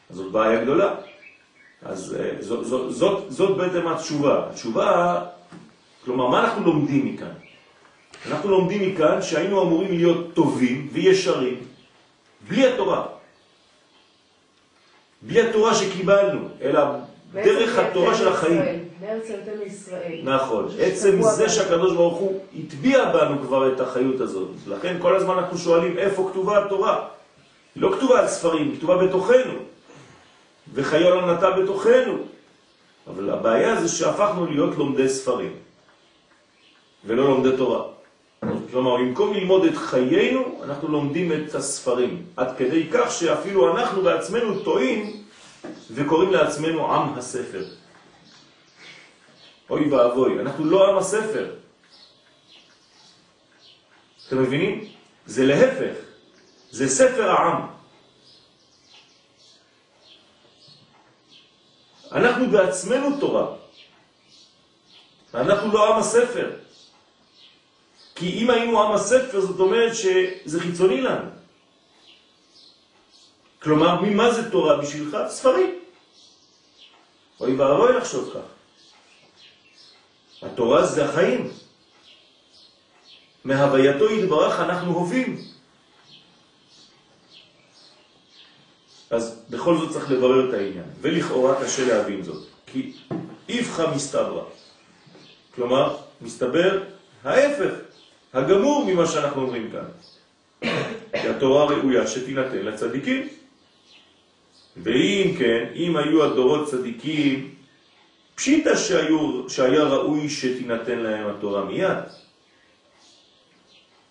זאת 0.09 0.31
בעיה 0.31 0.63
גדולה. 0.63 0.95
אז 1.85 2.15
אה, 2.19 2.31
זאת, 2.39 2.65
זאת, 2.65 2.93
זאת, 2.93 3.31
זאת 3.31 3.57
בעצם 3.57 3.87
התשובה. 3.87 4.45
התשובה 4.49 5.21
כלומר, 6.05 6.27
מה 6.27 6.39
אנחנו 6.43 6.65
לומדים 6.65 7.05
מכאן? 7.05 7.33
אנחנו 8.31 8.49
לומדים 8.49 8.93
מכאן 8.93 9.21
שהיינו 9.21 9.61
אמורים 9.61 9.91
להיות 9.91 10.33
טובים 10.33 10.89
וישרים 10.91 11.55
בלי 12.47 12.67
התורה. 12.67 13.05
בלי 15.21 15.41
התורה 15.41 15.75
שקיבלנו, 15.75 16.39
אלא 16.61 16.81
דרך 17.33 17.77
התורה 17.77 18.15
של 18.15 18.27
החיים. 18.27 18.61
בארץ 18.99 19.29
היותנו 19.29 19.63
ישראל. 19.63 20.19
נכון. 20.23 20.67
עצם 20.79 21.21
זה. 21.21 21.49
שהקדוש 21.49 21.93
ברוך 21.93 22.17
הוא 22.17 22.39
הטביע 22.59 23.11
בנו 23.11 23.39
כבר 23.41 23.73
את 23.73 23.79
החיות 23.79 24.21
הזאת. 24.21 24.49
לכן 24.67 24.97
כל 25.01 25.15
הזמן 25.15 25.37
אנחנו 25.37 25.57
שואלים 25.57 25.97
איפה 25.97 26.29
כתובה 26.31 26.65
התורה. 26.65 27.07
היא 27.75 27.83
לא 27.83 27.95
כתובה 27.97 28.19
על 28.19 28.27
ספרים, 28.27 28.69
היא 28.69 28.77
כתובה 28.77 28.97
בתוכנו. 28.97 29.70
וחיה 30.73 31.09
לא 31.09 31.33
נטע 31.33 31.49
בתוכנו. 31.49 32.17
אבל 33.07 33.29
הבעיה 33.29 33.81
זה 33.81 33.87
שהפכנו 33.87 34.45
להיות 34.45 34.77
לומדי 34.77 35.09
ספרים. 35.09 35.53
ולא 37.05 37.29
לומדי 37.29 37.57
תורה. 37.57 37.83
כלומר, 38.71 38.97
במקום 38.97 39.33
ללמוד 39.33 39.65
את 39.65 39.77
חיינו, 39.77 40.61
אנחנו 40.63 40.87
לומדים 40.87 41.31
את 41.33 41.55
הספרים. 41.55 42.25
עד 42.37 42.57
כדי 42.57 42.87
כך 42.93 43.11
שאפילו 43.11 43.77
אנחנו 43.77 44.01
בעצמנו 44.01 44.59
טועים 44.59 45.23
וקוראים 45.91 46.31
לעצמנו 46.31 46.93
עם 46.93 47.13
הספר. 47.13 47.63
אוי 49.69 49.89
ואבוי, 49.89 50.39
אנחנו 50.39 50.65
לא 50.65 50.89
עם 50.89 50.97
הספר. 50.97 51.55
אתם 54.27 54.41
מבינים? 54.41 54.85
זה 55.25 55.45
להפך, 55.45 55.95
זה 56.71 56.87
ספר 56.87 57.31
העם. 57.31 57.70
אנחנו 62.11 62.49
בעצמנו 62.49 63.19
תורה. 63.19 63.55
אנחנו 65.33 65.73
לא 65.73 65.93
עם 65.93 65.99
הספר. 65.99 66.49
כי 68.15 68.43
אם 68.43 68.49
היינו 68.49 68.83
עם 68.83 68.91
הספר, 68.91 69.41
זאת 69.41 69.59
אומרת 69.59 69.95
שזה 69.95 70.59
חיצוני 70.59 71.01
לנו. 71.01 71.29
כלומר, 73.61 74.01
ממה 74.01 74.33
זה 74.33 74.51
תורה 74.51 74.77
בשבילך? 74.77 75.17
ספרים. 75.27 75.79
אוי 77.39 77.55
ואבוי 77.55 77.93
לחשוב 77.93 78.33
כך. 78.33 78.47
התורה 80.41 80.85
זה 80.85 81.05
החיים. 81.05 81.51
מהווייתו 83.43 84.11
יתברך 84.11 84.59
אנחנו 84.59 84.91
הווים. 84.91 85.50
אז 89.11 89.45
בכל 89.49 89.77
זאת 89.77 89.91
צריך 89.91 90.11
לברר 90.11 90.49
את 90.49 90.53
העניין, 90.53 90.85
ולכאורה 91.01 91.63
קשה 91.63 91.87
להבין 91.87 92.23
זאת, 92.23 92.47
כי 92.67 92.93
איפכא 93.49 93.95
מסתברא. 93.95 94.43
כלומר, 95.55 95.97
מסתבר 96.21 96.83
ההפך, 97.23 97.73
הגמור 98.33 98.85
ממה 98.87 99.05
שאנחנו 99.05 99.41
אומרים 99.41 99.71
כאן. 99.71 99.85
כי 101.21 101.27
התורה 101.27 101.65
ראויה 101.65 102.07
שתינתן 102.07 102.57
לצדיקים. 102.57 103.27
ואם 104.77 105.35
כן, 105.39 105.65
אם 105.75 105.97
היו 105.97 106.23
הדורות 106.23 106.69
צדיקים, 106.69 107.49
פשיטה 108.35 108.77
שהיו, 108.77 109.49
שהיה 109.49 109.83
ראוי 109.83 110.29
שתינתן 110.29 110.99
להם 110.99 111.27
התורה 111.27 111.65
מיד. 111.65 111.97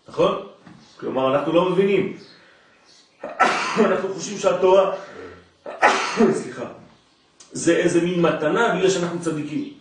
נכון? 0.08 0.46
כלומר, 0.96 1.36
אנחנו 1.36 1.52
לא 1.52 1.70
מבינים. 1.70 2.16
אנחנו 3.86 4.14
חושבים 4.14 4.38
שהתורה, 4.38 4.92
סליחה, 6.42 6.64
זה 7.52 7.76
איזה 7.76 8.00
מין 8.00 8.22
מתנה 8.22 8.74
בגלל 8.74 8.90
שאנחנו 8.90 9.20
צדיקים. 9.20 9.72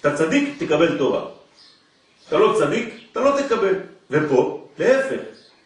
אתה 0.00 0.16
צדיק, 0.16 0.54
תקבל 0.58 0.98
תורה. 0.98 1.24
אתה 2.28 2.38
לא 2.38 2.54
צדיק, 2.58 2.94
אתה 3.12 3.20
לא 3.20 3.40
תקבל. 3.40 3.74
ופה, 4.10 4.68
להפך, 4.78 5.20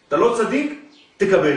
אתה 0.09 0.17
לא 0.17 0.35
צדיק, 0.39 0.81
תקבל. 1.17 1.57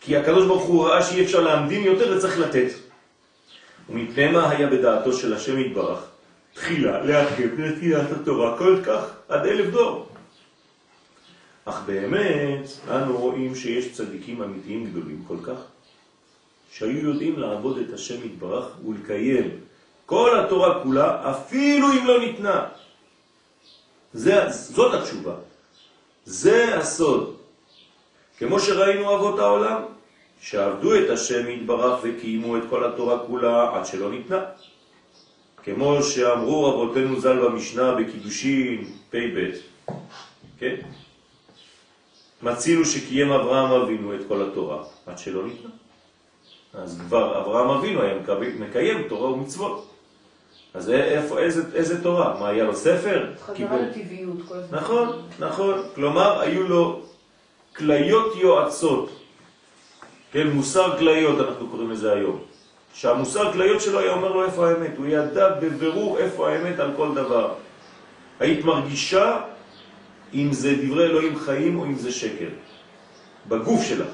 כי 0.00 0.16
הקדוש 0.16 0.46
ברוך 0.46 0.62
הוא 0.62 0.86
ראה 0.86 1.02
שאי 1.02 1.24
אפשר 1.24 1.40
להמדים 1.40 1.84
יותר 1.84 2.16
וצריך 2.16 2.38
לתת. 2.38 2.70
ומפני 3.90 4.30
מה 4.30 4.50
היה 4.50 4.66
בדעתו 4.66 5.12
של 5.12 5.34
השם 5.34 5.58
יתברך? 5.58 5.98
תחילה 6.54 7.04
לעכב 7.04 7.60
נתינת 7.60 8.12
התורה 8.12 8.58
כל 8.58 8.80
כך 8.86 9.02
עד 9.28 9.46
אלף 9.46 9.70
דור. 9.70 10.08
אך 11.68 11.80
באמת, 11.86 12.68
אנו 12.90 13.18
רואים 13.18 13.54
שיש 13.54 13.92
צדיקים 13.92 14.42
אמיתיים 14.42 14.86
גדולים 14.86 15.24
כל 15.28 15.36
כך, 15.42 15.58
שהיו 16.72 16.98
יודעים 16.98 17.38
לעבוד 17.38 17.78
את 17.78 17.92
השם 17.94 18.26
יתברך 18.26 18.66
ולקיים 18.86 19.50
כל 20.06 20.40
התורה 20.40 20.82
כולה, 20.82 21.30
אפילו 21.30 21.92
אם 21.92 22.06
לא 22.06 22.20
ניתנה. 22.20 22.64
זה, 24.12 24.50
זאת 24.50 24.94
התשובה. 24.94 25.34
זה 26.24 26.78
הסוד. 26.78 27.36
כמו 28.38 28.60
שראינו 28.60 29.14
אבות 29.16 29.38
העולם, 29.38 29.82
שעבדו 30.40 30.94
את 30.94 31.10
השם 31.10 31.48
יתברך 31.48 32.00
וקיימו 32.02 32.56
את 32.56 32.62
כל 32.70 32.84
התורה 32.84 33.26
כולה 33.26 33.76
עד 33.76 33.86
שלא 33.86 34.10
ניתנה. 34.10 34.44
כמו 35.64 36.02
שאמרו 36.02 36.64
רבותינו 36.64 37.20
ז"ל 37.20 37.38
במשנה 37.38 37.94
בקידושין 37.94 38.84
פ"ב, 39.10 39.50
כן? 40.58 40.76
מצינו 42.42 42.84
שקיים 42.84 43.32
אברהם 43.32 43.72
אבינו 43.82 44.14
את 44.14 44.20
כל 44.28 44.42
התורה 44.42 44.78
עד 45.06 45.18
שלא 45.18 45.46
ניתנה. 45.46 45.70
אז 46.74 47.00
כבר 47.08 47.40
אברהם 47.40 47.68
אבינו 47.70 48.02
היה 48.02 48.14
מקב- 48.14 48.58
מקיים 48.60 49.02
תורה 49.08 49.30
ומצוות. 49.30 49.88
אז 50.74 50.90
איפה, 50.90 51.38
איזה, 51.38 51.62
איזה 51.74 52.02
תורה? 52.02 52.36
מה, 52.40 52.48
היה 52.48 52.64
לו 52.64 52.76
ספר? 52.76 53.26
חזרה. 53.46 53.76
לטבעיות 53.76 54.36
כל 54.48 54.54
הזמן. 54.54 54.78
נכון, 54.78 55.22
נכון. 55.38 55.82
כלומר, 55.94 56.40
היו 56.40 56.62
לו 56.68 57.00
כליות 57.76 58.32
יועצות. 58.36 59.10
כן, 60.32 60.46
מוסר 60.46 60.98
כליות 60.98 61.48
אנחנו 61.48 61.68
קוראים 61.68 61.90
לזה 61.90 62.12
היום. 62.12 62.38
שהמוסר 62.94 63.52
כליות 63.52 63.80
שלו 63.80 63.98
היה 63.98 64.12
אומר 64.12 64.32
לו 64.32 64.44
איפה 64.44 64.68
האמת. 64.68 64.90
הוא 64.96 65.06
ידע 65.06 65.48
בבירור 65.60 66.18
איפה 66.18 66.48
האמת 66.50 66.78
על 66.78 66.90
כל 66.96 67.14
דבר. 67.14 67.54
היית 68.40 68.64
מרגישה 68.64 69.40
אם 70.34 70.48
זה 70.52 70.74
דברי 70.82 71.06
אלוהים 71.06 71.38
חיים 71.38 71.78
או 71.78 71.84
אם 71.84 71.94
זה 71.94 72.12
שקר. 72.12 72.48
בגוף 73.48 73.82
שלך. 73.82 74.08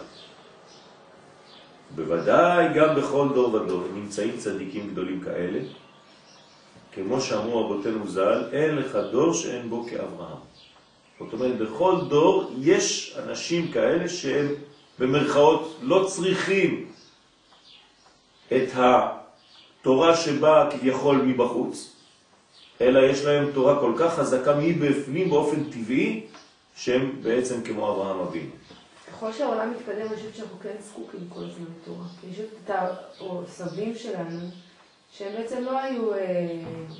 בוודאי 1.95 2.75
גם 2.75 2.97
בכל 2.97 3.29
דור 3.35 3.55
ודור 3.55 3.83
נמצאים 3.95 4.37
צדיקים 4.37 4.91
גדולים 4.91 5.21
כאלה, 5.21 5.61
כמו 6.93 7.21
שאמרו 7.21 7.65
רבותינו 7.65 8.09
ז"ל, 8.09 8.43
אין 8.53 8.77
לך 8.77 8.97
דור 9.13 9.35
שאין 9.35 9.71
בו 9.71 9.85
כאברהם. 9.91 10.43
זאת 11.19 11.33
אומרת, 11.33 11.59
בכל 11.59 11.95
דור 12.09 12.53
יש 12.59 13.17
אנשים 13.23 13.73
כאלה 13.73 14.09
שהם 14.09 14.55
במרכאות 14.99 15.79
לא 15.83 16.07
צריכים 16.09 16.87
את 18.53 18.69
התורה 18.75 20.17
שבאה 20.17 20.71
כביכול 20.71 21.17
מבחוץ, 21.17 21.94
אלא 22.81 22.99
יש 23.01 23.25
להם 23.25 23.51
תורה 23.55 23.81
כל 23.81 23.93
כך 23.99 24.15
חזקה 24.15 24.55
מבפנים 24.59 25.31
באופן 25.31 25.65
טבעי, 25.71 26.27
שהם 26.77 27.23
בעצם 27.23 27.63
כמו 27.63 27.93
אברהם 27.93 28.19
אבינו. 28.21 28.51
ככל 29.13 29.33
שהעולם 29.33 29.71
מתקדם, 29.71 30.01
אני 30.07 30.17
חושבת 30.17 30.35
שאנחנו 30.35 30.59
כן 30.63 30.75
זקוקים 30.81 31.21
כל 31.29 31.41
הזמן 31.41 31.65
לתורה. 31.83 32.05
כי 32.21 32.27
יש 32.27 32.39
את 32.65 32.71
ה- 32.71 32.87
או 33.21 33.43
סבים 33.49 33.95
שלנו, 33.95 34.39
שהם 35.13 35.33
בעצם 35.37 35.63
לא 35.65 35.79
היו 35.79 36.15
אה, 36.15 36.19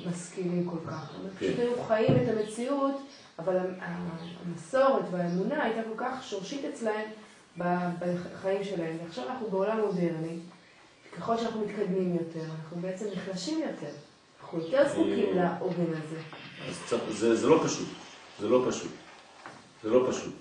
משכילים 0.09 0.69
כל 0.69 0.89
כך. 0.91 1.09
הם 1.15 1.29
כן. 1.39 1.45
פשוט 1.45 1.59
היו 1.59 1.83
חיים 1.87 2.13
את 2.15 2.37
המציאות, 2.37 2.95
אבל 3.39 3.57
המסורת 3.79 5.03
והאמונה 5.11 5.63
הייתה 5.63 5.81
כל 5.83 6.03
כך 6.05 6.23
שורשית 6.23 6.65
אצלהם 6.65 7.05
בחיים 7.57 8.63
שלהם. 8.63 8.97
ועכשיו 9.03 9.23
אנחנו 9.29 9.47
בעולם 9.49 9.79
מודרני, 9.79 10.37
ככל 11.17 11.37
שאנחנו 11.37 11.61
מתקדמים 11.65 12.13
יותר, 12.15 12.45
אנחנו 12.59 12.77
בעצם 12.81 13.05
נחלשים 13.15 13.59
יותר. 13.59 13.91
יותר 14.55 14.89
זקוקים 14.89 15.37
אה. 15.37 15.57
לעוגן 15.59 15.83
הזה. 15.91 17.35
זה, 17.35 17.47
לא 17.47 17.61
פשוט, 17.65 17.87
זה 18.39 18.49
לא 18.49 18.65
פשוט, 18.69 18.91
זה 19.83 19.89
לא 19.89 20.07
פשוט. 20.09 20.33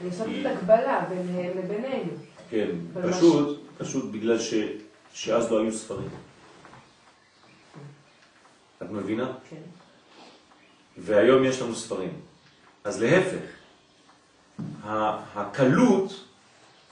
אני 0.00 0.08
עושה 0.08 0.24
פשוט 0.24 0.46
הקבלה 0.46 1.04
ביניהם 1.08 1.58
לבינינו. 1.58 2.12
כן, 2.50 2.70
פשוט, 3.02 3.60
פשוט 3.78 4.10
בגלל 4.10 4.38
ש, 4.38 4.54
שאז 5.12 5.52
לא 5.52 5.60
היו 5.60 5.72
ספרים. 5.72 6.08
את 8.82 8.90
מבינה? 8.90 9.32
כן. 9.50 9.62
והיום 10.98 11.44
יש 11.44 11.62
לנו 11.62 11.74
ספרים. 11.74 12.12
אז 12.84 13.02
להפך, 13.02 13.46
הקלות 15.34 16.24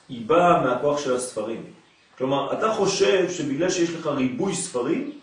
היא 0.09 0.27
באה 0.27 0.65
מהכוח 0.65 1.01
של 1.01 1.17
הספרים. 1.17 1.65
כלומר, 2.19 2.59
אתה 2.59 2.73
חושב 2.75 3.31
שבגלל 3.31 3.71
שיש 3.71 3.91
לך 3.91 4.07
ריבוי 4.07 4.55
ספרים, 4.55 5.18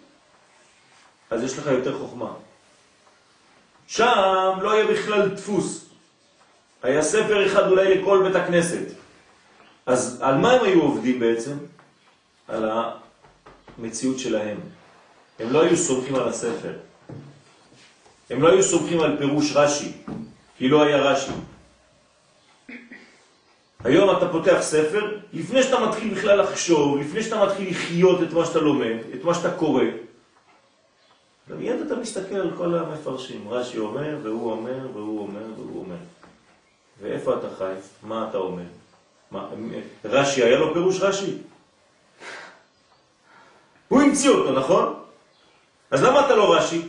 אז 1.29 1.43
יש 1.43 1.57
לך 1.57 1.67
יותר 1.67 1.97
חוכמה. 1.97 2.33
שם 3.87 4.53
לא 4.61 4.71
היה 4.71 4.87
בכלל 4.87 5.29
דפוס. 5.29 5.85
היה 6.83 7.01
ספר 7.01 7.45
אחד 7.45 7.67
אולי 7.67 7.97
לכל 7.97 8.23
בית 8.23 8.35
הכנסת. 8.35 8.85
אז 9.85 10.19
על 10.21 10.37
מה 10.37 10.51
הם 10.51 10.63
היו 10.63 10.81
עובדים 10.81 11.19
בעצם? 11.19 11.57
על 12.47 12.71
המציאות 13.77 14.19
שלהם. 14.19 14.57
הם 15.39 15.51
לא 15.53 15.61
היו 15.61 15.77
סומכים 15.77 16.15
על 16.15 16.27
הספר. 16.27 16.73
הם 18.29 18.41
לא 18.41 18.51
היו 18.51 18.63
סומכים 18.63 18.99
על 18.99 19.17
פירוש 19.17 19.51
רש"י, 19.55 19.91
כי 20.57 20.67
לא 20.69 20.83
היה 20.83 20.97
רש"י. 20.97 21.31
היום 23.83 24.17
אתה 24.17 24.29
פותח 24.29 24.57
ספר, 24.61 25.17
לפני 25.33 25.63
שאתה 25.63 25.79
מתחיל 25.79 26.13
בכלל 26.13 26.41
לחשוב, 26.41 26.97
לפני 26.97 27.23
שאתה 27.23 27.45
מתחיל 27.45 27.69
לחיות 27.69 28.23
את 28.23 28.33
מה 28.33 28.45
שאתה 28.45 28.59
לומד, 28.59 28.95
את 29.13 29.23
מה 29.23 29.33
שאתה 29.33 29.51
קורא, 29.51 29.83
ומיד 31.49 31.81
אתה 31.81 31.95
מסתכל 31.95 32.35
על 32.35 32.51
כל 32.57 32.75
המפרשים, 32.75 33.49
רש"י 33.49 33.77
אומר, 33.77 34.17
והוא 34.23 34.51
אומר, 34.51 34.87
והוא 34.93 35.19
אומר, 35.19 35.43
והוא 35.57 35.79
אומר. 35.79 35.95
ואיפה 37.01 37.35
אתה 37.35 37.47
חי? 37.57 37.73
מה 38.03 38.27
אתה 38.29 38.37
אומר? 38.37 38.63
מה, 39.31 39.49
רש"י, 40.05 40.43
היה 40.43 40.59
לו 40.59 40.73
פירוש 40.73 41.01
רש"י? 41.01 41.37
הוא 43.87 44.01
המציא 44.01 44.29
אותו, 44.29 44.51
נכון? 44.51 44.99
אז 45.91 46.03
למה 46.03 46.25
אתה 46.25 46.35
לא 46.35 46.55
רש"י? 46.55 46.81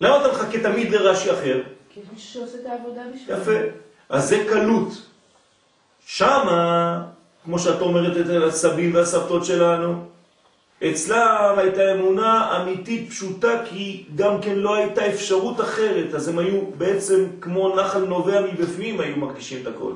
למה 0.00 0.20
אתה 0.20 0.32
מחכה 0.32 0.58
תמיד 0.62 0.90
לרש"י 0.90 1.32
אחר? 1.32 1.62
כי 1.90 2.00
יש 2.00 2.06
מישהו 2.12 2.32
שעושה 2.32 2.58
את 2.60 2.66
העבודה 2.66 3.02
בשביל 3.14 3.36
יפה. 3.36 3.58
אז 4.08 4.28
זה 4.28 4.44
קלות. 4.48 4.88
שמה, 6.06 7.02
כמו 7.44 7.58
שאת 7.58 7.80
אומרת 7.80 8.16
את 8.16 8.42
הסבים 8.48 8.94
והסבתות 8.94 9.44
שלנו, 9.44 10.04
אצלם 10.84 11.54
הייתה 11.56 11.92
אמונה 11.92 12.60
אמיתית 12.62 13.10
פשוטה 13.10 13.62
כי 13.64 14.04
גם 14.14 14.40
כן 14.42 14.54
לא 14.54 14.74
הייתה 14.74 15.06
אפשרות 15.06 15.60
אחרת, 15.60 16.14
אז 16.14 16.28
הם 16.28 16.38
היו 16.38 16.66
בעצם 16.78 17.26
כמו 17.40 17.76
נחל 17.76 17.98
נובע 18.04 18.40
מבפנים, 18.40 19.00
היו 19.00 19.16
מרגישים 19.16 19.62
את 19.62 19.66
הכל. 19.66 19.92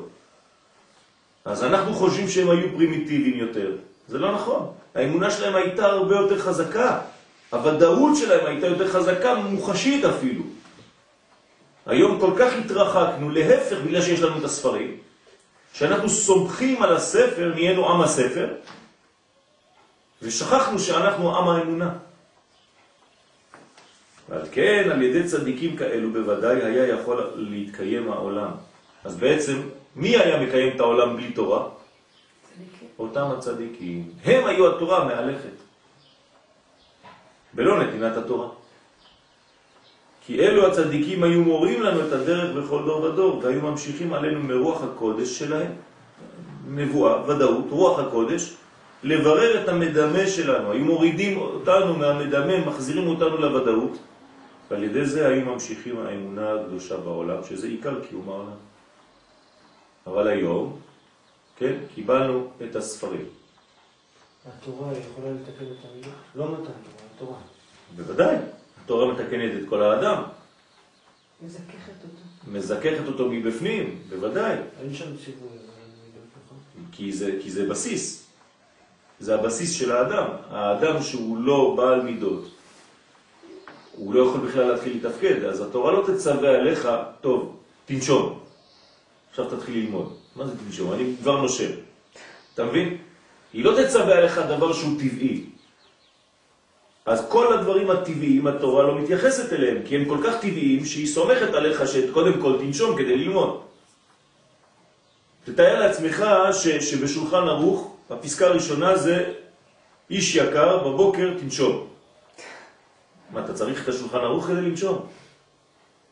אז 1.44 1.64
אנחנו 1.64 1.94
חושבים 1.94 2.29
שהם 2.29 2.51
היו 2.51 2.68
פרימיטיביים 2.77 3.38
יותר. 3.38 3.73
זה 4.09 4.18
לא 4.18 4.33
נכון. 4.33 4.66
האמונה 4.94 5.31
שלהם 5.31 5.57
הייתה 5.57 5.87
הרבה 5.87 6.16
יותר 6.16 6.38
חזקה. 6.38 7.01
הוודאות 7.51 8.16
שלהם 8.16 8.47
הייתה 8.47 8.66
יותר 8.66 8.88
חזקה, 8.88 9.35
מוחשית 9.35 10.05
אפילו. 10.05 10.42
היום 11.87 12.20
כל 12.20 12.31
כך 12.38 12.53
התרחקנו, 12.64 13.31
להפך, 13.31 13.77
בגלל 13.85 14.03
שיש 14.03 14.20
לנו 14.20 14.38
את 14.38 14.44
הספרים, 14.44 14.97
שאנחנו 15.75 16.09
סומכים 16.09 16.83
על 16.83 16.97
הספר, 16.97 17.53
נהיינו 17.55 17.90
עם 17.90 18.01
הספר, 18.01 18.49
ושכחנו 20.25 20.79
שאנחנו 20.79 21.37
עם 21.37 21.49
האמונה. 21.49 21.91
ועל 24.29 24.43
כן, 24.53 24.89
על 24.93 25.03
ידי 25.03 25.29
צדיקים 25.29 25.77
כאלו 25.77 26.13
בוודאי 26.13 26.63
היה 26.63 26.87
יכול 26.89 27.31
להתקיים 27.37 28.13
העולם. 28.13 28.51
אז 29.05 29.17
בעצם, 29.17 29.61
מי 29.97 30.17
היה 30.17 30.41
מקיים 30.41 30.77
את 30.77 30.81
העולם 30.81 31.17
בלי 31.17 31.33
תורה? 31.33 31.69
צדיקים. 32.43 32.89
אותם 32.99 33.27
הצדיקים. 33.39 34.11
הם 34.25 34.47
היו 34.47 34.77
התורה 34.77 35.03
המהלכת. 35.03 35.57
ולא 37.55 37.83
נתינת 37.83 38.17
התורה. 38.17 38.49
כי 40.27 40.41
אלו 40.41 40.67
הצדיקים 40.67 41.23
היו 41.23 41.43
מורים 41.43 41.83
לנו 41.83 42.09
את 42.09 42.13
הדרך 42.13 42.57
בכל 42.57 42.83
דור 42.85 43.03
ודור, 43.03 43.41
והיו 43.43 43.61
ממשיכים 43.63 44.13
עלינו 44.13 44.41
מרוח 44.41 44.83
הקודש 44.83 45.39
שלהם, 45.39 45.73
נבואה, 46.69 47.29
ודאות, 47.29 47.65
רוח 47.71 47.99
הקודש, 47.99 48.55
לברר 49.05 49.62
את 49.62 49.69
המדמה 49.69 50.27
שלנו. 50.27 50.73
היו 50.73 50.85
מורידים 50.85 51.38
אותנו 51.38 51.97
מהמדמה, 51.97 52.67
מחזירים 52.67 53.07
אותנו 53.09 53.37
לוודאות, 53.37 53.99
ועל 54.71 54.83
ידי 54.83 55.05
זה 55.05 55.29
היו 55.29 55.45
ממשיכים 55.45 55.99
האמונה 55.99 56.53
הקדושה 56.53 56.97
בעולם, 56.97 57.45
שזה 57.49 57.67
עיקר 57.67 58.01
קיום 58.09 58.29
העולם. 58.29 58.57
אבל 60.07 60.29
היום, 60.29 60.81
כן, 61.57 61.75
קיבלנו 61.95 62.49
את 62.64 62.77
הספרים. 62.77 63.27
התורה 64.47 64.93
יכולה 64.99 65.29
לתקן 65.33 65.64
את 65.64 65.90
המילה? 65.90 66.14
לא 66.35 66.53
מתן 66.53 66.62
תורה, 66.62 67.09
התורה. 67.17 67.38
בוודאי, 67.97 68.37
התורה 68.85 69.12
מתקנת 69.12 69.62
את 69.62 69.69
כל 69.69 69.83
האדם, 69.83 70.23
מזככת 71.43 72.03
אותו. 72.03 72.53
מזככת 72.53 73.07
אותו 73.07 73.29
מבפנים, 73.31 74.03
בוודאי, 74.09 74.57
אין 74.81 74.95
שם 74.95 75.17
ציווי, 75.17 75.49
אבל 75.49 75.75
אני. 76.77 76.85
כי 76.93 77.12
זה, 77.12 77.38
כי 77.43 77.51
זה 77.51 77.69
בסיס, 77.69 78.24
זה 79.20 79.35
הבסיס 79.35 79.72
של 79.72 79.92
האדם. 79.92 80.24
האדם 80.50 81.03
שהוא 81.03 81.38
לא 81.38 81.74
בעל 81.77 82.03
מידות, 82.03 82.48
הוא 83.96 84.14
לא 84.14 84.29
יכול 84.29 84.40
בכלל 84.40 84.64
להתחיל 84.64 84.96
לתפקד, 84.96 85.44
אז 85.44 85.61
התורה 85.61 85.92
לא 85.92 86.05
תצווה 86.07 86.50
עליך, 86.50 86.88
טוב, 87.20 87.57
תנשום, 87.87 88.38
עכשיו 89.31 89.44
תתחיל 89.44 89.74
ללמוד. 89.74 90.16
מה 90.37 90.46
זה 90.46 90.53
תנשום? 90.66 90.92
אני 90.92 91.12
כבר 91.22 91.40
נושם. 91.40 91.70
אתה 92.55 92.64
מבין? 92.64 92.96
היא 93.53 93.64
לא 93.64 93.83
תצווה 93.83 94.18
עליך 94.18 94.38
דבר 94.38 94.72
שהוא 94.72 94.98
טבעי. 94.98 95.44
אז 97.07 97.27
כל 97.29 97.53
הדברים 97.53 97.90
הטבעיים 97.90 98.46
התורה 98.46 98.83
לא 98.83 98.98
מתייחסת 98.98 99.53
אליהם, 99.53 99.79
כי 99.85 99.96
הם 99.96 100.05
כל 100.05 100.18
כך 100.24 100.35
טבעיים 100.40 100.85
שהיא 100.85 101.07
סומכת 101.07 101.55
עליך 101.55 101.88
שקודם 101.88 102.40
כל 102.40 102.59
תנשום 102.59 102.96
כדי 102.96 103.16
ללמוד. 103.16 103.61
תתאר 105.44 105.81
לעצמך 105.81 106.24
ש, 106.53 106.68
שבשולחן 106.68 107.48
ערוך 107.48 107.94
הפסקה 108.11 108.47
הראשונה 108.47 108.97
זה 108.97 109.33
איש 110.11 110.37
יקר, 110.37 110.88
בבוקר 110.88 111.38
תנשום. 111.40 111.88
מה, 113.31 113.45
אתה 113.45 113.55
צריך 113.55 113.83
את 113.83 113.88
השולחן 113.88 114.19
ערוך 114.19 114.47
כדי 114.47 114.61
לנשום? 114.61 115.07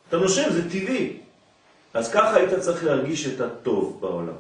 אתה 0.09 0.16
נושם, 0.16 0.52
זה 0.52 0.70
טבעי. 0.70 1.18
אז 1.94 2.12
ככה 2.12 2.37
היית 2.37 2.59
צריך 2.59 2.85
להרגיש 2.85 3.26
את 3.26 3.40
הטוב 3.40 4.00
בעולם, 4.00 4.35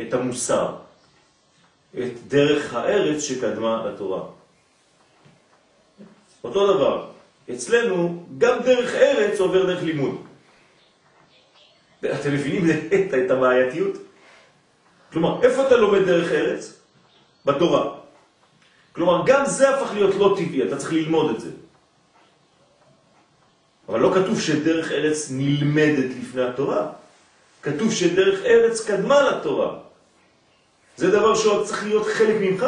את 0.00 0.14
המוסר, 0.14 0.76
את 1.98 2.12
דרך 2.28 2.74
הארץ 2.74 3.22
שקדמה 3.22 3.86
לתורה. 3.86 4.22
אותו 6.44 6.74
דבר, 6.74 7.10
אצלנו 7.50 8.24
גם 8.38 8.58
דרך 8.64 8.94
ארץ 8.94 9.40
עובר 9.40 9.66
דרך 9.66 9.82
לימוד. 9.82 10.22
אתם 12.00 12.32
מבינים 12.32 12.70
את, 13.24 13.30
הבעייתיות? 13.30 13.96
כלומר, 15.12 15.42
איפה 15.42 15.66
אתה 15.66 15.76
לומד 15.76 16.02
דרך 16.02 16.32
ארץ? 16.32 16.80
בתורה. 17.44 17.94
כלומר, 18.92 19.22
גם 19.26 19.46
זה 19.46 19.70
הפך 19.70 19.94
להיות 19.94 20.14
לא 20.14 20.36
טבעי, 20.38 20.68
אתה 20.68 20.76
צריך 20.76 20.92
ללמוד 20.92 21.34
את 21.34 21.40
זה. 21.40 21.50
אבל 23.88 24.00
לא 24.00 24.12
כתוב 24.14 24.40
שדרך 24.40 24.92
ארץ 24.92 25.28
נלמדת 25.30 26.10
לפני 26.20 26.42
התורה. 26.42 26.92
כתוב 27.62 27.92
שדרך 27.92 28.40
ארץ 28.44 28.86
קדמה 28.86 29.22
לתורה. 29.22 29.78
זה 30.96 31.10
דבר 31.10 31.34
שעוד 31.34 31.66
צריך 31.66 31.84
להיות 31.84 32.06
חלק 32.06 32.36
ממך. 32.40 32.66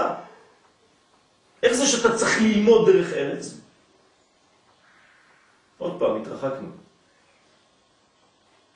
איך 1.63 1.73
זה 1.73 1.87
שאתה 1.87 2.17
צריך 2.17 2.41
ללמוד 2.43 2.91
דרך 2.91 3.13
ארץ? 3.13 3.55
עוד 5.79 5.97
פעם, 5.99 6.23
התרחקנו. 6.23 6.69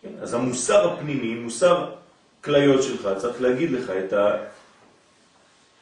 כן? 0.02 0.12
אז 0.22 0.34
המוסר 0.34 0.92
הפנימי, 0.92 1.34
מוסר 1.34 1.97
כליות 2.44 2.82
שלך, 2.82 3.08
צריך 3.16 3.42
להגיד 3.42 3.70
לך 3.70 3.90
את, 3.90 4.12
ה, 4.12 4.36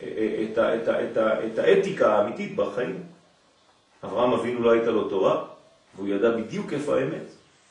את, 0.02 0.58
ה, 0.58 0.76
את, 0.76 0.88
ה, 0.88 1.04
את, 1.04 1.16
ה, 1.16 1.46
את 1.46 1.58
האתיקה 1.58 2.16
האמיתית 2.16 2.56
בחיים. 2.56 3.02
אברהם 4.04 4.32
אבינו 4.32 4.62
לא 4.62 4.70
הייתה 4.70 4.90
לו 4.90 5.08
תורה, 5.08 5.44
והוא 5.96 6.08
ידע 6.08 6.36
בדיוק 6.36 6.72
איפה 6.72 6.98
האמת. 6.98 7.26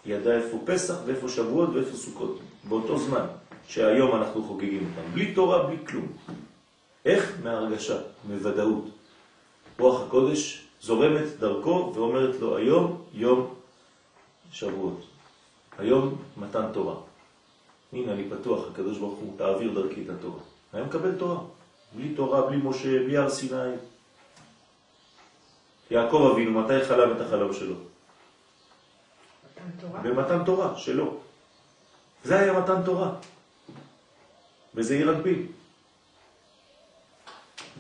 ידע 0.05 0.35
איפה 0.35 0.57
פסח 0.65 0.95
ואיפה 1.05 1.29
שבועות 1.29 1.69
ואיפה 1.69 1.97
סוכות, 1.97 2.39
באותו 2.63 2.99
זמן 2.99 3.25
שהיום 3.67 4.15
אנחנו 4.15 4.43
חוגגים 4.43 4.91
אותם. 4.91 5.11
בלי 5.13 5.33
תורה, 5.33 5.63
בלי 5.67 5.77
כלום. 5.87 6.07
איך? 7.05 7.37
מהרגשה, 7.43 7.97
מוודאות. 8.29 8.85
רוח 9.79 10.01
הקודש 10.01 10.65
זורמת 10.81 11.39
דרכו 11.39 11.91
ואומרת 11.95 12.35
לו, 12.39 12.57
היום 12.57 13.01
יום 13.13 13.53
שבועות. 14.51 15.01
היום 15.77 16.15
מתן 16.37 16.65
תורה. 16.73 16.95
הנה, 17.95 18.11
אני 18.11 18.23
פתוח, 18.29 18.67
הקדוש 18.71 18.97
ברוך 18.97 19.19
הוא, 19.19 19.37
תעביר 19.37 19.73
דרכי 19.73 20.01
את 20.01 20.09
התורה. 20.09 20.39
היה 20.73 20.83
מקבל 20.83 21.15
תורה. 21.15 21.39
בלי 21.95 22.15
תורה, 22.15 22.41
בלי 22.41 22.57
משה, 22.63 22.99
בלי 23.03 23.17
הר 23.17 23.29
סיני. 23.29 23.75
יעקב 25.91 26.29
אבינו, 26.33 26.61
מתי 26.61 26.85
חלם 26.85 27.15
את 27.15 27.21
החלום 27.21 27.53
שלו? 27.53 27.75
תורה? 29.81 29.99
במתן 29.99 30.43
תורה, 30.45 30.77
שלו. 30.77 31.17
זה 32.23 32.39
היה 32.39 32.59
מתן 32.59 32.81
תורה. 32.85 33.11
וזה 34.75 34.93
עיר 34.93 35.15
אנפין. 35.15 35.47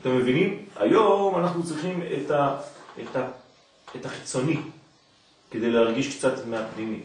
אתם 0.01 0.17
מבינים? 0.17 0.65
היום 0.75 1.37
אנחנו 1.37 1.63
צריכים 1.63 2.01
את, 2.01 2.31
ה, 2.31 2.57
את, 3.03 3.15
ה, 3.15 3.27
את 3.95 4.05
החיצוני 4.05 4.57
כדי 5.51 5.71
להרגיש 5.71 6.17
קצת 6.17 6.45
מהפנימי. 6.45 7.01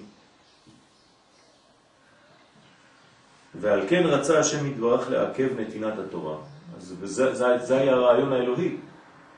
ועל 3.61 3.89
כן 3.89 4.03
רצה 4.07 4.39
השם 4.39 4.67
יתברך 4.67 5.11
לעכב 5.11 5.61
נתינת 5.61 5.99
התורה. 5.99 6.37
אז 6.77 6.95
וזה, 7.01 7.35
זה, 7.35 7.59
זה 7.59 7.81
היה 7.81 7.93
הרעיון 7.93 8.33
האלוהי, 8.33 8.77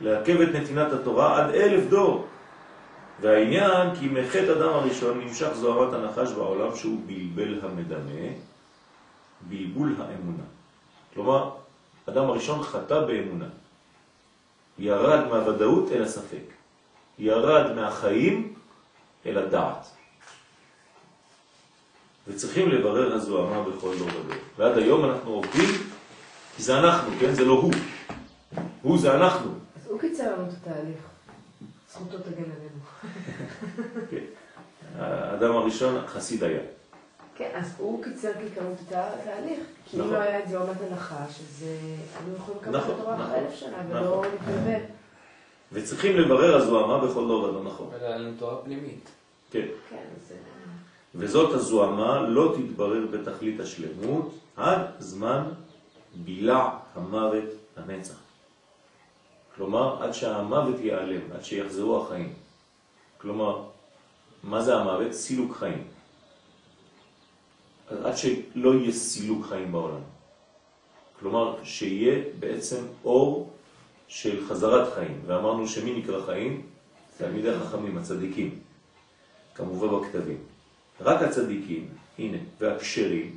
לעכב 0.01 0.41
את 0.41 0.49
נתינת 0.55 0.93
התורה 0.93 1.39
עד 1.39 1.55
אלף 1.55 1.91
דור. 1.91 2.27
והעניין 3.21 3.95
כי 3.95 4.09
מחטא 4.09 4.53
אדם 4.53 4.69
הראשון 4.69 5.21
נמשך 5.21 5.49
זוהרת 5.55 5.95
הנחש 5.95 6.33
בעולם 6.33 6.77
שהוא 6.77 7.01
בלבל 7.07 7.61
המדמה, 7.63 8.29
בלבול 9.49 9.95
האמונה. 9.99 10.45
כלומר, 11.15 11.51
אדם 12.09 12.25
הראשון 12.25 12.63
חטא 12.63 13.01
באמונה. 13.01 13.49
ירד 14.79 15.29
מהוודאות 15.29 15.93
אל 15.93 16.03
הספק. 16.03 16.45
ירד 17.19 17.73
מהחיים 17.77 18.55
אלא 19.27 19.47
דעת. 19.47 19.91
וצריכים 22.29 22.69
לברר 22.69 23.15
הזוהמה 23.15 23.63
בכל 23.63 23.99
דור 23.99 24.09
ודור. 24.09 24.37
ועד 24.59 24.79
היום 24.79 25.05
אנחנו 25.05 25.31
עובדים, 25.31 25.69
כי 26.57 26.63
זה 26.63 26.79
אנחנו, 26.79 27.13
כן? 27.21 27.35
זה 27.35 27.45
לא 27.45 27.53
הוא. 27.53 27.73
הוא 28.83 28.99
זה 28.99 29.15
אנחנו. 29.15 29.51
אז 29.77 29.87
הוא 29.87 30.01
קיצר 30.01 30.33
לנו 30.33 30.49
את 30.49 30.55
התהליך. 30.63 30.99
זכותו 31.93 32.19
תגן 32.19 32.45
עלינו. 32.45 32.81
כן. 34.11 34.25
האדם 34.99 35.57
הראשון 35.57 36.07
חסיד 36.07 36.45
היה. 36.45 36.61
כן, 37.37 37.51
אז 37.55 37.75
הוא 37.79 38.05
קיצר 38.05 38.33
כעיקרון 38.33 38.73
את 38.73 38.93
התהליך. 38.93 39.61
כי 39.91 39.97
אם 39.97 40.01
נכון. 40.01 40.15
לא 40.15 40.19
היה 40.19 40.39
את 40.39 40.49
זוהמת 40.49 40.77
הנחש, 40.91 41.41
אז 41.41 41.65
אה, 41.67 41.97
היינו 42.19 42.37
יכולים 42.37 42.61
לקבל 42.63 42.79
את 42.79 42.85
התורה 42.85 43.25
אחרי 43.25 43.39
אלף 43.39 43.55
שנה, 43.55 43.77
ולא 43.89 44.01
נכון. 44.01 44.27
להתבלבל. 44.33 44.85
וצריכים 45.73 46.17
לברר 46.17 46.57
הזוהמה 46.57 46.99
בכל 46.99 47.27
דור 47.29 47.43
ודור 47.45 47.65
נכון. 47.65 47.91
אבל 47.91 48.07
היה 48.07 48.19
לנו 48.19 48.31
תורה 48.39 48.57
פנימית. 48.57 49.09
כן. 49.51 49.67
כן, 49.91 49.97
אז... 49.97 50.33
וזאת 51.15 51.55
הזוהמה 51.55 52.23
לא 52.29 52.55
תתברר 52.57 53.07
בתכלית 53.11 53.61
השלמות 53.61 54.35
עד 54.57 54.81
זמן 54.99 55.45
בילע 56.15 56.69
המוות 56.95 57.45
הנצח. 57.77 58.15
כלומר, 59.57 60.03
עד 60.03 60.13
שהמוות 60.13 60.81
ייעלם, 60.81 61.21
עד 61.35 61.45
שיחזרו 61.45 62.03
החיים. 62.03 62.33
כלומר, 63.19 63.63
מה 64.43 64.63
זה 64.63 64.77
המוות? 64.77 65.13
סילוק 65.13 65.57
חיים. 65.57 65.85
עד 68.05 68.17
שלא 68.17 68.75
יהיה 68.75 68.93
סילוק 68.93 69.47
חיים 69.47 69.73
בעולם. 69.73 70.01
כלומר, 71.21 71.57
שיהיה 71.65 72.23
בעצם 72.39 72.85
אור 73.05 73.51
של 74.09 74.47
חזרת 74.47 74.95
חיים. 74.95 75.21
ואמרנו 75.27 75.69
שמי 75.69 75.99
נקרא 75.99 76.27
חיים? 76.27 76.67
תלמידי 77.19 77.51
החכמים, 77.51 77.99
הצדיקים. 77.99 78.59
כמובן 79.55 79.89
בכתבים. 79.89 80.52
רק 81.05 81.23
הצדיקים, 81.23 81.87
הנה, 82.19 82.39
והכשרים, 82.61 83.37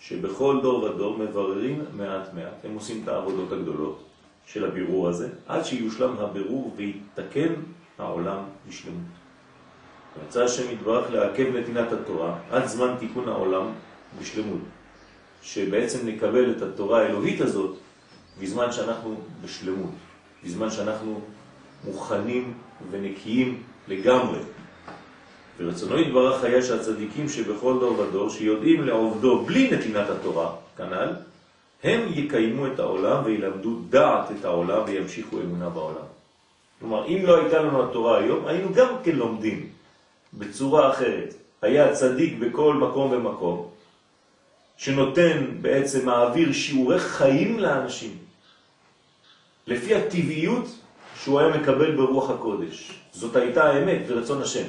שבכל 0.00 0.58
דור 0.62 0.82
ודור 0.82 1.18
מבררים 1.18 1.84
מעט 1.96 2.34
מעט. 2.34 2.64
הם 2.64 2.74
עושים 2.74 3.00
את 3.02 3.08
העבודות 3.08 3.52
הגדולות 3.52 4.04
של 4.46 4.64
הבירור 4.64 5.08
הזה, 5.08 5.28
עד 5.46 5.64
שיושלם 5.64 6.16
הבירור 6.18 6.74
ויתקן 6.76 7.52
העולם 7.98 8.42
בשלמות. 8.68 9.00
רצה 10.26 10.44
השם 10.44 10.72
יתברך 10.72 11.10
לעכב 11.10 11.56
נתינת 11.56 11.92
התורה 11.92 12.38
עד 12.50 12.66
זמן 12.66 12.94
תיקון 12.98 13.28
העולם 13.28 13.66
בשלמות. 14.20 14.60
שבעצם 15.42 16.08
נקבל 16.08 16.50
את 16.50 16.62
התורה 16.62 17.02
האלוהית 17.02 17.40
הזאת 17.40 17.76
בזמן 18.40 18.72
שאנחנו 18.72 19.20
בשלמות, 19.44 19.90
בזמן 20.44 20.70
שאנחנו 20.70 21.20
מוכנים 21.84 22.52
ונקיים 22.90 23.62
לגמרי. 23.88 24.38
ורצונו 25.60 25.98
יתברך 25.98 26.44
היה 26.44 26.62
שהצדיקים 26.62 27.28
שבכל 27.28 27.76
דור 27.80 27.98
ודור 27.98 28.30
שיודעים 28.30 28.84
לעובדו 28.84 29.44
בלי 29.44 29.70
נתינת 29.70 30.10
התורה, 30.10 30.52
כנ"ל, 30.76 31.08
הם 31.82 32.00
יקיימו 32.12 32.66
את 32.66 32.78
העולם 32.78 33.22
וילמדו 33.24 33.78
דעת 33.90 34.30
את 34.30 34.44
העולם 34.44 34.82
וימשיכו 34.86 35.40
אמונה 35.40 35.68
בעולם. 35.68 36.04
כלומר, 36.80 37.06
אם 37.06 37.20
לא 37.26 37.40
הייתה 37.40 37.62
לנו 37.62 37.90
התורה 37.90 38.18
היום, 38.18 38.46
היינו 38.46 38.74
גם 38.74 38.94
כן 39.04 39.16
לומדים 39.16 39.68
בצורה 40.34 40.90
אחרת. 40.90 41.34
היה 41.62 41.92
צדיק 41.92 42.38
בכל 42.38 42.74
מקום 42.74 43.12
ומקום, 43.12 43.68
שנותן 44.76 45.44
בעצם 45.60 46.06
מעביר 46.06 46.52
שיעורי 46.52 46.98
חיים 46.98 47.58
לאנשים, 47.58 48.16
לפי 49.66 49.94
הטבעיות 49.94 50.64
שהוא 51.22 51.40
היה 51.40 51.56
מקבל 51.56 51.96
ברוח 51.96 52.30
הקודש. 52.30 52.92
זאת 53.12 53.36
הייתה 53.36 53.64
האמת 53.64 53.98
ורצון 54.06 54.42
השם. 54.42 54.64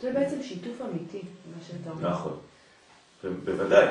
זה 0.00 0.12
בעצם 0.12 0.42
שיתוף 0.42 0.82
אמיתי, 0.82 1.20
מה 1.56 1.64
שאתה 1.68 1.90
אומר. 1.90 2.10
נכון, 2.10 2.38
בוודאי. 3.44 3.86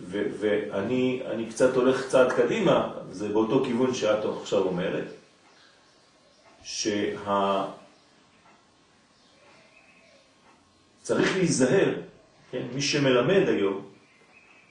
ואני 0.00 1.22
אני 1.30 1.46
קצת 1.46 1.74
הולך 1.74 2.08
צעד 2.08 2.32
קדימה, 2.32 2.94
זה 3.10 3.28
באותו 3.28 3.64
כיוון 3.64 3.94
שאת 3.94 4.24
עכשיו 4.24 4.62
אומרת, 4.62 5.04
שה... 6.62 7.64
צריך 11.02 11.36
להיזהר, 11.36 11.94
כן? 12.50 12.66
מי 12.74 12.82
שמלמד 12.82 13.48
היום, 13.48 13.88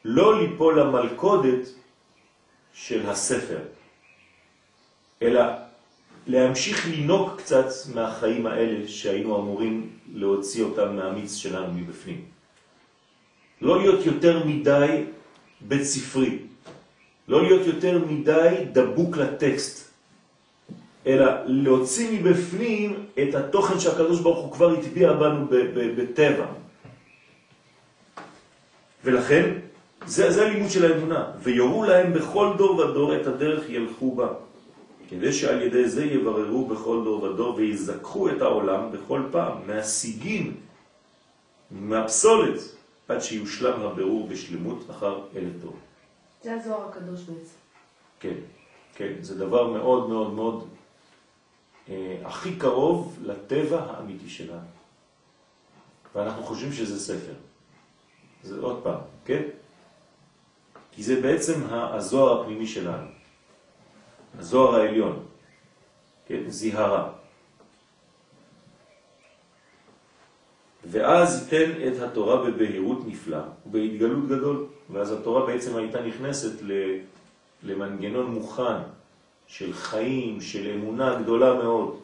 לא 0.06 0.42
ליפול 0.42 0.80
למלכודת 0.80 1.68
של 2.74 3.10
הספר, 3.10 3.60
אלא 5.22 5.42
להמשיך 6.32 6.88
לינוק 6.88 7.42
קצת 7.42 7.68
מהחיים 7.96 8.48
האלה 8.48 8.88
שהיינו 8.88 9.40
אמורים 9.40 9.90
להוציא 10.14 10.64
אותם 10.64 10.96
מהמיץ 10.96 11.36
שלנו 11.36 11.74
מבפנים. 11.74 12.22
לא 13.62 13.80
להיות 13.80 14.06
יותר 14.06 14.46
מדי 14.46 15.04
בית 15.62 15.84
ספרי, 15.84 16.38
לא 17.28 17.44
להיות 17.44 17.68
יותר 17.68 18.06
מדי 18.10 18.56
דבוק 18.72 19.18
לטקסט, 19.18 19.92
אלא 21.08 21.26
להוציא 21.46 22.20
מבפנים 22.20 23.06
את 23.24 23.36
התוכן 23.36 23.80
שהקדוש 23.80 24.20
ברוך 24.20 24.40
הוא 24.40 24.52
כבר 24.52 24.72
הטביע 24.72 25.14
בנו 25.14 25.46
בטבע. 25.98 26.46
ולכן, 29.04 29.52
זה, 30.06 30.32
זה 30.32 30.46
הלימוד 30.46 30.70
של 30.70 30.92
האמונה, 30.92 31.26
ויורו 31.44 31.84
להם 31.84 32.14
בכל 32.14 32.54
דור 32.58 32.78
ודור 32.78 33.16
את 33.16 33.28
הדרך 33.28 33.70
ילכו 33.70 34.16
בה. 34.16 34.51
כדי 35.12 35.34
שעל 35.34 35.62
ידי 35.62 35.90
זה 35.90 36.06
יבררו 36.06 36.68
בכל 36.68 37.04
דור 37.04 37.24
ודור 37.24 37.56
ויזכחו 37.56 38.30
את 38.30 38.42
העולם 38.42 38.92
בכל 38.92 39.22
פעם, 39.32 39.68
מהסיגים, 39.68 40.58
מהפסולת, 41.72 42.60
עד 43.08 43.20
שיושלם 43.22 43.82
הבירור 43.82 44.28
בשלמות 44.28 44.90
אחר 44.90 45.22
אלף 45.36 45.54
דור. 45.62 45.76
זה 46.44 46.54
הזוהר 46.54 46.90
הקדוש 46.90 47.20
בעצם. 47.20 47.58
כן, 48.20 48.36
כן, 48.96 49.14
זה 49.22 49.38
דבר 49.38 49.68
מאוד 49.68 50.10
מאוד 50.10 50.34
מאוד 50.34 50.68
אה, 51.90 52.18
הכי 52.24 52.56
קרוב 52.56 53.20
לטבע 53.22 53.82
האמיתי 53.82 54.30
שלנו. 54.30 54.68
ואנחנו 56.16 56.44
חושבים 56.44 56.74
שזה 56.74 57.00
ספר. 57.00 57.34
זה 58.44 58.60
עוד 58.60 58.80
פעם, 58.84 59.00
כן? 59.26 59.44
כי 60.92 61.04
זה 61.04 61.22
בעצם 61.22 61.62
הזוהר 61.70 62.42
הפנימי 62.42 62.68
שלנו. 62.68 63.21
הזוהר 64.40 64.76
העליון, 64.76 65.24
כן, 66.28 66.50
זיהרה. 66.50 67.10
ואז 70.86 71.48
ייתן 71.54 71.72
את 71.88 72.02
התורה 72.02 72.44
בבהירות 72.44 72.98
נפלאה 73.08 73.44
ובהתגלות 73.66 74.28
גדול, 74.28 74.66
ואז 74.90 75.12
התורה 75.12 75.46
בעצם 75.46 75.78
הייתה 75.78 76.02
נכנסת 76.02 76.52
למנגנון 77.64 78.26
מוכן 78.32 78.78
של 79.48 79.74
חיים, 79.74 80.42
של 80.42 80.72
אמונה 80.76 81.22
גדולה 81.22 81.54
מאוד, 81.54 82.00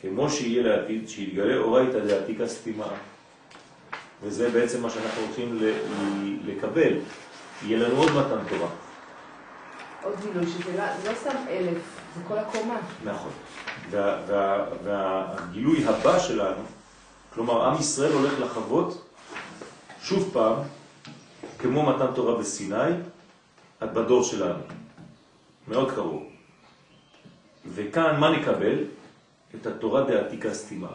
כמו 0.00 0.30
שיהיה 0.30 0.62
לעתיד, 0.62 1.08
שיתגלה 1.08 1.56
אורייתא 1.56 1.98
דעתיקה 1.98 2.48
סתימה. 2.48 2.88
וזה 4.22 4.50
בעצם 4.50 4.82
מה 4.82 4.90
שאנחנו 4.90 5.22
הולכים 5.22 5.58
לקבל. 6.46 6.92
יהיה 7.66 7.78
לנו 7.78 7.96
עוד 7.96 8.10
מתן 8.10 8.48
תורה. 8.48 8.70
עוד 10.02 10.14
גילוי, 10.22 10.46
שזה 10.46 10.76
לא, 10.76 10.84
לא 11.10 11.14
סתם 11.14 11.36
אלף, 11.48 12.00
זה 12.16 12.22
כל 12.28 12.38
הקומה. 12.38 12.80
נכון. 13.04 13.30
וה, 13.90 14.18
וה, 14.26 14.66
והגילוי 14.84 15.86
הבא 15.86 16.18
שלנו, 16.18 16.62
כלומר 17.34 17.64
עם 17.64 17.80
ישראל 17.80 18.12
הולך 18.12 18.40
לחוות 18.40 19.06
שוב 20.02 20.30
פעם, 20.32 20.56
כמו 21.58 21.82
מתן 21.82 22.14
תורה 22.14 22.38
בסיני, 22.38 22.90
עד 23.80 23.94
בדור 23.94 24.22
שלנו. 24.22 24.62
מאוד 25.68 25.90
קרוב. 25.90 26.22
וכאן 27.66 28.20
מה 28.20 28.30
נקבל? 28.30 28.84
את 29.54 29.66
התורה 29.66 30.04
דעתיקה 30.04 30.54
סתימה. 30.54 30.94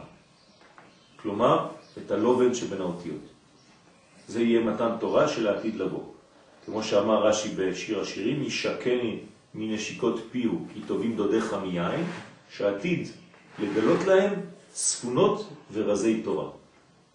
כלומר, 1.22 1.68
את 1.98 2.12
הלובן 2.12 2.54
שבין 2.54 2.82
האותיות. 2.82 3.22
זה 4.28 4.42
יהיה 4.42 4.60
מתן 4.60 4.90
תורה 5.00 5.28
של 5.28 5.48
העתיד 5.48 5.76
לבוא. 5.76 6.15
כמו 6.66 6.84
שאמר 6.84 7.28
רש"י 7.28 7.50
בשיר 7.56 8.02
השירים, 8.02 8.44
ישקני 8.44 9.20
מנשיקות 9.54 10.20
פיהו, 10.32 10.66
כי 10.74 10.80
טובים 10.88 11.16
דודיך 11.16 11.54
מיין, 11.54 12.04
שעתיד 12.58 13.08
לגלות 13.60 14.04
להם 14.06 14.34
ספונות 14.74 15.50
ורזי 15.74 16.22
תורה. 16.22 16.50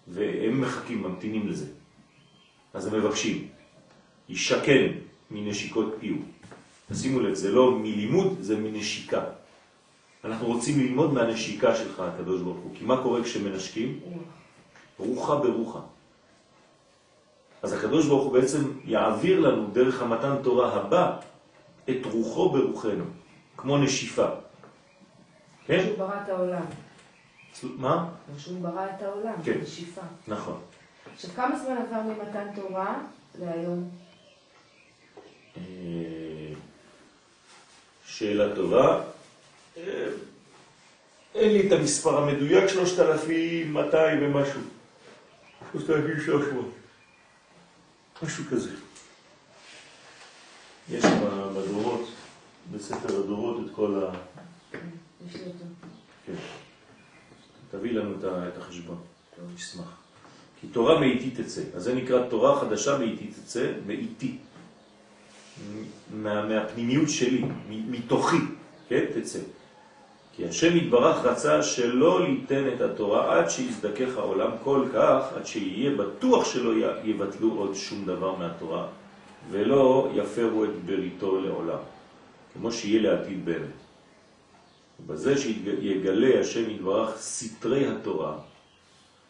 והם 0.08 0.60
מחכים, 0.60 1.02
ממתינים 1.02 1.48
לזה. 1.48 1.66
אז 2.74 2.86
הם 2.86 2.94
מבקשים, 3.00 3.48
ישקן 4.28 4.86
מנשיקות 5.30 5.94
פיהו. 6.00 6.18
תשימו 6.92 7.20
לב, 7.20 7.34
זה 7.34 7.52
לא 7.52 7.78
מלימוד, 7.78 8.36
זה 8.40 8.56
מנשיקה. 8.56 9.24
אנחנו 10.24 10.46
רוצים 10.46 10.80
ללמוד 10.80 11.12
מהנשיקה 11.12 11.76
שלך, 11.76 12.00
הקדוש 12.00 12.40
ברוך 12.42 12.58
הוא. 12.58 12.74
כי 12.78 12.84
מה 12.84 13.02
קורה 13.02 13.24
כשמנשקים? 13.24 14.00
רוחה 14.98 15.36
ברוחה. 15.36 15.80
אז 17.62 17.72
הקדוש 17.72 18.06
ברוך 18.06 18.24
הוא 18.24 18.32
בעצם 18.32 18.58
יעביר 18.84 19.40
לנו 19.40 19.66
דרך 19.72 20.02
המתן 20.02 20.36
תורה 20.42 20.74
הבא 20.74 21.16
את 21.90 22.06
רוחו 22.12 22.50
ברוחנו, 22.50 23.04
כמו 23.56 23.78
נשיפה. 23.78 24.26
כן? 25.66 25.82
שהוא 25.84 25.98
ברא 25.98 26.14
את 26.24 26.28
העולם. 26.28 26.62
מה? 27.62 28.08
שהוא 28.38 28.60
ברא 28.60 28.86
את 28.96 29.02
העולם, 29.02 29.34
כן. 29.44 29.58
נשיפה. 29.62 30.00
נכון. 30.28 30.60
עכשיו, 31.14 31.30
כמה 31.36 31.58
זמן 31.58 31.76
עבר 31.76 32.02
ממתן 32.02 32.46
תורה 32.54 33.02
להיום? 33.40 33.88
אה, 35.56 35.62
שאלה 38.06 38.54
טובה. 38.54 39.00
אה, 39.76 40.08
אין 41.34 41.52
לי 41.52 41.66
את 41.66 41.72
המספר 41.72 42.18
המדויק, 42.18 42.68
3,200 42.68 44.18
ומשהו. 44.22 44.60
3,300. 45.72 46.79
משהו 48.22 48.44
כזה. 48.50 48.70
יש 50.90 51.04
בדורות, 51.56 52.08
בספר 52.72 53.20
הדורות, 53.20 53.56
את 53.66 53.74
כל 53.74 54.04
ה... 54.04 54.12
כן. 56.26 56.34
תביא 57.70 57.92
לנו 57.92 58.14
את 58.48 58.58
החשבון. 58.58 58.98
נשמח. 59.54 59.96
כי 60.60 60.66
תורה 60.66 61.00
מאיתי 61.00 61.30
תצא. 61.30 61.62
אז 61.74 61.82
זה 61.82 61.94
נקרא 61.94 62.28
תורה 62.28 62.60
חדשה 62.60 62.98
מאיתי 62.98 63.26
תצא, 63.26 63.72
מאיתי. 63.86 64.38
מה, 66.14 66.46
מהפנימיות 66.46 67.08
שלי, 67.08 67.44
מתוכי, 67.68 68.36
כן, 68.88 69.04
תצא. 69.14 69.38
כי 70.40 70.48
השם 70.48 70.76
יתברך 70.76 71.24
רצה 71.24 71.62
שלא 71.62 72.26
ליתן 72.26 72.68
את 72.74 72.80
התורה 72.80 73.38
עד 73.38 73.50
שיזדכך 73.50 74.16
העולם 74.16 74.50
כל 74.64 74.86
כך, 74.94 75.24
עד 75.36 75.46
שיהיה 75.46 75.90
בטוח 75.90 76.44
שלא 76.44 76.72
יבטלו 77.04 77.54
עוד 77.54 77.74
שום 77.74 78.04
דבר 78.04 78.36
מהתורה, 78.36 78.86
ולא 79.50 80.10
יפרו 80.14 80.64
את 80.64 80.84
בריתו 80.86 81.40
לעולם, 81.40 81.78
כמו 82.52 82.72
שיהיה 82.72 83.02
לעתיד 83.02 83.44
באמת. 83.44 83.80
בזה 85.06 85.38
שיגלה 85.38 86.40
השם 86.40 86.70
יתברך 86.70 87.16
סתרי 87.16 87.86
התורה, 87.86 88.36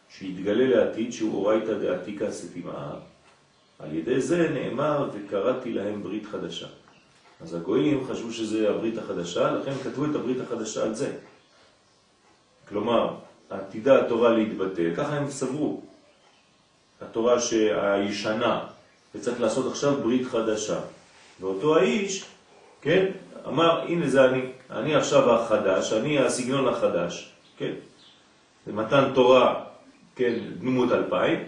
שיתגלה 0.09 0.67
לעתיד 0.67 1.13
שהוא 1.13 1.35
אורייתא 1.35 1.73
דעתיקה 1.73 2.31
סתימה, 2.31 2.93
על 3.79 3.95
ידי 3.95 4.21
זה 4.21 4.49
נאמר 4.53 5.09
וקראתי 5.13 5.73
להם 5.73 6.03
ברית 6.03 6.25
חדשה. 6.25 6.67
אז 7.43 7.53
הגויים 7.53 8.07
חשבו 8.07 8.31
שזה 8.31 8.69
הברית 8.69 8.97
החדשה, 8.97 9.51
לכן 9.51 9.73
כתבו 9.83 10.05
את 10.05 10.15
הברית 10.15 10.37
החדשה 10.39 10.83
על 10.83 10.95
זה. 10.95 11.13
כלומר, 12.69 13.15
עתידה 13.49 14.05
התורה 14.05 14.29
להתבטל, 14.29 14.95
ככה 14.95 15.13
הם 15.13 15.29
סברו. 15.29 15.81
התורה 17.01 17.37
הישנה, 17.71 18.65
וצריך 19.15 19.41
לעשות 19.41 19.71
עכשיו 19.71 19.95
ברית 20.01 20.27
חדשה. 20.27 20.79
ואותו 21.39 21.77
האיש, 21.77 22.25
כן, 22.81 23.11
אמר, 23.47 23.81
הנה 23.81 24.09
זה 24.09 24.25
אני, 24.25 24.41
אני 24.69 24.95
עכשיו 24.95 25.35
החדש, 25.35 25.93
אני 25.93 26.19
הסגנון 26.19 26.67
החדש, 26.67 27.31
כן. 27.57 27.73
זה 28.65 28.73
מתן 28.73 29.11
תורה, 29.13 29.63
כן, 30.15 30.39
דמות 30.59 30.91
אלפיים, 30.91 31.39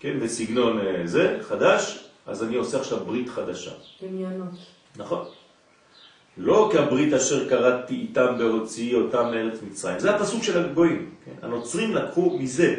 כן, 0.00 0.20
בסגנון 0.20 0.80
אה, 0.80 1.02
זה, 1.04 1.38
חדש, 1.42 2.08
אז 2.26 2.42
אני 2.44 2.56
עושה 2.56 2.78
עכשיו 2.78 3.04
ברית 3.04 3.28
חדשה. 3.28 3.70
דמיונות. 4.02 4.73
נכון. 4.96 5.24
לא 6.36 6.70
כברית 6.72 7.12
אשר 7.12 7.48
קראתי 7.48 7.94
איתם 7.94 8.38
בהוציא 8.38 8.96
אותם 8.96 9.30
מארץ 9.30 9.58
מצרים. 9.62 9.98
זה 9.98 10.16
הפסוק 10.16 10.42
של 10.42 10.64
הגויים. 10.64 11.10
כן? 11.24 11.46
הנוצרים 11.46 11.94
לקחו 11.94 12.38
מזה. 12.38 12.74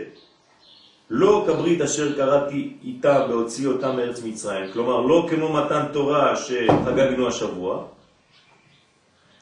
לא 1.09 1.43
כברית 1.47 1.81
אשר 1.81 2.15
קראתי 2.15 2.73
איתם 2.83 3.21
בהוציא 3.27 3.67
אותם 3.67 3.95
מארץ 3.95 4.23
מצרים. 4.23 4.71
כלומר, 4.71 5.01
לא 5.01 5.27
כמו 5.29 5.53
מתן 5.53 5.85
תורה 5.93 6.35
שחגגנו 6.35 7.27
השבוע, 7.27 7.85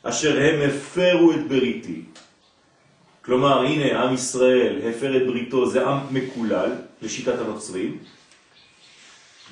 אשר 0.04 0.40
הם 0.40 0.70
הפרו 0.70 1.32
את 1.32 1.48
בריתי. 1.48 2.02
כלומר, 3.26 3.60
הנה, 3.60 4.04
עם 4.04 4.14
ישראל 4.14 4.82
הפר 4.90 5.18
את 5.18 5.28
בריתו, 5.28 5.70
זה 5.70 5.88
עם 5.88 5.98
מקולל, 6.12 6.72
לשיטת 7.02 7.40
הנוצרים. 7.40 7.98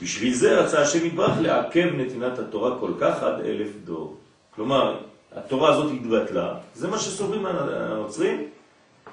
בשביל 0.01 0.33
זה 0.33 0.59
רצה 0.59 0.81
השם 0.81 1.05
יתברך 1.05 1.33
לעכב 1.41 1.89
נתינת 1.95 2.39
התורה 2.39 2.79
כל 2.79 2.91
כך 2.99 3.23
עד 3.23 3.39
אלף 3.39 3.69
דור. 3.83 4.17
כלומר, 4.55 4.97
התורה 5.35 5.69
הזאת 5.69 5.91
התבטלה, 5.91 6.53
זה 6.75 6.87
מה 6.87 6.99
שסוברים 6.99 7.45
הנוצרים. 7.45 8.43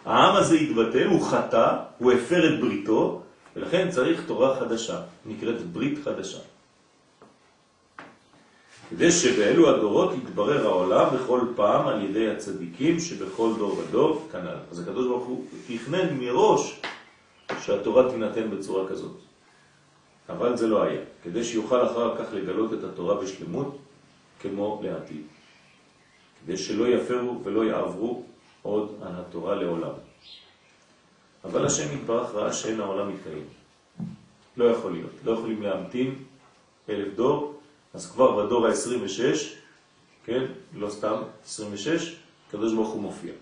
העם 0.04 0.36
הזה 0.36 0.54
התבטל, 0.54 1.06
הוא 1.06 1.26
חטא, 1.26 1.76
הוא 1.98 2.12
הפר 2.12 2.54
את 2.54 2.60
בריתו, 2.60 3.22
ולכן 3.56 3.90
צריך 3.90 4.22
תורה 4.26 4.60
חדשה, 4.60 5.00
נקראת 5.26 5.66
ברית 5.72 5.98
חדשה. 6.04 6.38
כדי 8.90 9.12
שבאלו 9.12 9.70
הדורות 9.70 10.14
יתברר 10.14 10.66
העולם 10.66 11.06
בכל 11.16 11.40
פעם 11.56 11.86
על 11.86 12.04
ידי 12.04 12.30
הצדיקים 12.30 13.00
שבכל 13.00 13.50
דור 13.58 13.78
ודור 13.78 14.28
כנ"ל. 14.32 14.56
אז 14.70 14.80
הקדוש 14.80 15.06
ברוך 15.06 15.26
הוא 15.26 15.44
תכנן 15.66 16.16
מראש 16.18 16.80
שהתורה 17.60 18.10
תינתן 18.10 18.50
בצורה 18.50 18.88
כזאת. 18.88 19.27
אבל 20.28 20.56
זה 20.56 20.66
לא 20.66 20.82
היה, 20.82 21.00
כדי 21.22 21.44
שיוכל 21.44 21.86
אחר 21.86 22.16
כך 22.16 22.32
לגלות 22.32 22.72
את 22.72 22.84
התורה 22.84 23.14
בשלמות 23.14 23.78
כמו 24.40 24.80
לעתיד. 24.84 25.22
כדי 26.44 26.56
שלא 26.56 26.88
יפרו 26.88 27.40
ולא 27.44 27.64
יעברו 27.64 28.22
עוד 28.62 28.94
על 29.02 29.12
התורה 29.16 29.54
לעולם. 29.54 29.92
אבל 31.44 31.66
השם 31.66 31.94
יתברך 31.94 32.34
ראה 32.34 32.52
שאין 32.52 32.80
העולם 32.80 33.14
מתקיים. 33.14 33.44
לא 34.56 34.64
יכול 34.64 34.92
להיות, 34.92 35.10
לא 35.24 35.32
יכולים 35.32 35.62
להמתין 35.62 36.14
אלף 36.88 37.14
דור, 37.14 37.60
אז 37.94 38.10
כבר 38.10 38.46
בדור 38.46 38.66
ה-26, 38.66 39.22
כן, 40.24 40.44
לא 40.74 40.90
סתם, 40.90 41.22
26, 41.44 42.16
הקדוש 42.48 42.74
ברוך 42.74 42.88
הוא 42.88 43.02
מופיע. 43.02 43.32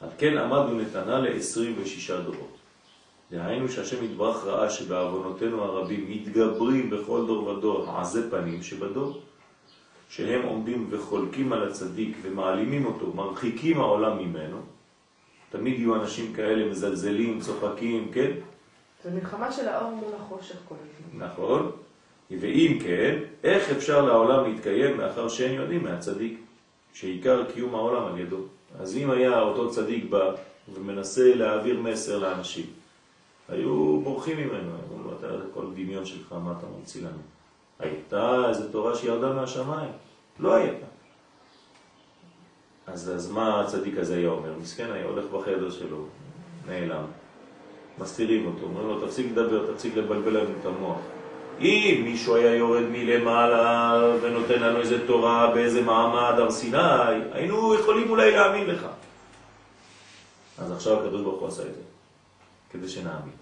על 0.00 0.08
כן 0.18 0.38
עמדנו 0.38 0.80
נתנה 0.80 1.18
ל-26 1.18 2.12
דורות. 2.24 2.55
דהיינו 3.30 3.68
שהשם 3.68 4.04
יתברך 4.04 4.44
ראה 4.44 4.70
שבעוונותינו 4.70 5.62
הרבים 5.62 6.06
מתגברים 6.10 6.90
בכל 6.90 7.26
דור 7.26 7.46
ודור 7.46 7.98
עזי 7.98 8.20
פנים 8.30 8.62
שבדור, 8.62 9.20
שהם 10.08 10.42
עומדים 10.42 10.86
וחולקים 10.90 11.52
על 11.52 11.68
הצדיק 11.68 12.16
ומעלימים 12.22 12.86
אותו, 12.86 13.12
מרחיקים 13.14 13.80
העולם 13.80 14.18
ממנו. 14.18 14.56
תמיד 15.50 15.78
יהיו 15.78 15.94
אנשים 15.94 16.32
כאלה 16.32 16.70
מזלזלים, 16.70 17.40
צוחקים, 17.40 18.10
כן? 18.12 18.30
זו 19.04 19.10
מלחמה 19.10 19.52
של 19.52 19.68
האור 19.68 19.90
מול 19.90 20.14
החושך 20.20 20.56
כל 20.68 20.74
הזמן. 20.74 21.26
נכון. 21.26 21.70
ואם 22.30 22.78
כן, 22.82 23.18
איך 23.44 23.70
אפשר 23.70 24.04
לעולם 24.04 24.44
להתקיים 24.50 24.96
מאחר 24.96 25.28
שאין 25.28 25.54
יודעים 25.54 25.84
מהצדיק, 25.84 26.40
שעיקר 26.92 27.44
קיום 27.52 27.74
העולם 27.74 28.04
על 28.04 28.18
ידו. 28.18 28.40
אז 28.80 28.96
אם 28.96 29.10
היה 29.10 29.40
אותו 29.40 29.70
צדיק 29.70 30.04
בא 30.04 30.30
ומנסה 30.74 31.34
להעביר 31.34 31.80
מסר 31.80 32.18
לאנשים, 32.18 32.66
היו 33.48 34.00
בורחים 34.00 34.36
ממנו, 34.36 34.70
אמרו 34.70 35.02
לו, 35.04 35.16
אתה 35.18 35.26
כל 35.54 35.66
דמיון 35.74 36.06
שלך, 36.06 36.32
מה 36.32 36.54
אתה 36.58 36.66
ממציא 36.78 37.00
לנו? 37.02 37.18
הייתה 37.78 38.48
איזו 38.48 38.68
תורה 38.68 38.96
שירדה 38.96 39.32
מהשמיים, 39.32 39.90
לא 40.40 40.54
הייתה. 40.54 40.86
אז, 42.86 43.12
אז 43.14 43.30
מה 43.30 43.60
הצדיק 43.60 43.98
הזה 43.98 44.16
היה 44.16 44.28
אומר? 44.28 44.52
מסכן 44.62 44.92
היה 44.92 45.04
הולך 45.04 45.24
בחדר 45.32 45.70
שלו, 45.70 46.04
נעלם, 46.68 47.04
מסתירים 47.98 48.46
אותו, 48.46 48.66
אומרים 48.66 48.86
לו, 48.86 49.06
תפסיק 49.06 49.26
לדבר, 49.32 49.72
תפסיק 49.72 49.96
לבלבל 49.96 50.36
לנו 50.36 50.50
את 50.60 50.66
המוח. 50.66 50.98
אם 51.60 52.00
מישהו 52.04 52.36
היה 52.36 52.54
יורד 52.54 52.82
מלמעלה 52.82 54.00
ונותן 54.22 54.62
לנו 54.62 54.78
איזה 54.78 55.06
תורה 55.06 55.50
באיזה 55.54 55.82
מעמד 55.82 56.38
הר 56.38 56.50
סיני, 56.50 56.78
היינו 57.32 57.74
יכולים 57.74 58.10
אולי 58.10 58.30
להאמין 58.30 58.66
לך. 58.66 58.86
אז 60.58 60.72
עכשיו 60.72 61.00
הקדוש 61.00 61.22
ברוך 61.22 61.40
הוא 61.40 61.48
עשה 61.48 61.62
את 61.62 61.74
זה, 61.74 61.80
כדי 62.70 62.88
שנאמין. 62.88 63.34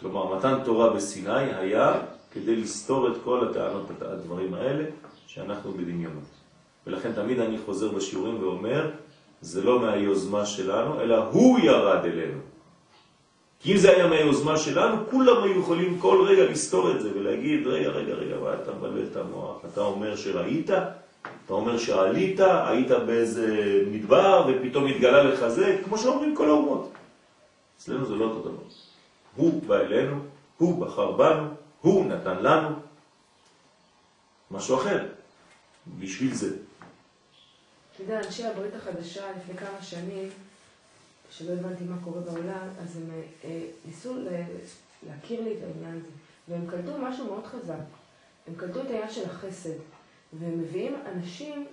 כלומר, 0.00 0.36
מתן 0.36 0.58
תורה 0.64 0.90
בסיני 0.90 1.54
היה 1.54 1.92
כדי 2.32 2.56
לסתור 2.56 3.08
את 3.08 3.14
כל 3.24 3.48
הטענות, 3.48 3.86
הדברים 4.00 4.54
האלה, 4.54 4.84
שאנחנו 5.26 5.72
בדמיונות. 5.72 6.24
ולכן 6.86 7.12
תמיד 7.12 7.40
אני 7.40 7.58
חוזר 7.58 7.88
בשיעורים 7.88 8.42
ואומר, 8.42 8.90
זה 9.40 9.64
לא 9.64 9.80
מהיוזמה 9.80 10.46
שלנו, 10.46 11.00
אלא 11.00 11.16
הוא 11.30 11.58
ירד 11.58 12.04
אלינו. 12.04 12.38
כי 13.60 13.72
אם 13.72 13.76
זה 13.76 13.90
היה 13.90 14.06
מהיוזמה 14.06 14.56
שלנו, 14.56 14.96
כולם 15.10 15.42
היו 15.42 15.60
יכולים 15.60 15.98
כל 15.98 16.24
רגע 16.28 16.44
לסתור 16.44 16.90
את 16.90 17.00
זה 17.00 17.10
ולהגיד, 17.14 17.66
רגע, 17.66 17.88
רגע, 17.88 18.14
רגע, 18.14 18.36
מה 18.42 18.54
אתה 18.62 18.72
מבלבל 18.72 19.04
את 19.12 19.16
המוח? 19.16 19.56
אתה 19.72 19.80
אומר 19.80 20.16
שראית, 20.16 20.70
אתה 20.70 21.54
אומר 21.54 21.78
שעלית, 21.78 22.40
היית 22.40 22.90
באיזה 22.90 23.80
מדבר 23.92 24.46
ופתאום 24.48 24.86
התגלה 24.86 25.22
לך 25.22 25.48
זה, 25.48 25.78
כמו 25.84 25.98
שאומרים 25.98 26.36
כל 26.36 26.48
האומות. 26.48 26.92
אצלנו 27.78 28.06
זה 28.06 28.14
לא 28.14 28.24
אותו 28.24 28.48
דבר. 28.48 28.62
הוא 29.36 29.62
בא 29.62 29.76
אלינו, 29.76 30.20
הוא 30.58 30.86
בחר 30.86 31.12
בנו, 31.12 31.48
הוא 31.80 32.04
נתן 32.04 32.42
לנו 32.42 32.76
משהו 34.50 34.76
אחר, 34.76 35.06
בשביל 35.98 36.34
זה. 36.34 36.56
אתה 37.94 38.02
יודע, 38.02 38.18
אנשי 38.26 38.46
הברית 38.46 38.74
החדשה 38.74 39.24
לפני 39.36 39.56
כמה 39.56 39.82
שנים, 39.82 40.28
שלא 41.30 41.52
הבנתי 41.52 41.84
מה 41.84 41.96
קורה 42.04 42.20
בעולם, 42.20 42.68
אז 42.82 42.96
הם 42.96 43.10
אה, 43.44 43.60
ניסו 43.84 44.14
להכיר 45.06 45.40
לי 45.40 45.52
את 45.52 45.62
העניין 45.62 46.00
הזה. 46.00 46.10
והם 46.48 46.70
קלטו 46.70 46.98
משהו 46.98 47.26
מאוד 47.26 47.46
חזק. 47.46 47.74
הם 48.48 48.54
קלטו 48.56 48.80
את 48.80 48.86
העניין 48.86 49.10
של 49.10 49.30
החסד. 49.30 49.78
והם 50.32 50.60
מביאים 50.60 50.96
אנשים 51.14 51.66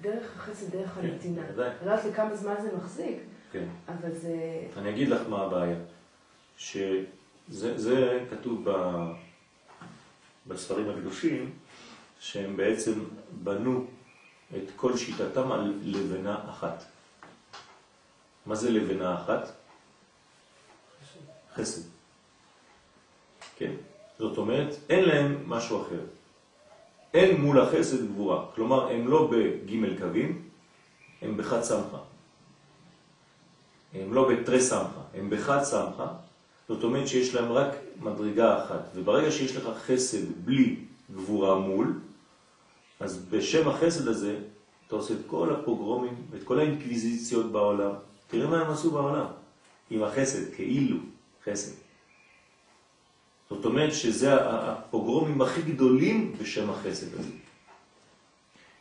דרך 0.00 0.36
החסד, 0.36 0.70
דרך 0.70 0.98
הנתינה. 0.98 1.42
בוודאי. 1.42 1.66
אני 1.66 1.86
לא 1.86 1.90
יודעת 1.90 2.04
לכמה 2.12 2.36
זמן 2.36 2.54
זה 2.62 2.76
מחזיק, 2.76 3.18
כן. 3.54 3.68
אבל 3.88 4.14
זה... 4.14 4.66
אני 4.76 4.90
אגיד 4.90 5.08
לך 5.08 5.20
מה 5.28 5.42
הבעיה. 5.42 5.76
שזה 6.58 7.06
זה 7.56 8.24
כתוב 8.30 8.70
ב, 8.70 8.72
בספרים 10.46 10.90
הקדושים, 10.90 11.50
שהם 12.20 12.56
בעצם 12.56 12.92
בנו 13.42 13.86
את 14.56 14.70
כל 14.76 14.96
שיטתם 14.96 15.52
על 15.52 15.74
לבנה 15.82 16.50
אחת. 16.50 16.84
מה 18.46 18.54
זה 18.54 18.70
לבנה 18.70 19.22
אחת? 19.22 19.52
חסד. 21.54 21.82
כן. 23.56 23.72
זאת 24.18 24.38
אומרת, 24.38 24.74
אין 24.90 25.04
להם 25.04 25.42
משהו 25.46 25.82
אחר. 25.82 26.00
אין 27.14 27.40
מול 27.40 27.60
החסד 27.60 28.06
גבורה. 28.06 28.46
כלומר, 28.54 28.90
הם 28.90 29.08
לא 29.08 29.30
בג' 29.32 29.98
קווים, 29.98 30.48
הם 31.22 31.36
בחד 31.36 31.62
סמכה. 31.62 32.13
הם 33.94 34.14
לא 34.14 34.28
בתרי 34.28 34.60
סמכה, 34.60 35.00
הם 35.14 35.30
בחד 35.30 35.62
סמכה. 35.62 36.06
זאת 36.68 36.84
אומרת 36.84 37.08
שיש 37.08 37.34
להם 37.34 37.52
רק 37.52 37.70
מדרגה 38.00 38.64
אחת. 38.64 38.80
וברגע 38.94 39.30
שיש 39.30 39.56
לך 39.56 39.68
חסד 39.86 40.44
בלי 40.44 40.76
גבורה 41.14 41.58
מול, 41.58 42.00
אז 43.00 43.24
בשם 43.30 43.68
החסד 43.68 44.08
הזה 44.08 44.38
אתה 44.86 44.96
עושה 44.96 45.14
את 45.14 45.18
כל 45.26 45.54
הפוגרומים 45.54 46.14
ואת 46.30 46.42
כל 46.42 46.58
האינקוויזיציות 46.58 47.52
בעולם. 47.52 47.90
תראה 48.28 48.46
מה 48.46 48.60
הם 48.60 48.70
עשו 48.70 48.90
בעולם 48.90 49.26
עם 49.90 50.02
החסד, 50.02 50.54
כאילו 50.54 50.96
חסד. 51.44 51.72
זאת 53.50 53.64
אומרת 53.64 53.94
שזה 53.94 54.34
הפוגרומים 54.40 55.42
הכי 55.42 55.62
גדולים 55.62 56.34
בשם 56.40 56.70
החסד 56.70 57.14
הזה. 57.18 57.30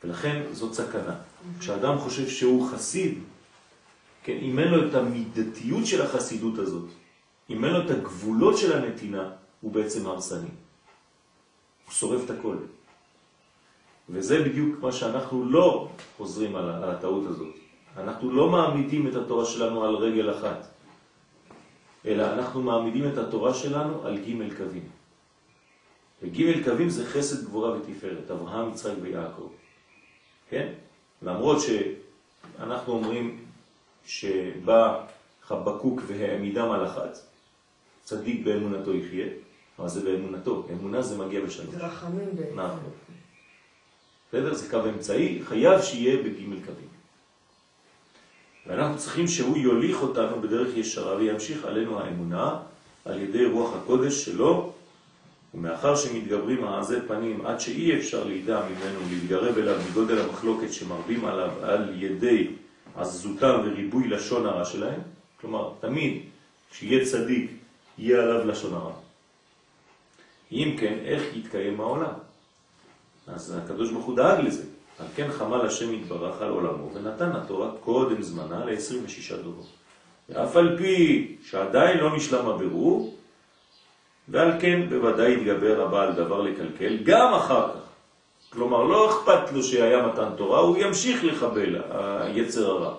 ולכן 0.03 0.43
זאת 0.51 0.74
סכנה. 0.74 1.16
כשאדם 1.59 1.97
חושב 1.97 2.30
שהוא 2.30 2.72
חסיד, 2.72 3.20
כן, 4.24 4.38
אם 4.41 4.59
אין 4.59 4.67
לו 4.67 4.88
את 4.88 4.93
המידתיות 4.93 5.86
של 5.86 6.01
החסידות 6.01 6.59
הזאת, 6.59 6.89
אם 7.49 7.65
אין 7.65 7.74
לו 7.74 7.86
את 7.86 7.89
הגבולות 7.89 8.57
של 8.57 8.74
הנתינה, 8.74 9.32
הוא 9.61 9.71
בעצם 9.71 10.07
הרסני. 10.07 10.49
הוא 11.86 11.93
שורף 11.93 12.26
את 12.26 12.30
הכל. 12.30 12.57
וזה 14.09 14.43
בדיוק 14.43 14.80
מה 14.80 14.91
שאנחנו 14.91 15.45
לא 15.45 15.88
חוזרים 16.17 16.55
על, 16.55 16.69
על 16.69 16.89
הטעות 16.89 17.28
הזאת. 17.28 17.55
אנחנו 17.97 18.32
לא 18.32 18.49
מעמידים 18.49 19.07
את 19.07 19.15
התורה 19.15 19.45
שלנו 19.45 19.84
על 19.84 19.95
רגל 19.95 20.32
אחת, 20.32 20.67
אלא 22.05 22.34
אנחנו 22.34 22.61
מעמידים 22.61 23.07
את 23.07 23.17
התורה 23.17 23.53
שלנו 23.53 24.05
על 24.05 24.17
ג' 24.17 24.57
קווים. 24.57 24.89
וג' 26.24 26.63
קווים 26.63 26.89
זה 26.89 27.05
חסד, 27.05 27.45
גבורה 27.45 27.71
ותפארת, 27.71 28.32
אברהם, 28.32 28.69
יצחק 28.69 28.93
ויעקב. 29.01 29.47
כן? 30.49 30.74
למרות 31.21 31.57
שאנחנו 31.61 32.93
אומרים 32.93 33.43
שבא 34.06 35.06
חבקוק 35.43 36.01
והעמידם 36.08 36.72
על 36.72 36.86
אחת, 36.86 37.18
צדיק 38.04 38.45
באמונתו 38.45 38.93
יחיה, 38.95 39.28
אבל 39.80 39.88
זה 39.88 40.04
באמונתו, 40.04 40.68
אמונה 40.72 41.01
זה 41.01 41.18
מגיע 41.18 41.41
בשלום. 41.41 41.72
זה 41.72 41.86
רחמים 41.86 42.30
בעצם. 42.36 42.60
נכון. 42.60 42.80
בסדר? 44.30 44.54
זה 44.54 44.70
קו 44.70 44.89
אמצעי, 44.89 45.41
חייב 45.43 45.82
שיהיה 45.82 46.24
בגימל 46.24 46.60
קווים. 46.66 46.88
ואנחנו 48.68 48.97
צריכים 48.97 49.28
שהוא 49.28 49.58
יוליך 49.58 50.01
אותנו 50.01 50.41
בדרך 50.41 50.78
ישרה 50.78 51.16
וימשיך 51.16 51.66
עלינו 51.66 51.99
האמונה 51.99 52.60
על 53.06 53.22
ידי 53.22 53.45
רוח 53.45 53.74
הקודש 53.76 54.26
שלו, 54.26 54.74
ומאחר 55.54 55.95
שמתגברים 55.95 56.64
העזי 56.64 56.97
פנים 57.08 57.45
עד 57.45 57.60
שאי 57.60 57.99
אפשר 57.99 58.24
לידע 58.24 58.62
ממנו 58.66 58.99
להתגרב 59.10 59.58
אליו 59.58 59.80
מגודל 59.89 60.20
המחלוקת 60.20 60.74
שמרבים 60.74 61.26
עליו 61.26 61.51
על 61.62 62.04
ידי 62.04 62.47
עזותם 62.96 63.62
וריבוי 63.66 64.08
לשון 64.08 64.46
הרע 64.46 64.66
שלהם, 64.66 65.00
כלומר 65.41 65.72
תמיד 65.80 66.22
כשיהיה 66.72 67.06
צדיק 67.06 67.52
יהיה 67.98 68.24
עליו 68.24 68.48
לשון 68.48 68.74
הרע. 68.74 68.94
אם 70.52 70.76
כן, 70.80 70.98
איך 71.06 71.24
יתקיים 71.36 71.82
העולם? 71.82 72.14
אז 73.28 73.58
הקדוש 73.64 73.91
ברוך 73.91 74.06
הוא 74.06 74.16
דאג 74.16 74.39
לזה. 74.39 74.64
על 75.00 75.06
כן 75.16 75.32
חמל 75.32 75.66
השם 75.66 75.94
יתברך 75.94 76.41
על 76.41 76.50
עולמו 76.50 76.94
ונתן 76.94 77.32
התורה 77.32 77.72
קודם 77.80 78.22
זמנה 78.22 78.66
ל-26 78.66 79.36
דורות. 79.44 79.68
ואף 80.30 80.56
על 80.56 80.78
פי 80.78 81.36
שעדיין 81.44 81.98
לא 81.98 82.16
נשלם 82.16 82.48
הבירור, 82.48 83.16
ועל 84.28 84.52
כן 84.62 84.89
בוודאי 84.89 85.34
יתגבר 85.34 85.82
הבעל 85.82 86.14
דבר 86.14 86.41
לקלקל 86.41 86.98
גם 87.04 87.34
אחר 87.34 87.70
כך. 87.74 87.82
כלומר, 88.54 88.84
לא 88.84 89.10
אכפת 89.10 89.51
לו 89.54 89.64
שהיה 89.64 90.08
מתן 90.08 90.30
תורה, 90.38 90.60
הוא 90.60 90.78
ימשיך 90.78 91.24
לחבל, 91.24 91.82
היצר 92.22 92.72
הרע. 92.72 92.95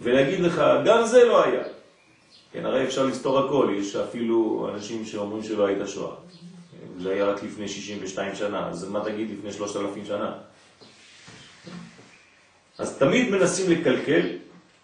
ולהגיד 0.00 0.40
לך, 0.40 0.62
גם 0.84 1.06
זה 1.06 1.24
לא 1.24 1.44
היה. 1.44 1.62
כן, 2.52 2.66
הרי 2.66 2.84
אפשר 2.84 3.06
לסתור 3.06 3.38
הכל, 3.38 3.74
יש 3.78 3.96
אפילו 3.96 4.68
אנשים 4.74 5.04
שאומרים 5.04 5.42
שלא 5.42 5.66
הייתה 5.66 5.86
שואה. 5.86 6.14
זה 6.98 7.12
היה 7.12 7.24
רק 7.24 7.42
לפני 7.42 7.68
62 7.68 8.34
שנה, 8.34 8.68
אז 8.68 8.88
מה 8.88 9.04
תגיד 9.04 9.28
לפני 9.38 9.52
3,000 9.52 10.04
שנה? 10.06 10.32
אז 12.78 12.98
תמיד 12.98 13.30
מנסים 13.30 13.70
לקלקל, 13.70 14.26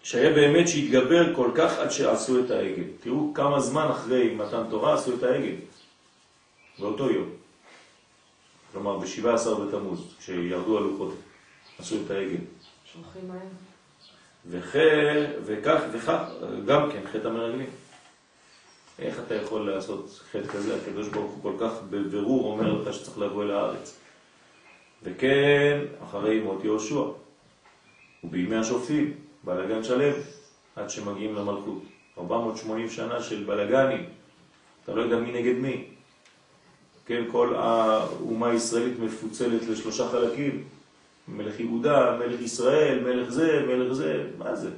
שהיה 0.03 0.33
באמת 0.33 0.67
שהתגבר 0.67 1.35
כל 1.35 1.51
כך 1.55 1.77
עד 1.79 1.91
שעשו 1.91 2.39
את 2.39 2.51
העגל. 2.51 2.83
תראו 2.99 3.33
כמה 3.33 3.59
זמן 3.59 3.87
אחרי 3.91 4.33
מתן 4.35 4.63
תורה 4.69 4.93
עשו 4.93 5.15
את 5.15 5.23
העגל, 5.23 5.55
באותו 6.79 7.11
יום. 7.11 7.40
כלומר, 8.71 8.97
ב-17 8.97 9.61
בתמוז, 9.61 10.15
כשירדו 10.19 10.77
הלוחות, 10.77 11.15
עשו 11.79 11.95
את 12.05 12.11
העגל. 12.11 12.37
שולחים 12.93 13.27
מהר. 13.27 13.39
וכך, 15.45 15.81
וכך, 15.91 16.23
גם 16.65 16.91
כן, 16.91 17.01
חטא 17.11 17.27
המרגלים. 17.27 17.69
איך 18.99 19.19
אתה 19.19 19.35
יכול 19.35 19.71
לעשות 19.71 20.21
חטא 20.31 20.47
כזה? 20.47 20.81
הקדוש 20.81 21.07
ברוך 21.07 21.31
הוא 21.31 21.43
כל 21.43 21.53
כך 21.59 21.71
בבירור 21.89 22.51
אומר 22.51 22.73
לך 22.73 22.93
שצריך 22.93 23.17
לבוא 23.17 23.43
אל 23.43 23.51
הארץ. 23.51 23.99
וכן, 25.03 25.79
אחרי 26.03 26.39
מות 26.39 26.63
יהושע, 26.63 27.01
ובימי 28.23 28.55
השופטים, 28.55 29.13
בלגן 29.43 29.83
שלם, 29.83 30.13
עד 30.75 30.89
שמגיעים 30.89 31.35
למלכות. 31.35 31.83
480 32.17 32.89
שנה 32.89 33.23
של 33.23 33.43
בלגנים, 33.43 34.05
אתה 34.83 34.93
לא 34.93 35.01
יודע 35.01 35.17
מי 35.17 35.31
נגד 35.31 35.55
מי. 35.55 35.87
כן, 37.11 37.23
כל 37.31 37.55
האומה 37.55 38.47
הישראלית 38.47 38.99
מפוצלת 38.99 39.67
לשלושה 39.69 40.07
חלקים, 40.07 40.63
מלך 41.27 41.59
יהודה, 41.59 42.17
מלך 42.19 42.41
ישראל, 42.41 42.99
מלך 43.03 43.29
זה, 43.29 43.65
מלך 43.67 43.93
זה, 43.93 44.23
מה 44.37 44.55
זה? 44.55 44.69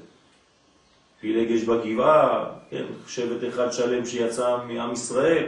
פילגש 1.19 1.63
בגבעה, 1.63 2.45
כן, 2.69 2.83
שבט 3.07 3.47
אחד 3.49 3.71
שלם 3.73 4.05
שיצא 4.05 4.57
מעם 4.67 4.93
ישראל. 4.93 5.45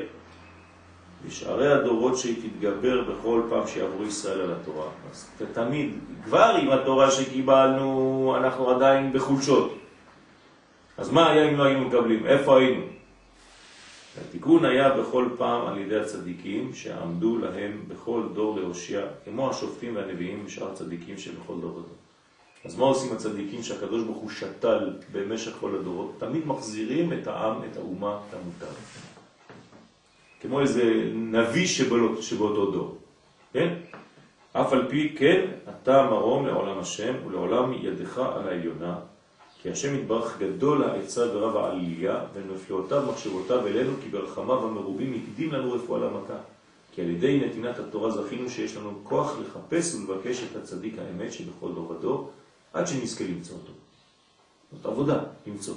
בשערי 1.28 1.74
הדורות 1.74 2.18
שהיא 2.18 2.36
תתגבר 2.44 3.02
בכל 3.02 3.42
פעם 3.50 3.68
שיעברו 3.68 4.04
ישראל 4.04 4.42
על 4.42 4.52
התורה. 4.52 4.88
אז 5.12 5.30
תמיד, 5.54 5.94
כבר 6.26 6.56
עם 6.62 6.72
התורה 6.72 7.12
שקיבלנו, 7.12 8.36
אנחנו 8.38 8.70
עדיין 8.70 9.14
בחולשות. 9.14 9.78
אז 10.98 11.12
מה 11.12 11.30
היה 11.30 11.50
אם 11.50 11.58
לא 11.58 11.64
היינו 11.64 11.88
מקבלים? 11.88 12.26
איפה 12.26 12.60
היינו? 12.60 12.82
התיקון 14.22 14.66
היה 14.66 14.90
בכל 14.90 15.30
פעם 15.38 15.68
על 15.68 15.78
ידי 15.78 16.00
הצדיקים 16.00 16.74
שעמדו 16.74 17.38
להם 17.38 17.84
בכל 17.88 18.24
דור 18.34 18.60
להושיע, 18.60 19.02
כמו 19.26 19.50
השופטים 19.50 19.96
והנביאים 19.96 20.44
ושאר 20.46 20.72
הצדיקים 20.72 21.18
שבכל 21.18 21.54
דור 21.62 21.72
ודור. 21.72 21.96
אז 22.66 22.76
מה 22.76 22.86
עושים 22.86 23.14
הצדיקים 23.14 23.64
שהקדוש 23.64 24.04
ברוך 24.04 24.18
הוא 24.18 24.30
שתל 24.30 24.94
במשך 25.12 25.52
כל 25.60 25.76
הדורות? 25.76 26.16
תמיד 26.18 26.48
מחזירים 26.48 27.14
את 27.14 27.28
העם, 27.28 27.58
את 27.72 27.78
האומה, 27.78 28.20
את 28.30 28.34
המותר. 28.34 28.74
כמו 30.42 30.60
איזה 30.60 31.10
נביא 31.14 31.68
שבאותו, 31.68 32.24
שבאותו 32.24 32.72
דור, 32.72 32.98
כן? 33.54 33.74
אף 34.54 34.74
על 34.74 34.88
פי 34.90 35.16
כן, 35.18 35.46
אתה 35.70 36.04
מרום 36.04 36.46
לעולם 36.46 36.80
השם 36.80 37.14
ולעולם 37.28 37.74
ידך 37.74 38.18
על 38.18 38.48
העליונה, 38.48 38.96
כי 39.66 39.72
השם 39.72 39.96
יתברך 39.96 40.40
גדול 40.40 40.84
העצה 40.84 41.22
ורב 41.22 41.58
העלייה, 41.58 42.20
ונפלאותיו 42.34 43.06
מחשבותיו 43.12 43.68
אלינו, 43.68 43.92
כי 44.04 44.10
ברחמיו 44.10 44.66
המרובים 44.66 45.14
הקדים 45.14 45.52
לנו 45.52 45.72
רפואה 45.72 46.00
למכה. 46.00 46.38
כי 46.92 47.02
על 47.02 47.10
ידי 47.10 47.40
נתינת 47.46 47.80
התורה 47.80 48.12
זכינו 48.12 48.50
שיש 48.50 48.78
לנו 48.78 49.00
כוח 49.04 49.36
לחפש 49.40 49.96
ולבקש 49.96 50.44
את 50.44 50.56
הצדיק 50.56 50.96
האמת 51.00 51.34
שבכל 51.34 51.72
דור 51.74 51.92
ודור, 51.92 52.32
עד 52.74 52.88
שנזכה 52.88 53.24
למצוא 53.24 53.56
אותו. 53.56 53.72
זאת 54.72 54.86
עבודה, 54.86 55.24
למצוא. 55.48 55.76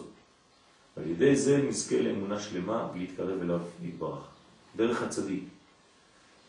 ועל 0.97 1.11
ידי 1.11 1.37
זה 1.37 1.63
נזכה 1.69 2.01
לאמונה 2.01 2.41
שלמה 2.41 2.89
ולהתקרב 2.95 3.43
אליו 3.43 3.61
להתברך. 3.83 4.23
דרך 4.77 5.03
הצדיק. 5.03 5.45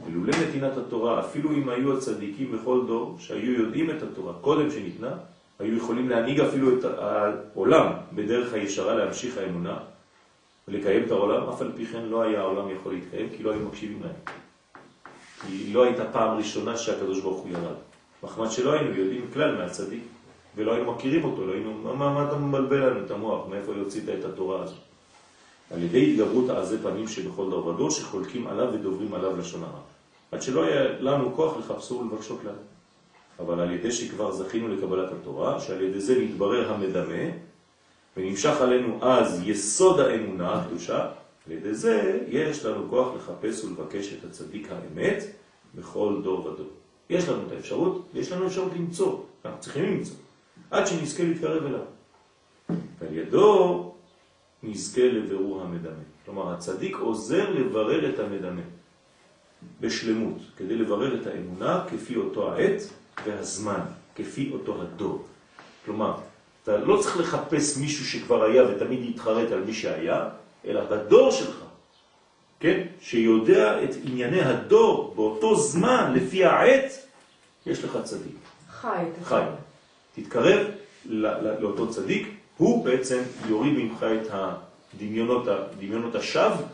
ולולא 0.05 0.33
נתינת 0.37 0.77
התורה, 0.77 1.25
אפילו 1.25 1.51
אם 1.51 1.69
היו 1.69 1.97
הצדיקים 1.97 2.51
בכל 2.51 2.81
דור 2.87 3.15
שהיו 3.19 3.51
יודעים 3.51 3.89
את 3.89 4.03
התורה 4.03 4.33
קודם 4.41 4.71
שניתנה, 4.71 5.17
היו 5.59 5.77
יכולים 5.77 6.09
להנהיג 6.09 6.39
אפילו 6.39 6.79
את 6.79 6.85
העולם 6.85 7.91
בדרך 8.13 8.53
הישרה 8.53 8.95
להמשיך 8.95 9.37
האמונה 9.37 9.77
ולקיים 10.67 11.03
את 11.05 11.11
העולם, 11.11 11.49
אף 11.49 11.61
על 11.61 11.71
פי 11.75 11.85
כן 11.85 12.05
לא 12.05 12.21
היה 12.21 12.39
העולם 12.39 12.69
יכול 12.69 12.93
להתקיים 12.93 13.29
כי 13.37 13.43
לא 13.43 13.51
היו 13.51 13.59
מקשיבים 13.59 14.01
להם. 14.03 14.35
כי 15.41 15.73
לא 15.73 15.83
הייתה 15.83 16.05
פעם 16.05 16.37
ראשונה 16.37 16.77
שהקדוש 16.77 17.21
ברוך 17.21 17.41
הוא 17.41 17.49
ירד. 17.49 17.75
מחמד 18.23 18.51
שלא 18.51 18.73
היינו 18.73 18.95
יודעים 18.95 19.25
כלל 19.33 19.57
מהצדיק. 19.57 20.03
ולא 20.55 20.73
היינו 20.73 20.93
מכירים 20.93 21.23
אותו, 21.23 21.47
לא 21.47 21.53
היינו, 21.53 21.73
מה, 21.73 21.93
מה, 21.93 22.13
מה 22.13 22.27
אתה 22.27 22.37
מבלבל 22.37 22.89
לנו 22.89 23.05
את 23.05 23.11
המוח, 23.11 23.47
מאיפה 23.49 23.71
יוצאת 23.71 24.03
את 24.19 24.25
התורה 24.25 24.63
הזו? 24.63 24.75
על 25.71 25.83
ידי 25.83 26.11
התגברות 26.11 26.49
העזי 26.49 26.77
פנים 26.77 27.07
שבכל 27.07 27.49
דור 27.49 27.67
ודור 27.67 27.91
שחולקים 27.91 28.47
עליו 28.47 28.73
ודוברים 28.73 29.13
עליו 29.13 29.37
לשון 29.37 29.63
הרע. 29.63 29.79
עד 30.31 30.41
שלא 30.41 30.63
היה 30.63 30.83
לנו 30.99 31.35
כוח 31.35 31.57
לחפשו 31.57 31.95
ולבקשות 31.95 32.39
לנו. 32.43 32.57
אבל 33.39 33.59
על 33.59 33.71
ידי 33.71 33.91
שכבר 33.91 34.31
זכינו 34.31 34.67
לקבלת 34.67 35.11
התורה, 35.11 35.59
שעל 35.59 35.81
ידי 35.81 35.99
זה 35.99 36.19
מתברר 36.19 36.73
המדמה, 36.73 37.31
ונמשך 38.17 38.61
עלינו 38.61 38.99
אז 39.01 39.41
יסוד 39.45 39.99
האמונה 39.99 40.53
הקדושה, 40.53 41.07
על 41.47 41.51
ידי 41.51 41.73
זה 41.73 42.19
יש 42.27 42.65
לנו 42.65 42.89
כוח 42.89 43.07
לחפש 43.15 43.63
ולבקש 43.63 44.13
את 44.13 44.25
הצדיק 44.25 44.67
האמת 44.71 45.23
בכל 45.75 46.21
דור 46.23 46.45
ודור. 46.45 46.69
יש 47.09 47.29
לנו 47.29 47.41
את 47.47 47.51
האפשרות, 47.51 48.05
יש 48.13 48.31
לנו 48.31 48.47
אפשרות 48.47 48.71
למצוא, 48.75 49.19
אנחנו 49.45 49.59
צריכים 49.59 49.85
למצוא, 49.85 50.15
עד 50.71 50.87
שנזכה 50.87 51.23
להתקרב 51.23 51.65
אליו. 51.65 51.81
ועל 52.99 53.17
ידו 53.17 53.93
נזכה 54.63 55.07
לבירור 55.07 55.61
המדמה. 55.61 56.03
כלומר, 56.25 56.53
הצדיק 56.53 56.95
עוזר 56.95 57.49
לברר 57.49 58.09
את 58.09 58.19
המדמה 58.19 58.61
בשלמות, 59.81 60.37
כדי 60.57 60.75
לברר 60.75 61.21
את 61.21 61.27
האמונה 61.27 61.85
כפי 61.89 62.15
אותו 62.15 62.53
העת 62.53 62.81
והזמן, 63.25 63.79
כפי 64.15 64.49
אותו 64.53 64.81
הדור. 64.81 65.25
כלומר, 65.85 66.13
אתה 66.63 66.77
לא 66.77 67.01
צריך 67.01 67.17
לחפש 67.17 67.77
מישהו 67.77 68.05
שכבר 68.05 68.43
היה 68.43 68.63
ותמיד 68.63 69.09
יתחרט 69.09 69.51
על 69.51 69.63
מי 69.63 69.73
שהיה, 69.73 70.29
אלא 70.67 70.85
בדור 70.85 71.31
שלך, 71.31 71.55
כן? 72.59 72.87
שיודע 73.01 73.83
את 73.83 73.89
ענייני 74.03 74.41
הדור 74.41 75.13
באותו 75.15 75.55
זמן, 75.55 76.13
לפי 76.15 76.45
העת, 76.45 76.91
יש 77.65 77.83
לך 77.83 77.97
צדיק. 78.03 78.35
חי. 78.69 79.03
חי. 79.23 79.43
תתקרב 80.15 80.67
לאותו 81.59 81.89
צדיק, 81.89 82.27
הוא 82.57 82.85
בעצם 82.85 83.21
יוריד 83.47 83.73
ממך 83.73 84.03
את 84.03 84.27
הדמיונות, 84.31 85.47
דמיונות 85.79 86.15
השווא 86.15 86.65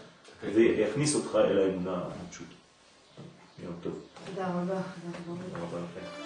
ויכניס 0.53 1.15
אותך 1.15 1.35
אל 1.35 1.57
האמונה 1.57 2.03
הפשוטה. 2.27 2.49
יום 3.63 3.73
טוב. 3.83 3.93
תודה 4.25 4.47
רבה. 4.47 4.81
תודה 5.25 5.59
רבה. 5.61 6.24